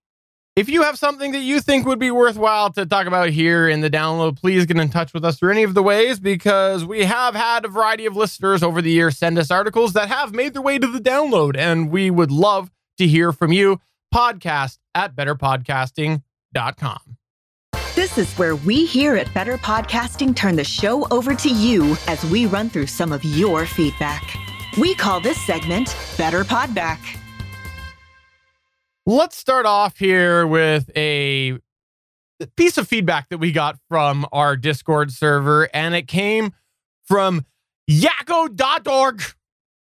If 0.56 0.70
you 0.70 0.84
have 0.84 0.98
something 0.98 1.32
that 1.32 1.40
you 1.40 1.60
think 1.60 1.84
would 1.84 1.98
be 1.98 2.10
worthwhile 2.10 2.72
to 2.72 2.86
talk 2.86 3.06
about 3.06 3.28
here 3.28 3.68
in 3.68 3.82
the 3.82 3.90
download, 3.90 4.40
please 4.40 4.64
get 4.64 4.78
in 4.78 4.88
touch 4.88 5.12
with 5.12 5.22
us 5.22 5.38
through 5.38 5.50
any 5.50 5.64
of 5.64 5.74
the 5.74 5.82
ways 5.82 6.18
because 6.18 6.82
we 6.82 7.04
have 7.04 7.34
had 7.34 7.66
a 7.66 7.68
variety 7.68 8.06
of 8.06 8.16
listeners 8.16 8.62
over 8.62 8.80
the 8.80 8.90
years 8.90 9.18
send 9.18 9.38
us 9.38 9.50
articles 9.50 9.92
that 9.92 10.08
have 10.08 10.34
made 10.34 10.54
their 10.54 10.62
way 10.62 10.78
to 10.78 10.86
the 10.86 10.98
download, 10.98 11.58
and 11.58 11.90
we 11.90 12.10
would 12.10 12.30
love 12.30 12.70
to 12.96 13.06
hear 13.06 13.32
from 13.32 13.52
you. 13.52 13.78
Podcast 14.14 14.78
at 14.94 15.14
betterpodcasting.com. 15.14 17.18
This 17.94 18.16
is 18.16 18.32
where 18.38 18.56
we 18.56 18.86
here 18.86 19.16
at 19.16 19.32
Better 19.34 19.58
Podcasting 19.58 20.34
turn 20.34 20.56
the 20.56 20.64
show 20.64 21.06
over 21.10 21.34
to 21.34 21.50
you 21.50 21.98
as 22.06 22.24
we 22.24 22.46
run 22.46 22.70
through 22.70 22.86
some 22.86 23.12
of 23.12 23.22
your 23.24 23.66
feedback. 23.66 24.38
We 24.78 24.94
call 24.94 25.20
this 25.20 25.38
segment 25.44 25.94
Better 26.16 26.44
Podback. 26.44 26.98
Let's 29.08 29.36
start 29.36 29.66
off 29.66 29.98
here 29.98 30.48
with 30.48 30.90
a 30.96 31.58
piece 32.56 32.76
of 32.76 32.88
feedback 32.88 33.28
that 33.28 33.38
we 33.38 33.52
got 33.52 33.78
from 33.88 34.26
our 34.32 34.56
Discord 34.56 35.12
server, 35.12 35.68
and 35.72 35.94
it 35.94 36.08
came 36.08 36.52
from 37.04 37.46
yakko.org. 37.88 39.22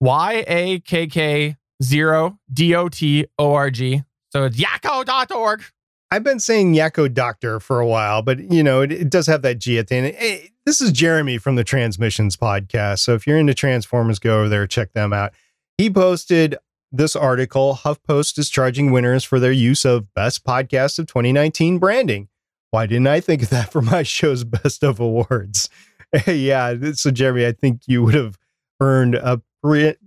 Y 0.00 0.44
A 0.48 0.80
K 0.80 1.06
K 1.06 1.56
0 1.82 2.38
D 2.50 2.74
O 2.74 2.88
T 2.88 3.26
O 3.38 3.52
R 3.52 3.70
G. 3.70 4.02
So 4.30 4.44
it's 4.44 4.56
yakko.org. 4.56 5.62
I've 6.10 6.24
been 6.24 6.40
saying 6.40 6.74
Yakko 6.74 7.12
Doctor 7.12 7.60
for 7.60 7.80
a 7.80 7.86
while, 7.86 8.22
but 8.22 8.50
you 8.50 8.62
know, 8.62 8.80
it, 8.80 8.92
it 8.92 9.10
does 9.10 9.26
have 9.26 9.42
that 9.42 9.58
G 9.58 9.78
at 9.78 9.88
the 9.88 9.96
end. 9.96 10.14
Hey, 10.14 10.52
this 10.64 10.80
is 10.80 10.90
Jeremy 10.90 11.36
from 11.36 11.56
the 11.56 11.64
Transmissions 11.64 12.36
podcast. 12.36 13.00
So 13.00 13.14
if 13.14 13.26
you're 13.26 13.38
into 13.38 13.52
Transformers, 13.52 14.18
go 14.18 14.40
over 14.40 14.48
there, 14.48 14.66
check 14.66 14.94
them 14.94 15.12
out. 15.12 15.32
He 15.76 15.90
posted 15.90 16.56
this 16.92 17.16
article 17.16 17.78
HuffPost 17.82 18.38
is 18.38 18.50
charging 18.50 18.92
winners 18.92 19.24
for 19.24 19.40
their 19.40 19.52
use 19.52 19.84
of 19.84 20.12
Best 20.14 20.44
Podcast 20.44 20.98
of 20.98 21.06
2019 21.06 21.78
branding. 21.78 22.28
Why 22.70 22.86
didn't 22.86 23.06
I 23.06 23.20
think 23.20 23.42
of 23.42 23.50
that 23.50 23.72
for 23.72 23.82
my 23.82 24.02
show's 24.02 24.44
Best 24.44 24.84
of 24.84 25.00
Awards? 25.00 25.68
yeah, 26.26 26.74
so 26.92 27.10
Jeremy, 27.10 27.46
I 27.46 27.52
think 27.52 27.82
you 27.86 28.02
would 28.02 28.14
have 28.14 28.38
earned 28.80 29.14
a, 29.14 29.40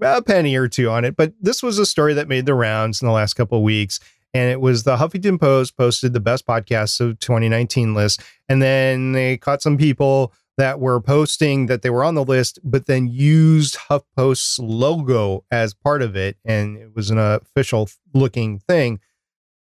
a 0.01 0.21
penny 0.21 0.55
or 0.55 0.67
two 0.67 0.89
on 0.89 1.05
it. 1.05 1.15
But 1.15 1.33
this 1.41 1.63
was 1.63 1.79
a 1.79 1.85
story 1.85 2.13
that 2.13 2.27
made 2.27 2.45
the 2.45 2.53
rounds 2.53 3.01
in 3.01 3.07
the 3.07 3.13
last 3.13 3.33
couple 3.33 3.57
of 3.57 3.63
weeks 3.63 3.99
and 4.35 4.51
it 4.51 4.59
was 4.59 4.83
the 4.83 4.97
Huffington 4.97 5.39
Post 5.39 5.77
posted 5.77 6.11
the 6.11 6.19
best 6.19 6.45
podcasts 6.45 6.99
of 6.99 7.17
2019 7.19 7.93
list, 7.93 8.21
and 8.49 8.61
then 8.61 9.13
they 9.13 9.37
caught 9.37 9.61
some 9.61 9.77
people 9.77 10.33
that 10.57 10.79
were 10.79 11.01
posting 11.01 11.65
that 11.65 11.81
they 11.81 11.89
were 11.89 12.03
on 12.03 12.15
the 12.15 12.23
list, 12.23 12.59
but 12.63 12.85
then 12.85 13.07
used 13.07 13.77
HuffPost's 13.89 14.59
logo 14.59 15.43
as 15.51 15.73
part 15.73 16.01
of 16.01 16.15
it, 16.15 16.37
and 16.45 16.77
it 16.77 16.95
was 16.95 17.09
an 17.09 17.17
official 17.17 17.89
looking 18.13 18.59
thing. 18.59 18.99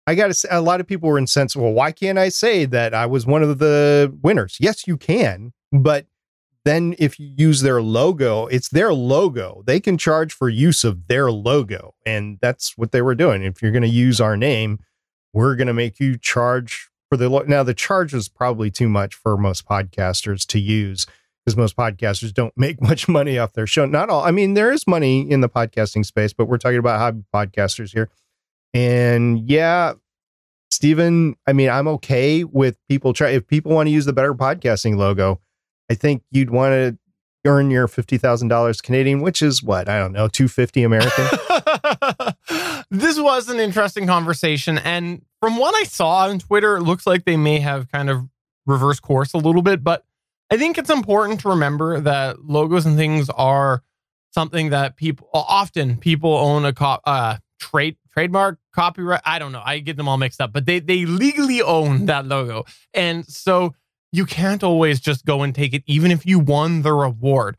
I 0.06 0.14
got 0.14 0.26
to 0.26 0.34
say, 0.34 0.48
a 0.50 0.60
lot 0.60 0.80
of 0.80 0.86
people 0.86 1.08
were 1.08 1.18
incensed. 1.18 1.56
Well, 1.56 1.72
why 1.72 1.90
can't 1.90 2.18
I 2.18 2.28
say 2.28 2.66
that 2.66 2.92
I 2.92 3.06
was 3.06 3.26
one 3.26 3.42
of 3.42 3.58
the 3.58 4.14
winners? 4.22 4.58
Yes, 4.60 4.86
you 4.86 4.98
can, 4.98 5.54
but 5.72 6.06
then 6.64 6.94
if 6.98 7.18
you 7.18 7.32
use 7.36 7.60
their 7.60 7.82
logo, 7.82 8.46
it's 8.46 8.68
their 8.70 8.92
logo. 8.92 9.62
They 9.66 9.80
can 9.80 9.98
charge 9.98 10.32
for 10.32 10.48
use 10.48 10.82
of 10.82 11.08
their 11.08 11.30
logo. 11.30 11.94
And 12.06 12.38
that's 12.40 12.76
what 12.76 12.90
they 12.92 13.02
were 13.02 13.14
doing. 13.14 13.42
If 13.42 13.60
you're 13.60 13.70
going 13.70 13.82
to 13.82 13.88
use 13.88 14.20
our 14.20 14.36
name, 14.36 14.78
we're 15.34 15.56
going 15.56 15.66
to 15.66 15.74
make 15.74 16.00
you 16.00 16.16
charge 16.16 16.88
for 17.14 17.28
the 17.28 17.44
now 17.46 17.62
the 17.62 17.74
charge 17.74 18.12
was 18.12 18.28
probably 18.28 18.70
too 18.70 18.88
much 18.88 19.14
for 19.14 19.36
most 19.36 19.66
podcasters 19.66 20.44
to 20.46 20.58
use 20.58 21.06
because 21.44 21.56
most 21.56 21.76
podcasters 21.76 22.34
don't 22.34 22.52
make 22.56 22.82
much 22.82 23.08
money 23.08 23.38
off 23.38 23.52
their 23.52 23.66
show. 23.66 23.86
Not 23.86 24.10
all. 24.10 24.24
I 24.24 24.30
mean, 24.30 24.54
there 24.54 24.72
is 24.72 24.86
money 24.86 25.30
in 25.30 25.40
the 25.40 25.48
podcasting 25.48 26.04
space, 26.04 26.32
but 26.32 26.46
we're 26.46 26.58
talking 26.58 26.78
about 26.78 26.98
hobby 26.98 27.24
podcasters 27.32 27.92
here. 27.92 28.10
And 28.72 29.48
yeah, 29.48 29.92
Stephen, 30.70 31.36
I 31.46 31.52
mean, 31.52 31.70
I'm 31.70 31.86
okay 31.88 32.42
with 32.42 32.76
people 32.88 33.12
try 33.12 33.30
if 33.30 33.46
people 33.46 33.72
want 33.72 33.86
to 33.86 33.92
use 33.92 34.06
the 34.06 34.12
better 34.12 34.34
podcasting 34.34 34.96
logo 34.96 35.40
I 35.90 35.94
think 35.94 36.22
you'd 36.30 36.50
want 36.50 36.72
to 36.72 36.98
earn 37.46 37.70
your 37.70 37.86
fifty 37.86 38.18
thousand 38.18 38.48
dollars 38.48 38.80
Canadian, 38.80 39.20
which 39.20 39.42
is 39.42 39.62
what 39.62 39.88
I 39.88 39.98
don't 39.98 40.12
know, 40.12 40.28
two 40.28 40.48
fifty 40.48 40.82
American. 40.82 41.26
this 42.94 43.18
was 43.18 43.48
an 43.48 43.60
interesting 43.60 44.06
conversation, 44.06 44.78
and 44.78 45.22
from 45.40 45.56
what 45.56 45.74
I 45.74 45.84
saw 45.84 46.28
on 46.28 46.38
Twitter, 46.38 46.76
it 46.76 46.82
looks 46.82 47.06
like 47.06 47.24
they 47.24 47.36
may 47.36 47.60
have 47.60 47.90
kind 47.90 48.10
of 48.10 48.28
reverse 48.66 49.00
course 49.00 49.34
a 49.34 49.38
little 49.38 49.62
bit. 49.62 49.84
But 49.84 50.04
I 50.50 50.56
think 50.56 50.78
it's 50.78 50.90
important 50.90 51.40
to 51.40 51.50
remember 51.50 52.00
that 52.00 52.44
logos 52.44 52.86
and 52.86 52.96
things 52.96 53.28
are 53.30 53.82
something 54.30 54.70
that 54.70 54.96
people 54.96 55.28
often 55.32 55.96
people 55.96 56.34
own 56.34 56.64
a 56.64 56.72
co- 56.72 57.00
uh, 57.04 57.36
trade 57.60 57.96
trademark 58.12 58.58
copyright. 58.74 59.20
I 59.24 59.38
don't 59.38 59.52
know. 59.52 59.62
I 59.64 59.78
get 59.80 59.96
them 59.96 60.08
all 60.08 60.18
mixed 60.18 60.40
up, 60.40 60.52
but 60.52 60.66
they 60.66 60.78
they 60.78 61.04
legally 61.04 61.62
own 61.62 62.06
that 62.06 62.26
logo, 62.26 62.64
and 62.92 63.26
so 63.26 63.74
you 64.14 64.24
can't 64.24 64.62
always 64.62 65.00
just 65.00 65.24
go 65.24 65.42
and 65.42 65.52
take 65.52 65.74
it, 65.74 65.82
even 65.86 66.12
if 66.12 66.24
you 66.24 66.38
won 66.38 66.82
the 66.82 66.92
reward. 66.92 67.56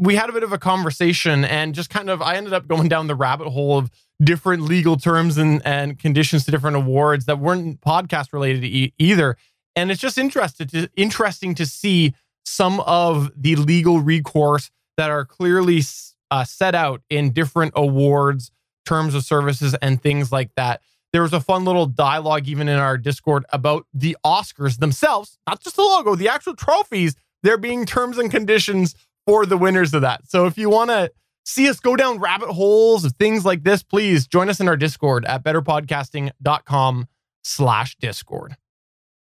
We 0.00 0.16
had 0.16 0.28
a 0.28 0.32
bit 0.32 0.42
of 0.42 0.52
a 0.52 0.58
conversation 0.58 1.44
and 1.44 1.76
just 1.76 1.90
kind 1.90 2.10
of, 2.10 2.20
I 2.20 2.34
ended 2.34 2.52
up 2.52 2.66
going 2.66 2.88
down 2.88 3.06
the 3.06 3.14
rabbit 3.14 3.48
hole 3.48 3.78
of 3.78 3.88
different 4.22 4.62
legal 4.62 4.96
terms 4.96 5.38
and, 5.38 5.60
and 5.64 5.98
conditions 5.98 6.44
to 6.44 6.50
different 6.50 6.76
awards 6.76 7.26
that 7.26 7.38
weren't 7.38 7.80
podcast 7.80 8.32
related 8.32 8.64
e- 8.64 8.92
either. 8.98 9.36
And 9.74 9.90
it's 9.90 10.00
just 10.00 10.18
interested 10.18 10.70
to, 10.70 10.90
interesting 10.96 11.54
to 11.56 11.66
see 11.66 12.14
some 12.44 12.80
of 12.80 13.30
the 13.36 13.56
legal 13.56 14.00
recourse 14.00 14.70
that 14.96 15.10
are 15.10 15.24
clearly 15.24 15.82
uh, 16.30 16.44
set 16.44 16.74
out 16.74 17.02
in 17.08 17.32
different 17.32 17.72
awards, 17.74 18.50
terms 18.84 19.14
of 19.14 19.24
services, 19.24 19.74
and 19.80 20.02
things 20.02 20.30
like 20.30 20.50
that 20.56 20.82
there 21.12 21.22
was 21.22 21.32
a 21.32 21.40
fun 21.40 21.64
little 21.64 21.86
dialogue 21.86 22.48
even 22.48 22.68
in 22.68 22.78
our 22.78 22.96
Discord 22.96 23.44
about 23.52 23.86
the 23.92 24.16
Oscars 24.24 24.78
themselves, 24.78 25.38
not 25.46 25.60
just 25.60 25.76
the 25.76 25.82
logo, 25.82 26.14
the 26.14 26.28
actual 26.28 26.56
trophies. 26.56 27.14
There 27.42 27.58
being 27.58 27.84
terms 27.84 28.18
and 28.18 28.30
conditions 28.30 28.94
for 29.26 29.44
the 29.44 29.56
winners 29.56 29.92
of 29.94 30.02
that. 30.02 30.28
So 30.28 30.46
if 30.46 30.56
you 30.56 30.70
want 30.70 30.90
to 30.90 31.10
see 31.44 31.68
us 31.68 31.80
go 31.80 31.96
down 31.96 32.18
rabbit 32.18 32.50
holes 32.50 33.04
of 33.04 33.12
things 33.12 33.44
like 33.44 33.62
this, 33.62 33.82
please 33.82 34.26
join 34.26 34.48
us 34.48 34.60
in 34.60 34.68
our 34.68 34.76
Discord 34.76 35.24
at 35.24 35.42
betterpodcasting.com 35.42 37.08
slash 37.44 37.96
Discord. 37.96 38.56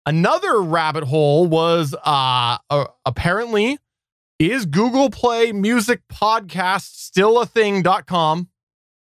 Another 0.04 0.60
rabbit 0.60 1.04
hole 1.04 1.46
was 1.46 1.94
uh, 2.04 2.58
uh, 2.70 2.86
apparently 3.06 3.78
is 4.38 4.66
Google 4.66 5.10
Play 5.10 5.52
Music 5.52 6.00
Podcast 6.12 6.96
still 6.96 7.40
a 7.40 7.46
thing.com 7.46 8.48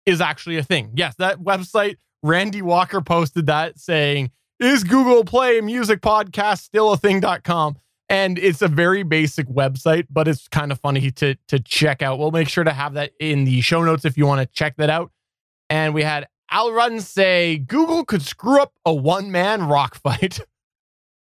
is 0.06 0.20
actually 0.20 0.58
a 0.58 0.62
thing. 0.62 0.92
Yes, 0.94 1.16
that 1.16 1.38
website 1.40 1.96
Randy 2.22 2.62
Walker 2.62 3.00
posted 3.00 3.46
that 3.46 3.78
saying, 3.78 4.30
Is 4.60 4.84
Google 4.84 5.24
Play 5.24 5.60
Music 5.60 6.00
Podcast 6.00 6.60
still 6.60 6.92
a 6.92 6.96
thing.com? 6.96 7.76
And 8.12 8.38
it's 8.38 8.60
a 8.60 8.68
very 8.68 9.04
basic 9.04 9.48
website, 9.48 10.06
but 10.10 10.28
it's 10.28 10.46
kind 10.46 10.70
of 10.70 10.78
funny 10.78 11.10
to, 11.12 11.34
to 11.48 11.58
check 11.58 12.02
out. 12.02 12.18
We'll 12.18 12.30
make 12.30 12.46
sure 12.46 12.62
to 12.62 12.70
have 12.70 12.92
that 12.92 13.12
in 13.18 13.44
the 13.44 13.62
show 13.62 13.82
notes 13.82 14.04
if 14.04 14.18
you 14.18 14.26
want 14.26 14.42
to 14.42 14.54
check 14.54 14.76
that 14.76 14.90
out. 14.90 15.10
And 15.70 15.94
we 15.94 16.02
had 16.02 16.28
Al 16.50 16.72
Run 16.72 17.00
say 17.00 17.56
Google 17.56 18.04
could 18.04 18.20
screw 18.20 18.60
up 18.60 18.74
a 18.84 18.92
one 18.92 19.32
man 19.32 19.66
rock 19.66 19.94
fight. 19.94 20.40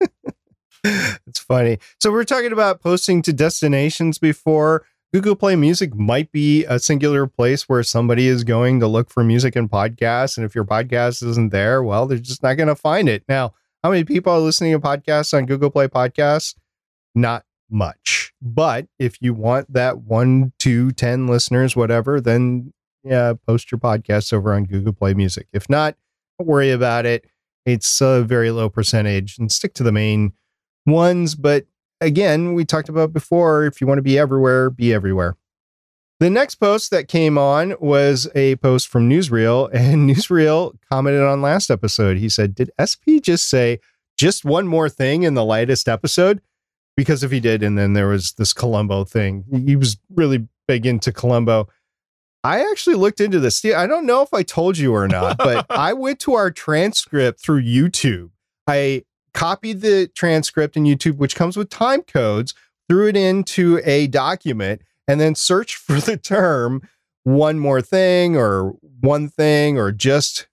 it's 0.85 1.39
funny. 1.39 1.78
So 2.01 2.11
we're 2.11 2.24
talking 2.24 2.51
about 2.51 2.80
posting 2.80 3.22
to 3.22 3.33
destinations 3.33 4.18
before. 4.18 4.85
Google 5.14 5.37
Play 5.37 5.55
Music 5.55 5.95
might 5.95 6.33
be 6.33 6.64
a 6.64 6.80
singular 6.80 7.28
place 7.28 7.68
where 7.68 7.85
somebody 7.85 8.26
is 8.26 8.43
going 8.43 8.80
to 8.80 8.89
look 8.89 9.09
for 9.09 9.22
music 9.22 9.55
and 9.55 9.70
podcasts. 9.70 10.37
And 10.37 10.45
if 10.45 10.57
your 10.57 10.64
podcast 10.64 11.22
isn't 11.22 11.53
there, 11.53 11.80
well, 11.80 12.09
they're 12.09 12.18
just 12.18 12.43
not 12.43 12.55
going 12.55 12.68
to 12.68 12.74
find 12.74 13.09
it. 13.09 13.22
Now, 13.28 13.55
how 13.85 13.91
many 13.91 14.03
people 14.03 14.33
are 14.33 14.41
listening 14.41 14.72
to 14.72 14.80
podcasts 14.80 15.33
on 15.33 15.47
Google 15.47 15.70
Play 15.70 15.87
Podcasts? 15.87 16.57
Not 17.15 17.45
much. 17.71 18.33
But 18.41 18.87
if 18.99 19.17
you 19.21 19.35
want 19.35 19.73
that 19.73 20.03
one, 20.03 20.53
two, 20.59 20.93
ten 20.93 21.27
listeners, 21.27 21.77
whatever, 21.77 22.21
then 22.21 22.73
yeah, 23.05 23.35
post 23.47 23.71
your 23.71 23.79
podcast 23.79 24.33
over 24.33 24.55
on 24.55 24.65
Google 24.65 24.93
Play 24.93 25.15
Music. 25.15 25.47
If 25.53 25.69
not, 25.69 25.97
don't 26.39 26.49
worry 26.49 26.71
about 26.71 27.07
it. 27.07 27.27
It's 27.65 28.01
a 28.01 28.23
very 28.23 28.51
low 28.51 28.69
percentage 28.69 29.39
and 29.39 29.51
stick 29.51 29.75
to 29.75 29.83
the 29.83 29.93
main 29.93 30.33
ones. 30.87 31.35
But 31.35 31.67
again, 32.01 32.55
we 32.55 32.65
talked 32.65 32.89
about 32.89 33.13
before 33.13 33.65
if 33.65 33.81
you 33.81 33.87
want 33.87 33.99
to 33.99 34.03
be 34.03 34.19
everywhere, 34.19 34.71
be 34.71 34.93
everywhere. 34.93 35.37
The 36.21 36.31
next 36.31 36.57
post 36.57 36.93
that 36.93 37.09
came 37.09 37.37
on 37.37 37.75
was 37.81 38.29
a 38.35 38.55
post 38.57 38.87
from 38.89 39.11
Newsreel, 39.11 39.71
and 39.73 40.09
Newsreel 40.09 40.77
commented 40.89 41.23
on 41.23 41.43
last 41.43 41.71
episode. 41.71 42.17
He 42.19 42.29
said, 42.29 42.55
Did 42.55 42.71
SP 42.79 43.19
just 43.21 43.49
say 43.49 43.81
just 44.17 44.45
one 44.45 44.69
more 44.69 44.89
thing 44.89 45.25
in 45.25 45.35
the 45.35 45.45
lightest 45.45 45.89
episode? 45.89 46.41
Because 46.97 47.22
if 47.22 47.30
he 47.30 47.40
did, 47.40 47.62
and 47.62 47.78
then 47.78 47.95
there 47.95 48.09
was 48.09 48.32
this 48.34 48.53
Columbo 48.53 49.05
thing, 49.05 49.45
he 49.66 49.76
was 49.76 49.97
really 50.14 50.47
big 50.68 50.84
into 50.86 51.12
Columbo. 51.12 51.68
I 52.45 52.61
actually 52.70 52.97
looked 52.97 53.20
into 53.20 53.38
this. 53.38 53.64
I 53.64 53.86
don't 53.86 54.05
know 54.05 54.22
if 54.22 54.34
I 54.34 54.43
told 54.43 54.76
you 54.76 54.95
or 54.95 55.07
not, 55.07 55.38
but 55.38 55.66
I 55.70 55.93
went 55.93 56.18
to 56.20 56.34
our 56.34 56.51
transcript 56.51 57.40
through 57.40 57.62
YouTube. 57.62 58.30
I 58.66 59.05
copied 59.32 59.80
the 59.80 60.09
transcript 60.09 60.76
in 60.76 60.84
YouTube, 60.84 61.16
which 61.16 61.36
comes 61.36 61.57
with 61.57 61.70
time 61.70 62.03
codes, 62.03 62.55
threw 62.88 63.09
it 63.09 63.16
into 63.16 63.80
a 63.84 64.07
document, 64.09 64.82
and 65.07 65.20
then 65.20 65.34
searched 65.34 65.76
for 65.76 66.01
the 66.01 66.16
term 66.16 66.88
one 67.24 67.59
more 67.59 67.80
thing 67.80 68.36
or 68.36 68.74
one 69.01 69.28
thing 69.28 69.78
or 69.78 69.93
just. 69.93 70.49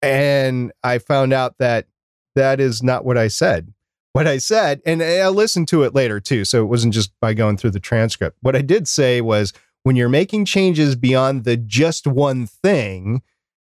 And 0.00 0.72
I 0.82 0.98
found 0.98 1.32
out 1.32 1.58
that 1.58 1.86
that 2.34 2.58
is 2.58 2.82
not 2.82 3.04
what 3.04 3.18
I 3.18 3.28
said. 3.28 3.73
What 4.14 4.28
I 4.28 4.38
said, 4.38 4.80
and 4.86 5.02
I 5.02 5.26
listened 5.26 5.66
to 5.68 5.82
it 5.82 5.92
later 5.92 6.20
too. 6.20 6.44
So 6.44 6.62
it 6.62 6.66
wasn't 6.66 6.94
just 6.94 7.12
by 7.20 7.34
going 7.34 7.56
through 7.56 7.72
the 7.72 7.80
transcript. 7.80 8.38
What 8.42 8.54
I 8.54 8.62
did 8.62 8.86
say 8.86 9.20
was 9.20 9.52
when 9.82 9.96
you're 9.96 10.08
making 10.08 10.44
changes 10.44 10.94
beyond 10.94 11.42
the 11.42 11.56
just 11.56 12.06
one 12.06 12.46
thing, 12.46 13.22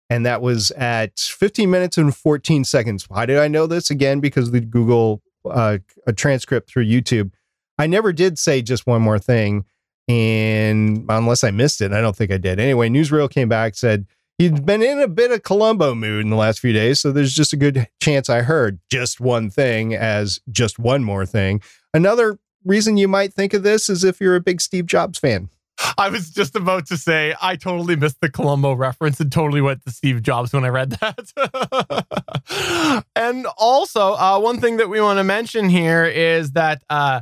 and 0.09 0.25
that 0.25 0.41
was 0.41 0.71
at 0.71 1.19
15 1.19 1.69
minutes 1.69 1.99
and 1.99 2.17
14 2.17 2.63
seconds. 2.63 3.11
Why 3.11 3.27
did 3.27 3.39
I 3.39 3.49
know 3.49 3.67
this? 3.67 3.91
Again, 3.91 4.21
because 4.21 4.53
the 4.53 4.61
Google 4.61 5.23
uh, 5.45 5.79
a 6.07 6.13
transcript 6.13 6.71
through 6.71 6.87
YouTube. 6.87 7.33
I 7.77 7.89
never 7.89 8.13
did 8.13 8.39
say 8.39 8.63
just 8.63 8.87
one 8.87 9.03
more 9.03 9.19
thing, 9.19 9.65
and 10.07 11.05
unless 11.09 11.43
I 11.43 11.51
missed 11.51 11.81
it, 11.81 11.93
I 11.93 12.01
don't 12.01 12.15
think 12.15 12.31
I 12.31 12.39
did. 12.39 12.61
Anyway, 12.61 12.89
Newsreel 12.89 13.29
came 13.29 13.49
back 13.49 13.75
said 13.75 14.07
he'd 14.39 14.65
been 14.65 14.83
in 14.83 15.01
a 15.01 15.09
bit 15.09 15.31
of 15.31 15.43
Columbo 15.43 15.95
mood 15.95 16.25
in 16.25 16.31
the 16.31 16.37
last 16.37 16.61
few 16.61 16.73
days, 16.73 17.01
so 17.01 17.13
there's 17.13 17.35
just 17.35 17.53
a 17.53 17.57
good 17.57 17.89
chance 18.01 18.31
I 18.31 18.43
heard 18.43 18.79
just 18.91 19.21
one 19.21 19.51
thing 19.51 19.95
as 19.95 20.41
just 20.51 20.79
one 20.79 21.05
more 21.05 21.27
thing. 21.27 21.61
Another 21.93 22.39
reason 22.65 22.97
you 22.97 23.09
might 23.09 23.35
think 23.35 23.55
of 23.55 23.63
this 23.63 23.89
is 23.89 24.05
if 24.05 24.21
you're 24.21 24.37
a 24.37 24.41
big 24.41 24.61
Steve 24.61 24.87
Jobs 24.87 25.19
fan. 25.19 25.51
I 25.97 26.09
was 26.09 26.31
just 26.31 26.57
about 26.57 26.87
to 26.87 26.97
say 26.97 27.37
I 27.41 27.55
totally 27.55 27.95
missed 27.95 28.21
the 28.21 28.29
Columbo 28.29 28.73
reference 28.73 29.21
and 29.21 29.31
totally 29.31 29.61
went 29.61 29.85
to 29.85 29.93
Steve 29.93 30.23
Jobs 30.23 30.53
when 30.53 30.65
I 30.65 30.69
read 30.69 30.91
that. 31.01 33.05
and 33.17 33.47
also, 33.57 34.15
uh, 34.15 34.41
one 34.41 34.61
thing 34.61 34.79
that 34.79 34.89
we 34.89 35.01
want 35.01 35.19
to 35.19 35.25
mention 35.25 35.69
here 35.69 36.05
is 36.05 36.53
that 36.53 36.83
uh, 36.91 37.21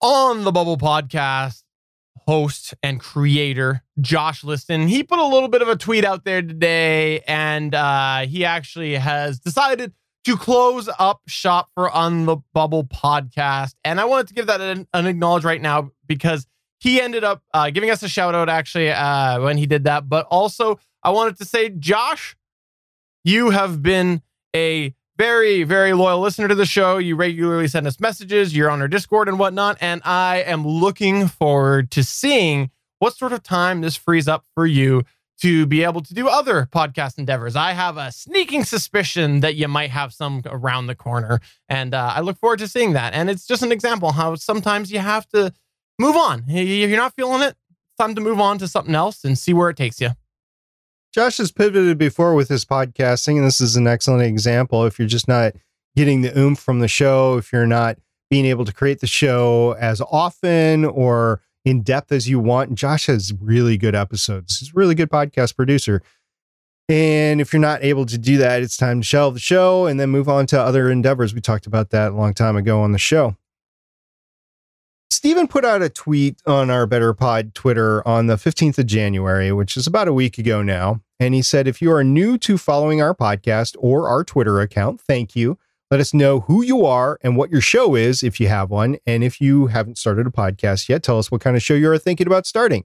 on 0.00 0.44
the 0.44 0.52
Bubble 0.52 0.78
Podcast, 0.78 1.63
host 2.26 2.74
and 2.82 3.00
creator 3.00 3.82
Josh 4.00 4.44
Liston, 4.44 4.88
he 4.88 5.02
put 5.02 5.18
a 5.18 5.26
little 5.26 5.48
bit 5.48 5.62
of 5.62 5.68
a 5.68 5.76
tweet 5.76 6.04
out 6.04 6.24
there 6.24 6.42
today, 6.42 7.20
and 7.20 7.74
uh, 7.74 8.26
he 8.26 8.44
actually 8.44 8.94
has 8.94 9.38
decided 9.38 9.92
to 10.24 10.36
close 10.36 10.88
up 10.98 11.20
shop 11.26 11.68
for 11.74 11.90
On 11.90 12.26
the 12.26 12.36
Bubble 12.52 12.84
Podcast. 12.84 13.74
And 13.84 14.00
I 14.00 14.06
wanted 14.06 14.28
to 14.28 14.34
give 14.34 14.46
that 14.46 14.60
an, 14.60 14.88
an 14.94 15.06
acknowledge 15.06 15.44
right 15.44 15.60
now 15.60 15.92
because 16.06 16.46
he 16.80 17.00
ended 17.00 17.24
up 17.24 17.42
uh, 17.52 17.70
giving 17.70 17.90
us 17.90 18.02
a 18.02 18.08
shout 18.08 18.34
out 18.34 18.48
actually 18.48 18.90
uh, 18.90 19.40
when 19.40 19.58
he 19.58 19.66
did 19.66 19.84
that. 19.84 20.08
But 20.08 20.26
also, 20.30 20.78
I 21.02 21.10
wanted 21.10 21.38
to 21.38 21.44
say, 21.44 21.68
Josh, 21.70 22.36
you 23.22 23.50
have 23.50 23.82
been 23.82 24.22
a 24.56 24.94
very, 25.16 25.62
very 25.62 25.92
loyal 25.92 26.20
listener 26.20 26.48
to 26.48 26.54
the 26.54 26.66
show. 26.66 26.98
You 26.98 27.16
regularly 27.16 27.68
send 27.68 27.86
us 27.86 28.00
messages, 28.00 28.56
you're 28.56 28.70
on 28.70 28.80
our 28.80 28.88
Discord 28.88 29.28
and 29.28 29.38
whatnot. 29.38 29.78
And 29.80 30.02
I 30.04 30.42
am 30.42 30.66
looking 30.66 31.28
forward 31.28 31.90
to 31.92 32.02
seeing 32.02 32.70
what 32.98 33.16
sort 33.16 33.32
of 33.32 33.42
time 33.42 33.80
this 33.80 33.96
frees 33.96 34.28
up 34.28 34.44
for 34.54 34.66
you 34.66 35.04
to 35.40 35.66
be 35.66 35.82
able 35.82 36.00
to 36.00 36.14
do 36.14 36.28
other 36.28 36.66
podcast 36.72 37.18
endeavors. 37.18 37.56
I 37.56 37.72
have 37.72 37.96
a 37.96 38.12
sneaking 38.12 38.64
suspicion 38.64 39.40
that 39.40 39.56
you 39.56 39.68
might 39.68 39.90
have 39.90 40.12
some 40.12 40.42
around 40.46 40.86
the 40.86 40.94
corner. 40.94 41.40
And 41.68 41.92
uh, 41.92 42.12
I 42.14 42.20
look 42.20 42.38
forward 42.38 42.60
to 42.60 42.68
seeing 42.68 42.92
that. 42.92 43.14
And 43.14 43.28
it's 43.28 43.46
just 43.46 43.62
an 43.62 43.72
example 43.72 44.12
how 44.12 44.36
sometimes 44.36 44.92
you 44.92 45.00
have 45.00 45.28
to 45.30 45.52
move 45.98 46.16
on. 46.16 46.44
If 46.48 46.88
you're 46.88 46.98
not 46.98 47.14
feeling 47.14 47.42
it, 47.42 47.56
it's 47.70 47.98
time 47.98 48.14
to 48.14 48.20
move 48.20 48.40
on 48.40 48.58
to 48.58 48.68
something 48.68 48.94
else 48.94 49.24
and 49.24 49.36
see 49.36 49.52
where 49.52 49.70
it 49.70 49.76
takes 49.76 50.00
you. 50.00 50.10
Josh 51.14 51.36
has 51.36 51.52
pivoted 51.52 51.96
before 51.96 52.34
with 52.34 52.48
his 52.48 52.64
podcasting, 52.64 53.36
and 53.36 53.46
this 53.46 53.60
is 53.60 53.76
an 53.76 53.86
excellent 53.86 54.24
example. 54.24 54.84
If 54.84 54.98
you're 54.98 55.06
just 55.06 55.28
not 55.28 55.52
getting 55.94 56.22
the 56.22 56.36
oomph 56.36 56.58
from 56.58 56.80
the 56.80 56.88
show, 56.88 57.36
if 57.36 57.52
you're 57.52 57.68
not 57.68 57.98
being 58.30 58.44
able 58.46 58.64
to 58.64 58.72
create 58.72 58.98
the 58.98 59.06
show 59.06 59.76
as 59.78 60.00
often 60.10 60.84
or 60.84 61.40
in 61.64 61.82
depth 61.82 62.10
as 62.10 62.28
you 62.28 62.40
want, 62.40 62.74
Josh 62.74 63.06
has 63.06 63.32
really 63.40 63.78
good 63.78 63.94
episodes. 63.94 64.58
He's 64.58 64.70
a 64.70 64.72
really 64.74 64.96
good 64.96 65.08
podcast 65.08 65.54
producer. 65.54 66.02
And 66.88 67.40
if 67.40 67.52
you're 67.52 67.60
not 67.60 67.84
able 67.84 68.06
to 68.06 68.18
do 68.18 68.36
that, 68.38 68.62
it's 68.62 68.76
time 68.76 69.00
to 69.00 69.06
shelve 69.06 69.34
the 69.34 69.40
show 69.40 69.86
and 69.86 70.00
then 70.00 70.10
move 70.10 70.28
on 70.28 70.46
to 70.46 70.60
other 70.60 70.90
endeavors. 70.90 71.32
We 71.32 71.40
talked 71.40 71.68
about 71.68 71.90
that 71.90 72.10
a 72.10 72.16
long 72.16 72.34
time 72.34 72.56
ago 72.56 72.80
on 72.80 72.90
the 72.90 72.98
show. 72.98 73.36
Stephen 75.12 75.46
put 75.46 75.64
out 75.64 75.80
a 75.80 75.88
tweet 75.88 76.42
on 76.44 76.70
our 76.70 76.86
Better 76.88 77.14
Pod 77.14 77.54
Twitter 77.54 78.06
on 78.06 78.26
the 78.26 78.34
15th 78.34 78.78
of 78.78 78.86
January, 78.86 79.52
which 79.52 79.76
is 79.76 79.86
about 79.86 80.08
a 80.08 80.12
week 80.12 80.38
ago 80.38 80.60
now. 80.60 81.00
And 81.20 81.34
he 81.34 81.42
said, 81.42 81.68
if 81.68 81.80
you 81.80 81.92
are 81.92 82.04
new 82.04 82.36
to 82.38 82.58
following 82.58 83.00
our 83.00 83.14
podcast 83.14 83.76
or 83.78 84.08
our 84.08 84.24
Twitter 84.24 84.60
account, 84.60 85.00
thank 85.00 85.36
you. 85.36 85.58
Let 85.90 86.00
us 86.00 86.12
know 86.12 86.40
who 86.40 86.62
you 86.62 86.84
are 86.84 87.18
and 87.22 87.36
what 87.36 87.50
your 87.50 87.60
show 87.60 87.94
is 87.94 88.22
if 88.22 88.40
you 88.40 88.48
have 88.48 88.70
one. 88.70 88.96
And 89.06 89.22
if 89.22 89.40
you 89.40 89.68
haven't 89.68 89.98
started 89.98 90.26
a 90.26 90.30
podcast 90.30 90.88
yet, 90.88 91.02
tell 91.02 91.18
us 91.18 91.30
what 91.30 91.40
kind 91.40 91.56
of 91.56 91.62
show 91.62 91.74
you're 91.74 91.98
thinking 91.98 92.26
about 92.26 92.46
starting. 92.46 92.84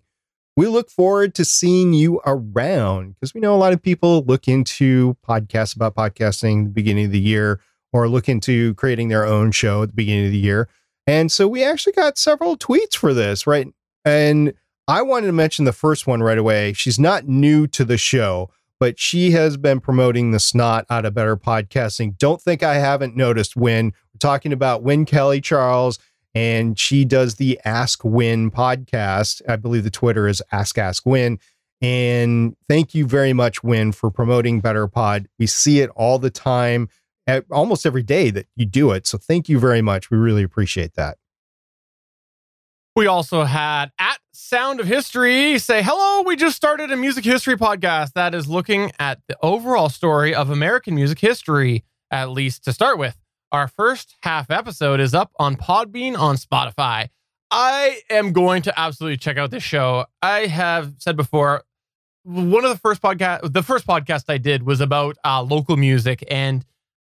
We 0.56 0.68
look 0.68 0.92
forward 0.92 1.34
to 1.36 1.46
seeing 1.46 1.94
you 1.94 2.22
around 2.26 3.16
because 3.16 3.34
we 3.34 3.42
know 3.42 3.56
a 3.56 3.58
lot 3.58 3.74
of 3.74 3.82
people 3.82 4.24
look 4.26 4.48
into 4.48 5.16
podcasts 5.28 5.76
about 5.76 5.96
podcasting 5.96 6.66
the 6.66 6.70
beginning 6.72 7.06
of 7.06 7.12
the 7.12 7.20
year 7.20 7.62
or 7.94 8.08
look 8.10 8.28
into 8.30 8.74
creating 8.76 9.08
their 9.08 9.26
own 9.26 9.52
show 9.52 9.84
at 9.84 9.90
the 9.90 9.96
beginning 9.96 10.26
of 10.26 10.32
the 10.32 10.38
year. 10.38 10.68
And 11.08 11.32
so 11.32 11.48
we 11.48 11.64
actually 11.64 11.94
got 11.94 12.18
several 12.18 12.58
tweets 12.58 12.96
for 12.96 13.14
this, 13.14 13.48
right? 13.48 13.68
And 14.06 14.54
I 14.90 15.04
wanted 15.04 15.28
to 15.28 15.34
mention 15.34 15.66
the 15.66 15.72
first 15.72 16.08
one 16.08 16.24
right 16.24 16.40
away. 16.40 16.74
She's 16.74 16.98
not 16.98 17.28
new 17.28 17.68
to 17.68 17.86
the 17.86 17.96
show, 17.96 18.50
but 18.80 18.98
she 18.98 19.30
has 19.32 19.56
been 19.56 19.80
promoting 19.80 20.32
the 20.32 20.40
snot 20.40 20.88
out 20.90 21.06
of 21.06 21.14
better 21.14 21.38
podcasting. 21.38 22.18
Don't 22.18 22.42
think 22.42 22.64
I 22.64 22.80
haven't 22.80 23.16
noticed 23.16 23.56
when 23.56 23.86
we're 23.86 24.18
talking 24.18 24.52
about 24.52 24.82
Win 24.82 25.06
Kelly 25.06 25.42
Charles, 25.42 26.00
and 26.34 26.80
she 26.80 27.06
does 27.06 27.36
the 27.36 27.60
Ask 27.64 28.04
Win 28.04 28.50
podcast. 28.50 29.44
I 29.48 29.58
believe 29.58 29.84
the 29.84 29.92
Twitter 29.92 30.28
is 30.28 30.42
Ask 30.52 30.80
Ask 30.80 31.06
Win. 31.06 31.38
And 31.82 32.58
thank 32.68 32.96
you 32.96 33.06
very 33.06 33.32
much, 33.32 33.64
Win, 33.64 33.92
for 33.92 34.10
promoting 34.10 34.60
Better 34.60 34.88
Pod. 34.88 35.28
We 35.38 35.46
see 35.46 35.82
it 35.82 35.92
all 35.96 36.18
the 36.18 36.32
time 36.32 36.90
almost 37.52 37.86
every 37.86 38.02
day 38.02 38.32
that 38.32 38.48
you 38.56 38.66
do 38.66 38.90
it. 38.94 39.06
So 39.06 39.20
thank 39.20 39.50
you 39.50 39.60
very 39.60 39.84
much. 39.84 40.10
We 40.10 40.18
really 40.18 40.42
appreciate 40.42 40.96
that. 40.96 41.20
We 43.00 43.08
also 43.08 43.46
had 43.46 43.94
at 43.98 44.18
Sound 44.34 44.82
of 44.82 44.86
History 44.86 45.58
say, 45.58 45.82
Hello, 45.82 46.22
we 46.24 46.36
just 46.36 46.58
started 46.58 46.92
a 46.92 46.98
music 46.98 47.24
history 47.24 47.56
podcast 47.56 48.12
that 48.16 48.36
is 48.36 48.50
looking 48.50 48.92
at 49.00 49.22
the 49.30 49.38
overall 49.42 49.88
story 49.88 50.36
of 50.36 50.50
American 50.50 50.96
music 50.96 51.18
history, 51.18 51.86
at 52.12 52.30
least 52.30 52.66
to 52.66 52.74
start 52.74 52.98
with. 52.98 53.16
Our 53.54 53.70
first 53.70 54.18
half 54.24 54.52
episode 54.52 55.00
is 55.00 55.14
up 55.14 55.32
on 55.40 55.56
Podbean 55.56 56.20
on 56.20 56.36
Spotify. 56.36 57.08
I 57.50 58.02
am 58.10 58.34
going 58.34 58.64
to 58.64 58.78
absolutely 58.78 59.16
check 59.16 59.38
out 59.38 59.50
this 59.50 59.64
show. 59.64 60.06
I 60.22 60.48
have 60.48 60.96
said 60.98 61.16
before, 61.16 61.64
one 62.24 62.66
of 62.66 62.70
the 62.70 62.80
first 62.80 63.02
podcast, 63.02 63.54
the 63.54 63.64
first 63.64 63.88
podcast 63.88 64.26
I 64.28 64.40
did 64.40 64.64
was 64.64 64.82
about 64.82 65.16
uh, 65.24 65.42
local 65.42 65.78
music, 65.78 66.22
and 66.30 66.66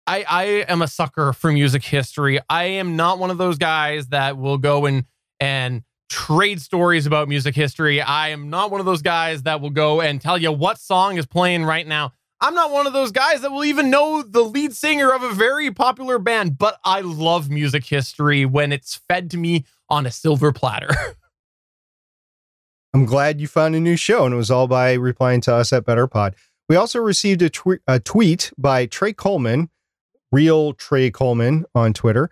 I, 0.06 0.24
I 0.26 0.44
am 0.66 0.80
a 0.80 0.88
sucker 0.88 1.34
for 1.34 1.52
music 1.52 1.84
history. 1.84 2.40
I 2.48 2.64
am 2.64 2.96
not 2.96 3.18
one 3.18 3.30
of 3.30 3.36
those 3.36 3.58
guys 3.58 4.06
that 4.06 4.38
will 4.38 4.56
go 4.56 4.86
and 4.86 5.04
and 5.44 5.82
trade 6.08 6.58
stories 6.58 7.04
about 7.04 7.28
music 7.28 7.54
history. 7.54 8.00
I 8.00 8.30
am 8.30 8.48
not 8.48 8.70
one 8.70 8.80
of 8.80 8.86
those 8.86 9.02
guys 9.02 9.42
that 9.42 9.60
will 9.60 9.68
go 9.68 10.00
and 10.00 10.18
tell 10.18 10.38
you 10.38 10.50
what 10.50 10.78
song 10.78 11.18
is 11.18 11.26
playing 11.26 11.64
right 11.64 11.86
now. 11.86 12.14
I'm 12.40 12.54
not 12.54 12.70
one 12.70 12.86
of 12.86 12.94
those 12.94 13.12
guys 13.12 13.42
that 13.42 13.52
will 13.52 13.66
even 13.66 13.90
know 13.90 14.22
the 14.22 14.42
lead 14.42 14.72
singer 14.72 15.12
of 15.12 15.22
a 15.22 15.34
very 15.34 15.70
popular 15.70 16.18
band, 16.18 16.56
but 16.56 16.78
I 16.82 17.02
love 17.02 17.50
music 17.50 17.84
history 17.84 18.46
when 18.46 18.72
it's 18.72 19.02
fed 19.06 19.30
to 19.32 19.36
me 19.36 19.66
on 19.90 20.06
a 20.06 20.10
silver 20.10 20.50
platter. 20.50 20.88
I'm 22.94 23.04
glad 23.04 23.38
you 23.38 23.46
found 23.46 23.74
a 23.74 23.80
new 23.80 23.96
show, 23.96 24.24
and 24.24 24.32
it 24.32 24.38
was 24.38 24.50
all 24.50 24.66
by 24.66 24.94
replying 24.94 25.42
to 25.42 25.54
us 25.54 25.74
at 25.74 25.84
BetterPod. 25.84 26.32
We 26.70 26.76
also 26.76 27.00
received 27.00 27.42
a, 27.42 27.50
tw- 27.50 27.82
a 27.86 28.00
tweet 28.00 28.50
by 28.56 28.86
Trey 28.86 29.12
Coleman, 29.12 29.68
real 30.32 30.72
Trey 30.72 31.10
Coleman 31.10 31.66
on 31.74 31.92
Twitter. 31.92 32.30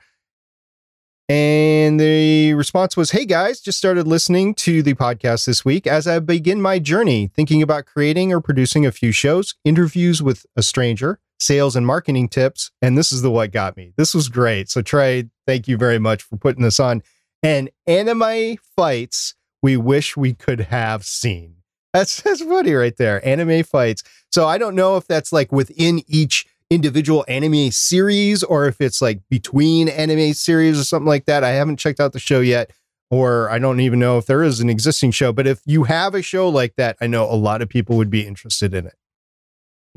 And 1.32 1.98
the 1.98 2.52
response 2.52 2.94
was, 2.94 3.12
Hey 3.12 3.24
guys, 3.24 3.58
just 3.58 3.78
started 3.78 4.06
listening 4.06 4.54
to 4.56 4.82
the 4.82 4.92
podcast 4.92 5.46
this 5.46 5.64
week 5.64 5.86
as 5.86 6.06
I 6.06 6.18
begin 6.18 6.60
my 6.60 6.78
journey 6.78 7.30
thinking 7.34 7.62
about 7.62 7.86
creating 7.86 8.34
or 8.34 8.42
producing 8.42 8.84
a 8.84 8.92
few 8.92 9.12
shows, 9.12 9.54
interviews 9.64 10.22
with 10.22 10.44
a 10.56 10.62
stranger, 10.62 11.20
sales 11.40 11.74
and 11.74 11.86
marketing 11.86 12.28
tips. 12.28 12.70
And 12.82 12.98
this 12.98 13.12
is 13.12 13.22
the 13.22 13.30
what 13.30 13.50
got 13.50 13.78
me. 13.78 13.94
This 13.96 14.14
was 14.14 14.28
great. 14.28 14.68
So, 14.68 14.82
Trey, 14.82 15.30
thank 15.46 15.66
you 15.66 15.78
very 15.78 15.98
much 15.98 16.22
for 16.22 16.36
putting 16.36 16.64
this 16.64 16.78
on. 16.78 17.02
And 17.42 17.70
anime 17.86 18.58
fights 18.76 19.34
we 19.62 19.78
wish 19.78 20.18
we 20.18 20.34
could 20.34 20.60
have 20.60 21.02
seen. 21.02 21.54
That's, 21.94 22.20
that's 22.20 22.42
funny 22.42 22.74
right 22.74 22.96
there. 22.98 23.26
Anime 23.26 23.64
fights. 23.64 24.02
So, 24.30 24.46
I 24.46 24.58
don't 24.58 24.74
know 24.74 24.98
if 24.98 25.06
that's 25.06 25.32
like 25.32 25.50
within 25.50 26.02
each 26.06 26.46
individual 26.72 27.24
anime 27.28 27.70
series 27.70 28.42
or 28.42 28.66
if 28.66 28.80
it's 28.80 29.02
like 29.02 29.20
between 29.28 29.88
anime 29.88 30.32
series 30.32 30.80
or 30.80 30.84
something 30.84 31.06
like 31.06 31.26
that. 31.26 31.44
I 31.44 31.50
haven't 31.50 31.76
checked 31.76 32.00
out 32.00 32.12
the 32.12 32.18
show 32.18 32.40
yet, 32.40 32.70
or 33.10 33.50
I 33.50 33.58
don't 33.58 33.80
even 33.80 33.98
know 33.98 34.18
if 34.18 34.26
there 34.26 34.42
is 34.42 34.60
an 34.60 34.70
existing 34.70 35.10
show. 35.10 35.32
But 35.32 35.46
if 35.46 35.60
you 35.66 35.84
have 35.84 36.14
a 36.14 36.22
show 36.22 36.48
like 36.48 36.76
that, 36.76 36.96
I 37.00 37.06
know 37.06 37.24
a 37.24 37.36
lot 37.36 37.60
of 37.60 37.68
people 37.68 37.96
would 37.98 38.10
be 38.10 38.26
interested 38.26 38.72
in 38.74 38.86
it. 38.86 38.94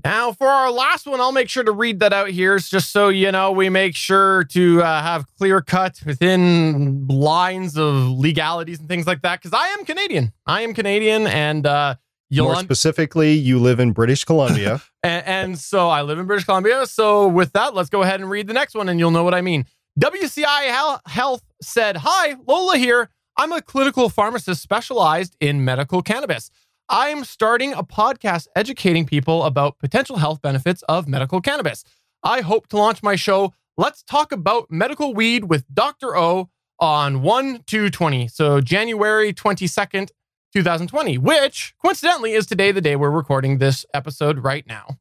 Now, 0.03 0.33
for 0.33 0.47
our 0.47 0.69
last 0.69 1.07
one, 1.07 1.21
I'll 1.21 1.31
make 1.31 1.49
sure 1.49 1.63
to 1.63 1.71
read 1.71 2.01
that 2.01 2.13
out 2.13 2.29
here 2.29 2.59
just 2.59 2.91
so 2.91 3.09
you 3.09 3.31
know 3.31 3.51
we 3.51 3.69
make 3.69 3.95
sure 3.95 4.43
to 4.51 4.83
uh, 4.83 5.01
have 5.01 5.25
clear 5.37 5.61
cut 5.61 5.99
within 6.05 7.07
lines 7.07 7.77
of 7.77 8.09
legalities 8.11 8.79
and 8.79 8.89
things 8.89 9.07
like 9.07 9.21
that 9.21 9.41
because 9.41 9.57
I 9.57 9.67
am 9.69 9.85
Canadian. 9.85 10.33
I 10.45 10.61
am 10.61 10.73
Canadian, 10.73 11.25
and 11.25 11.65
uh, 11.65 11.95
You'll 12.29 12.45
More 12.45 12.55
specifically, 12.55 13.33
you 13.33 13.59
live 13.59 13.79
in 13.79 13.91
British 13.91 14.23
Columbia. 14.23 14.81
and, 15.03 15.25
and, 15.25 15.59
so 15.59 15.89
I 15.89 16.01
live 16.01 16.17
in 16.17 16.25
British 16.25 16.45
Columbia. 16.45 16.87
So 16.87 17.27
with 17.27 17.53
that, 17.53 17.75
let's 17.75 17.89
go 17.89 18.01
ahead 18.01 18.19
and 18.19 18.29
read 18.29 18.47
the 18.47 18.53
next 18.53 18.73
one 18.73 18.89
and 18.89 18.99
you'll 18.99 19.11
know 19.11 19.23
what 19.23 19.35
I 19.35 19.41
mean. 19.41 19.65
WCI 19.99 20.99
Health 21.05 21.43
said, 21.61 21.97
Hi, 21.97 22.35
Lola 22.47 22.77
here. 22.77 23.09
I'm 23.37 23.51
a 23.51 23.61
clinical 23.61 24.09
pharmacist 24.09 24.61
specialized 24.61 25.35
in 25.39 25.63
medical 25.63 26.01
cannabis. 26.01 26.49
I'm 26.89 27.23
starting 27.23 27.73
a 27.73 27.83
podcast 27.83 28.47
educating 28.55 29.05
people 29.05 29.43
about 29.43 29.79
potential 29.79 30.17
health 30.17 30.41
benefits 30.41 30.83
of 30.83 31.07
medical 31.07 31.41
cannabis. 31.41 31.83
I 32.23 32.41
hope 32.41 32.67
to 32.67 32.77
launch 32.77 33.03
my 33.03 33.15
show, 33.15 33.53
Let's 33.77 34.03
Talk 34.03 34.31
About 34.31 34.71
Medical 34.71 35.13
Weed 35.13 35.45
with 35.45 35.65
Dr. 35.73 36.15
O 36.15 36.49
on 36.79 37.21
1 37.21 37.63
2 37.67 37.89
20. 37.89 38.27
So 38.27 38.61
January 38.61 39.33
22nd, 39.33 40.09
2020, 40.55 41.17
which 41.17 41.75
coincidentally 41.81 42.31
is 42.31 42.45
today, 42.45 42.71
the 42.71 42.79
day 42.79 42.95
we're 42.95 43.09
recording 43.09 43.57
this 43.57 43.85
episode 43.93 44.39
right 44.39 44.65
now. 44.65 44.97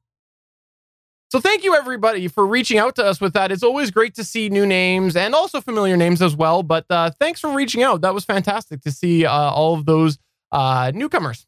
So 1.30 1.38
thank 1.38 1.62
you 1.62 1.76
everybody 1.76 2.26
for 2.26 2.44
reaching 2.44 2.78
out 2.78 2.96
to 2.96 3.04
us 3.04 3.20
with 3.20 3.34
that. 3.34 3.52
It's 3.52 3.62
always 3.62 3.92
great 3.92 4.16
to 4.16 4.24
see 4.24 4.48
new 4.48 4.66
names 4.66 5.14
and 5.14 5.32
also 5.32 5.60
familiar 5.60 5.96
names 5.96 6.20
as 6.20 6.34
well. 6.34 6.64
But 6.64 6.86
uh, 6.90 7.12
thanks 7.20 7.38
for 7.38 7.54
reaching 7.54 7.84
out. 7.84 8.00
That 8.00 8.14
was 8.14 8.24
fantastic 8.24 8.80
to 8.82 8.90
see 8.90 9.24
uh, 9.24 9.32
all 9.32 9.74
of 9.74 9.86
those 9.86 10.18
uh, 10.50 10.90
newcomers. 10.92 11.46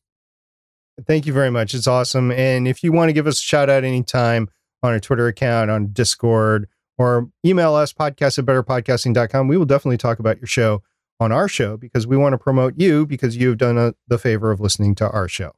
Thank 1.05 1.27
you 1.27 1.33
very 1.33 1.51
much. 1.51 1.75
It's 1.75 1.89
awesome. 1.89 2.31
And 2.31 2.69
if 2.69 2.85
you 2.85 2.93
want 2.93 3.09
to 3.09 3.13
give 3.13 3.27
us 3.27 3.41
a 3.41 3.43
shout 3.43 3.69
out 3.69 3.83
anytime 3.83 4.49
on 4.85 4.93
our 4.93 5.01
Twitter 5.01 5.27
account, 5.27 5.69
on 5.69 5.89
Discord, 5.93 6.69
or 6.97 7.29
email 7.45 7.75
us 7.75 7.93
podcast 7.93 8.39
at 8.39 8.45
betterpodcasting.com, 8.45 9.49
we 9.49 9.57
will 9.57 9.67
definitely 9.67 9.99
talk 9.99 10.21
about 10.21 10.39
your 10.39 10.47
show 10.47 10.83
on 11.19 11.33
our 11.33 11.49
show 11.49 11.77
because 11.77 12.07
we 12.07 12.17
want 12.17 12.33
to 12.33 12.39
promote 12.39 12.75
you 12.77 13.07
because 13.07 13.37
you've 13.37 13.59
done 13.59 13.79
a, 13.79 13.95
the 14.09 14.19
favor 14.19 14.51
of 14.51 14.61
listening 14.61 14.95
to 14.97 15.11
our 15.11 15.29
show. 15.29 15.53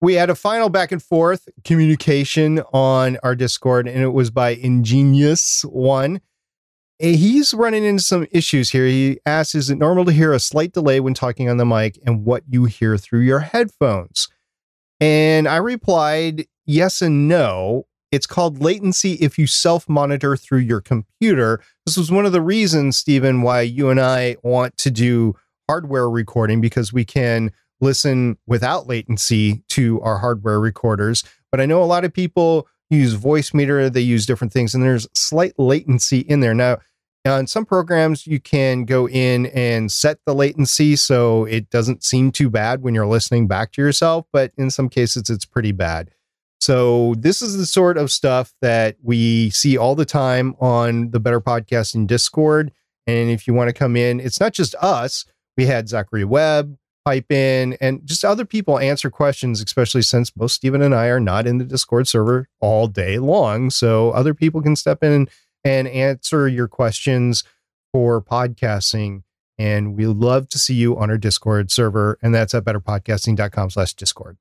We 0.00 0.14
had 0.14 0.30
a 0.30 0.34
final 0.34 0.68
back 0.68 0.92
and 0.92 1.02
forth 1.02 1.48
communication 1.64 2.60
on 2.72 3.18
our 3.22 3.34
Discord, 3.34 3.88
and 3.88 4.02
it 4.02 4.12
was 4.12 4.30
by 4.30 4.50
Ingenious 4.50 5.62
One. 5.62 6.20
He's 7.00 7.52
running 7.52 7.84
into 7.84 8.02
some 8.02 8.26
issues 8.30 8.70
here. 8.70 8.86
He 8.86 9.18
asks, 9.26 9.54
Is 9.54 9.70
it 9.70 9.78
normal 9.78 10.04
to 10.04 10.12
hear 10.12 10.32
a 10.32 10.40
slight 10.40 10.72
delay 10.72 11.00
when 11.00 11.14
talking 11.14 11.48
on 11.48 11.56
the 11.56 11.66
mic 11.66 11.98
and 12.06 12.24
what 12.24 12.44
you 12.48 12.64
hear 12.64 12.96
through 12.96 13.20
your 13.20 13.40
headphones? 13.40 14.28
And 15.00 15.48
I 15.48 15.56
replied, 15.56 16.46
Yes 16.64 17.02
and 17.02 17.28
no. 17.28 17.86
It's 18.10 18.26
called 18.26 18.62
latency 18.62 19.14
if 19.14 19.38
you 19.38 19.46
self 19.46 19.88
monitor 19.88 20.36
through 20.36 20.60
your 20.60 20.80
computer. 20.80 21.60
This 21.84 21.96
was 21.96 22.10
one 22.10 22.26
of 22.26 22.32
the 22.32 22.40
reasons, 22.40 22.96
Stephen, 22.96 23.42
why 23.42 23.62
you 23.62 23.90
and 23.90 24.00
I 24.00 24.36
want 24.42 24.76
to 24.78 24.90
do 24.90 25.36
hardware 25.68 26.08
recording 26.08 26.60
because 26.60 26.92
we 26.92 27.04
can 27.04 27.52
listen 27.80 28.38
without 28.46 28.86
latency 28.86 29.62
to 29.70 30.00
our 30.00 30.18
hardware 30.18 30.58
recorders. 30.58 31.22
But 31.50 31.60
I 31.60 31.66
know 31.66 31.82
a 31.82 31.84
lot 31.84 32.04
of 32.04 32.12
people 32.12 32.66
use 32.90 33.14
Voicemeeter, 33.14 33.92
they 33.92 34.00
use 34.00 34.26
different 34.26 34.52
things, 34.52 34.74
and 34.74 34.82
there's 34.82 35.06
slight 35.14 35.58
latency 35.58 36.20
in 36.20 36.40
there. 36.40 36.54
Now, 36.54 36.78
on 37.26 37.46
some 37.46 37.66
programs, 37.66 38.26
you 38.26 38.40
can 38.40 38.84
go 38.84 39.06
in 39.06 39.46
and 39.46 39.92
set 39.92 40.18
the 40.24 40.34
latency 40.34 40.96
so 40.96 41.44
it 41.44 41.68
doesn't 41.68 42.02
seem 42.02 42.32
too 42.32 42.48
bad 42.48 42.82
when 42.82 42.94
you're 42.94 43.06
listening 43.06 43.46
back 43.46 43.72
to 43.72 43.82
yourself, 43.82 44.26
but 44.32 44.52
in 44.56 44.70
some 44.70 44.88
cases, 44.88 45.28
it's 45.28 45.44
pretty 45.44 45.72
bad. 45.72 46.10
So, 46.60 47.14
this 47.16 47.40
is 47.40 47.56
the 47.56 47.66
sort 47.66 47.96
of 47.96 48.10
stuff 48.10 48.52
that 48.60 48.96
we 49.02 49.50
see 49.50 49.78
all 49.78 49.94
the 49.94 50.04
time 50.04 50.54
on 50.60 51.10
the 51.10 51.20
Better 51.20 51.40
Podcasting 51.40 52.06
Discord. 52.06 52.72
And 53.06 53.30
if 53.30 53.46
you 53.46 53.54
want 53.54 53.68
to 53.68 53.74
come 53.74 53.96
in, 53.96 54.20
it's 54.20 54.40
not 54.40 54.52
just 54.52 54.74
us. 54.76 55.24
We 55.56 55.66
had 55.66 55.88
Zachary 55.88 56.24
Webb 56.24 56.76
pipe 57.04 57.30
in 57.30 57.76
and 57.80 58.04
just 58.04 58.24
other 58.24 58.44
people 58.44 58.78
answer 58.78 59.08
questions, 59.08 59.62
especially 59.62 60.02
since 60.02 60.30
both 60.30 60.50
Stephen 60.50 60.82
and 60.82 60.94
I 60.94 61.06
are 61.06 61.20
not 61.20 61.46
in 61.46 61.58
the 61.58 61.64
Discord 61.64 62.06
server 62.08 62.48
all 62.60 62.86
day 62.86 63.18
long. 63.18 63.70
So, 63.70 64.10
other 64.10 64.34
people 64.34 64.60
can 64.60 64.74
step 64.74 65.04
in 65.04 65.28
and 65.64 65.86
answer 65.86 66.48
your 66.48 66.68
questions 66.68 67.44
for 67.92 68.20
podcasting. 68.20 69.22
And 69.58 69.96
we 69.96 70.06
love 70.06 70.48
to 70.50 70.58
see 70.58 70.74
you 70.74 70.96
on 70.96 71.10
our 71.10 71.18
Discord 71.18 71.70
server. 71.70 72.18
And 72.22 72.34
that's 72.34 72.54
at 72.54 72.64
betterpodcasting.com 72.64 73.70
slash 73.70 73.94
Discord. 73.94 74.38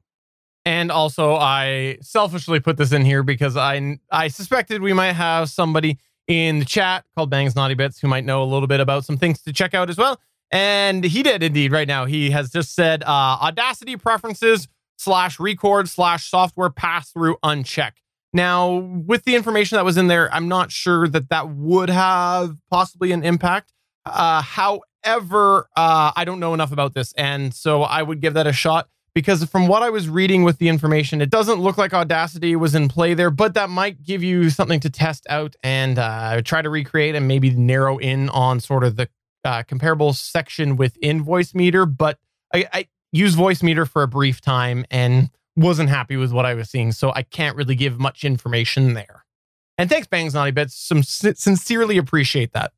And 0.68 0.92
also, 0.92 1.36
I 1.36 1.98
selfishly 2.02 2.60
put 2.60 2.76
this 2.76 2.92
in 2.92 3.06
here 3.06 3.24
because 3.24 3.56
I 3.56 4.00
I 4.12 4.28
suspected 4.28 4.82
we 4.82 4.92
might 4.92 5.14
have 5.14 5.50
somebody 5.50 5.98
in 6.28 6.60
the 6.60 6.66
chat 6.66 7.06
called 7.16 7.30
Bangs 7.30 7.56
Naughty 7.56 7.74
Bits 7.74 8.02
who 8.02 8.10
might 8.10 8.26
know 8.26 8.44
a 8.44 8.50
little 8.52 8.68
bit 8.68 8.82
about 8.82 9.06
some 9.06 9.18
things 9.18 9.42
to 9.44 9.54
check 9.54 9.74
out 9.74 9.90
as 9.90 9.96
well. 9.96 10.20
And 10.52 11.06
he 11.06 11.24
did 11.24 11.42
indeed 11.42 11.72
right 11.72 11.88
now. 11.88 12.04
He 12.04 12.32
has 12.32 12.52
just 12.52 12.76
said 12.76 13.02
uh, 13.04 13.38
Audacity 13.42 13.96
preferences 13.96 14.68
slash 14.98 15.40
record 15.40 15.88
slash 15.88 16.30
software 16.30 16.70
pass 16.70 17.12
through 17.12 17.38
uncheck. 17.46 17.94
Now, 18.34 18.74
with 18.76 19.24
the 19.24 19.36
information 19.36 19.78
that 19.78 19.86
was 19.86 19.96
in 19.96 20.08
there, 20.08 20.30
I'm 20.34 20.50
not 20.50 20.74
sure 20.74 21.08
that 21.08 21.30
that 21.30 21.48
would 21.48 21.90
have 21.90 22.58
possibly 22.70 23.14
an 23.14 23.24
impact. 23.24 23.72
Uh, 24.06 24.42
however, 24.42 25.70
uh, 25.78 26.12
I 26.14 26.26
don't 26.26 26.42
know 26.42 26.54
enough 26.54 26.74
about 26.74 26.94
this. 26.94 27.14
And 27.14 27.54
so 27.54 27.84
I 27.84 28.04
would 28.04 28.20
give 28.20 28.34
that 28.34 28.48
a 28.48 28.54
shot 28.54 28.90
because 29.18 29.44
from 29.46 29.68
what 29.68 29.82
I 29.82 29.90
was 29.90 30.08
reading 30.08 30.44
with 30.44 30.60
the 30.60 30.70
information, 30.70 31.22
it 31.22 31.32
doesn't 31.32 31.60
look 31.60 31.76
like 31.76 31.92
Audacity 31.92 32.56
was 32.56 32.76
in 32.76 32.88
play 32.88 33.16
there, 33.16 33.32
but 33.32 33.56
that 33.56 33.68
might 33.68 34.04
give 34.04 34.22
you 34.22 34.52
something 34.52 34.80
to 34.82 34.92
test 34.92 35.26
out 35.28 35.56
and 35.64 35.98
uh, 35.98 36.44
try 36.44 36.62
to 36.62 36.70
recreate 36.70 37.16
and 37.16 37.28
maybe 37.28 37.50
narrow 37.50 37.98
in 37.98 38.30
on 38.30 38.60
sort 38.60 38.84
of 38.84 38.96
the 38.96 39.10
uh, 39.44 39.64
comparable 39.64 40.14
section 40.14 40.76
within 40.76 41.26
Voicemeeter. 41.26 41.98
But 41.98 42.20
I, 42.54 42.68
I 42.72 42.88
used 43.12 43.40
Voicemeeter 43.40 43.90
for 43.90 44.04
a 44.04 44.08
brief 44.08 44.40
time 44.40 44.86
and 44.92 45.32
wasn't 45.56 45.90
happy 45.90 46.16
with 46.16 46.32
what 46.32 46.46
I 46.46 46.54
was 46.54 46.70
seeing, 46.70 46.92
so 46.92 47.12
I 47.12 47.24
can't 47.24 47.58
really 47.58 47.74
give 47.74 48.00
much 48.00 48.24
information 48.24 48.94
there. 48.94 49.26
And 49.80 49.90
thanks, 49.90 50.06
Bangs 50.06 50.36
Naughty 50.36 50.52
Bits. 50.52 50.76
Some 50.76 51.02
sincerely 51.02 51.98
appreciate 51.98 52.54
that. 52.54 52.72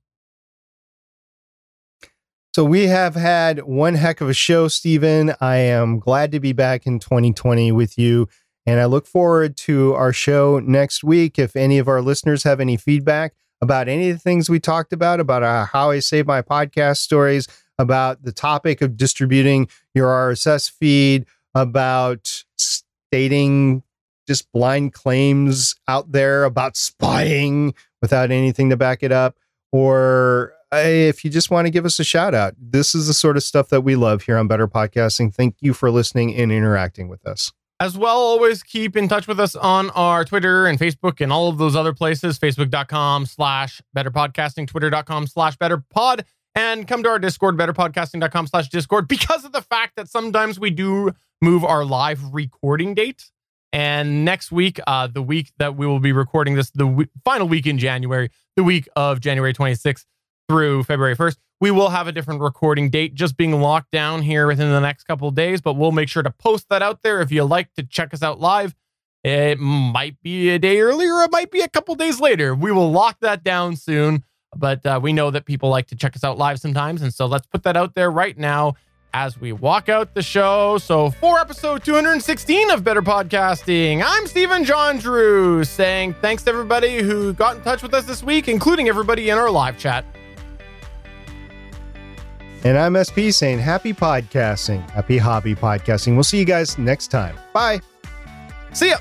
So 2.56 2.66
we 2.66 2.88
have 2.88 3.14
had 3.14 3.60
one 3.60 3.94
heck 3.94 4.22
of 4.22 4.30
a 4.30 4.34
show, 4.34 4.68
Stephen. 4.68 5.36
I 5.40 5.58
am 5.58 6.00
glad 6.00 6.32
to 6.32 6.40
be 6.40 6.52
back 6.52 6.88
in 6.88 6.98
2020 6.98 7.72
with 7.72 7.98
you. 8.00 8.28
And 8.66 8.80
I 8.80 8.86
look 8.86 9.06
forward 9.06 9.56
to 9.58 9.94
our 9.94 10.12
show 10.12 10.60
next 10.60 11.04
week. 11.04 11.38
If 11.38 11.56
any 11.56 11.78
of 11.78 11.88
our 11.88 12.02
listeners 12.02 12.44
have 12.44 12.60
any 12.60 12.76
feedback 12.76 13.34
about 13.62 13.88
any 13.88 14.10
of 14.10 14.16
the 14.16 14.22
things 14.22 14.50
we 14.50 14.60
talked 14.60 14.94
about, 14.94 15.20
about 15.20 15.68
how 15.70 15.92
I 15.92 16.00
save 16.00 16.26
my 16.26 16.42
podcast 16.42 16.98
stories, 16.98 17.48
about 17.78 18.24
the 18.24 18.32
topic 18.32 18.82
of 18.82 18.98
distributing 18.98 19.68
your 19.94 20.08
RSS 20.08 20.72
feed, 20.72 21.28
about 21.54 22.44
stating 22.58 23.84
just 24.28 24.52
blind 24.52 24.94
claims 24.94 25.76
out 25.88 26.12
there 26.12 26.44
about 26.46 26.78
spying 26.78 27.74
without 28.02 28.32
anything 28.32 28.70
to 28.72 28.78
back 28.78 29.04
it 29.04 29.12
up, 29.12 29.38
or 29.72 30.54
if 30.74 31.24
you 31.24 31.32
just 31.32 31.50
want 31.50 31.66
to 31.66 31.72
give 31.72 31.86
us 31.86 32.00
a 32.00 32.04
shout 32.04 32.34
out, 32.34 32.54
this 32.60 32.94
is 32.94 33.08
the 33.08 33.14
sort 33.14 33.38
of 33.38 33.44
stuff 33.44 33.70
that 33.70 33.82
we 33.82 33.96
love 33.96 34.24
here 34.24 34.38
on 34.38 34.48
Better 34.48 34.68
Podcasting. 34.68 35.34
Thank 35.34 35.56
you 35.62 35.74
for 35.74 35.90
listening 35.90 36.36
and 36.36 36.52
interacting 36.52 37.08
with 37.08 37.26
us. 37.26 37.52
As 37.82 37.98
well, 37.98 38.18
always 38.18 38.62
keep 38.62 38.98
in 38.98 39.08
touch 39.08 39.26
with 39.26 39.40
us 39.40 39.56
on 39.56 39.90
our 39.92 40.26
Twitter 40.26 40.66
and 40.66 40.78
Facebook 40.78 41.22
and 41.22 41.32
all 41.32 41.48
of 41.48 41.58
those 41.58 41.78
other 41.78 41.94
places, 41.94 42.38
facebook.com 42.38 43.26
slash 43.26 43.82
better 43.94 44.12
podcasting, 44.12 44.68
twitter.com 44.68 45.28
slash 45.28 45.56
better 45.56 45.78
pod, 45.78 46.26
and 46.56 46.90
come 46.90 47.04
to 47.04 47.10
our 47.10 47.20
Discord, 47.20 47.56
betterpodcasting.com 47.58 48.48
slash 48.48 48.68
Discord, 48.68 49.08
because 49.08 49.46
of 49.46 49.54
the 49.54 49.62
fact 49.62 49.96
that 49.96 50.10
sometimes 50.10 50.60
we 50.60 50.72
do 50.72 51.12
move 51.42 51.64
our 51.64 51.86
live 51.86 52.22
recording 52.34 52.94
date. 52.94 53.32
And 53.72 54.26
next 54.26 54.52
week, 54.52 54.80
uh, 54.86 55.08
the 55.08 55.22
week 55.22 55.52
that 55.58 55.78
we 55.78 55.88
will 55.88 56.00
be 56.00 56.12
recording 56.12 56.56
this, 56.56 56.72
the 56.72 56.86
w- 56.86 57.08
final 57.24 57.48
week 57.48 57.66
in 57.66 57.78
January, 57.78 58.30
the 58.58 58.64
week 58.64 58.90
of 58.98 59.22
January 59.22 59.54
26th, 59.54 60.06
through 60.50 60.84
February 60.84 61.16
1st. 61.16 61.38
We 61.62 61.72
will 61.72 61.90
have 61.90 62.08
a 62.08 62.12
different 62.12 62.42
recording 62.42 62.90
date 62.90 63.14
just 63.14 63.38
being 63.38 63.62
locked 63.62 63.92
down 63.92 64.24
here 64.24 64.48
within 64.48 64.72
the 64.72 64.80
next 64.80 65.04
couple 65.04 65.30
days, 65.32 65.62
but 65.62 65.76
we'll 65.76 65.92
make 65.92 66.10
sure 66.10 66.24
to 66.24 66.32
post 66.32 66.68
that 66.70 66.82
out 66.82 67.04
there 67.04 67.22
if 67.22 67.32
you 67.32 67.44
like 67.44 67.74
to 67.76 67.84
check 67.84 68.14
us 68.14 68.24
out 68.24 68.40
live. 68.40 68.76
It 69.24 69.60
might 69.60 70.22
be 70.24 70.50
a 70.50 70.60
day 70.60 70.80
earlier, 70.80 71.22
it 71.24 71.32
might 71.32 71.52
be 71.52 71.62
a 71.62 71.68
couple 71.68 71.94
days 71.96 72.20
later. 72.20 72.56
We 72.56 72.72
will 72.72 72.92
lock 72.92 73.20
that 73.20 73.44
down 73.44 73.76
soon, 73.76 74.24
but 74.56 74.86
uh, 74.86 75.00
we 75.04 75.14
know 75.14 75.30
that 75.32 75.46
people 75.46 75.70
like 75.70 75.88
to 75.88 75.96
check 75.96 76.16
us 76.16 76.24
out 76.24 76.38
live 76.38 76.60
sometimes. 76.60 77.02
And 77.02 77.14
so 77.14 77.26
let's 77.26 77.46
put 77.46 77.64
that 77.64 77.78
out 77.78 77.94
there 77.94 78.10
right 78.10 78.38
now 78.38 78.76
as 79.14 79.40
we 79.40 79.52
walk 79.52 79.90
out 79.90 80.14
the 80.14 80.22
show. 80.22 80.78
So, 80.78 81.10
for 81.10 81.40
episode 81.40 81.84
216 81.84 82.72
of 82.72 82.84
Better 82.84 83.02
Podcasting, 83.02 84.04
I'm 84.06 84.28
Stephen 84.28 84.64
Jondrew 84.64 85.66
saying 85.66 86.14
thanks 86.22 86.44
to 86.44 86.52
everybody 86.52 87.00
who 87.00 87.34
got 87.34 87.58
in 87.58 87.64
touch 87.64 87.82
with 87.84 87.94
us 87.94 88.06
this 88.06 88.24
week, 88.24 88.48
including 88.48 88.88
everybody 88.88 89.30
in 89.30 89.38
our 89.38 89.50
live 89.50 89.78
chat. 89.78 90.06
And 92.64 92.78
I'm 92.78 93.02
SP 93.02 93.32
saying 93.32 93.60
happy 93.60 93.94
podcasting, 93.94 94.88
happy 94.90 95.18
hobby 95.18 95.56
podcasting. 95.56 96.14
We'll 96.14 96.24
see 96.24 96.40
you 96.40 96.46
guys 96.46 96.78
next 96.78 97.08
time. 97.08 97.38
Bye. 97.54 97.82
See 98.74 98.90
ya. 98.90 98.98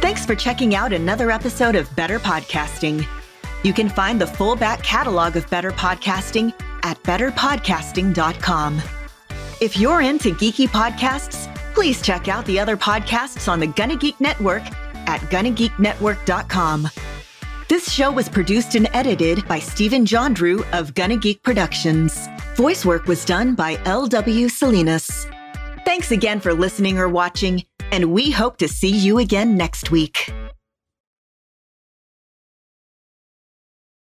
Thanks 0.00 0.24
for 0.24 0.36
checking 0.36 0.74
out 0.74 0.92
another 0.92 1.30
episode 1.30 1.74
of 1.74 1.94
Better 1.96 2.18
Podcasting. 2.18 3.06
You 3.64 3.72
can 3.72 3.88
find 3.88 4.20
the 4.20 4.26
full 4.26 4.54
back 4.54 4.82
catalog 4.82 5.36
of 5.36 5.48
Better 5.50 5.72
Podcasting 5.72 6.52
at 6.84 7.02
betterpodcasting.com. 7.02 8.82
If 9.60 9.76
you're 9.76 10.02
into 10.02 10.32
geeky 10.34 10.68
podcasts, 10.68 11.52
please 11.74 12.00
check 12.02 12.28
out 12.28 12.44
the 12.44 12.60
other 12.60 12.76
podcasts 12.76 13.50
on 13.50 13.58
the 13.58 13.66
Gonna 13.66 13.96
Geek 13.96 14.20
Network 14.20 14.62
at 15.06 15.20
gonnageeknetwork.com. 15.22 16.88
This 17.68 17.90
show 17.90 18.12
was 18.12 18.28
produced 18.28 18.76
and 18.76 18.88
edited 18.92 19.46
by 19.48 19.58
Stephen 19.58 20.04
Jondrew 20.04 20.64
of 20.72 20.94
Gonna 20.94 21.16
Geek 21.16 21.42
Productions. 21.42 22.28
Voice 22.54 22.84
work 22.84 23.06
was 23.06 23.24
done 23.24 23.54
by 23.54 23.78
L.W. 23.84 24.48
Salinas. 24.48 25.26
Thanks 25.84 26.12
again 26.12 26.38
for 26.40 26.54
listening 26.54 26.98
or 26.98 27.08
watching, 27.08 27.64
and 27.90 28.12
we 28.12 28.30
hope 28.30 28.56
to 28.58 28.68
see 28.68 28.90
you 28.90 29.18
again 29.18 29.56
next 29.56 29.90
week. 29.90 30.32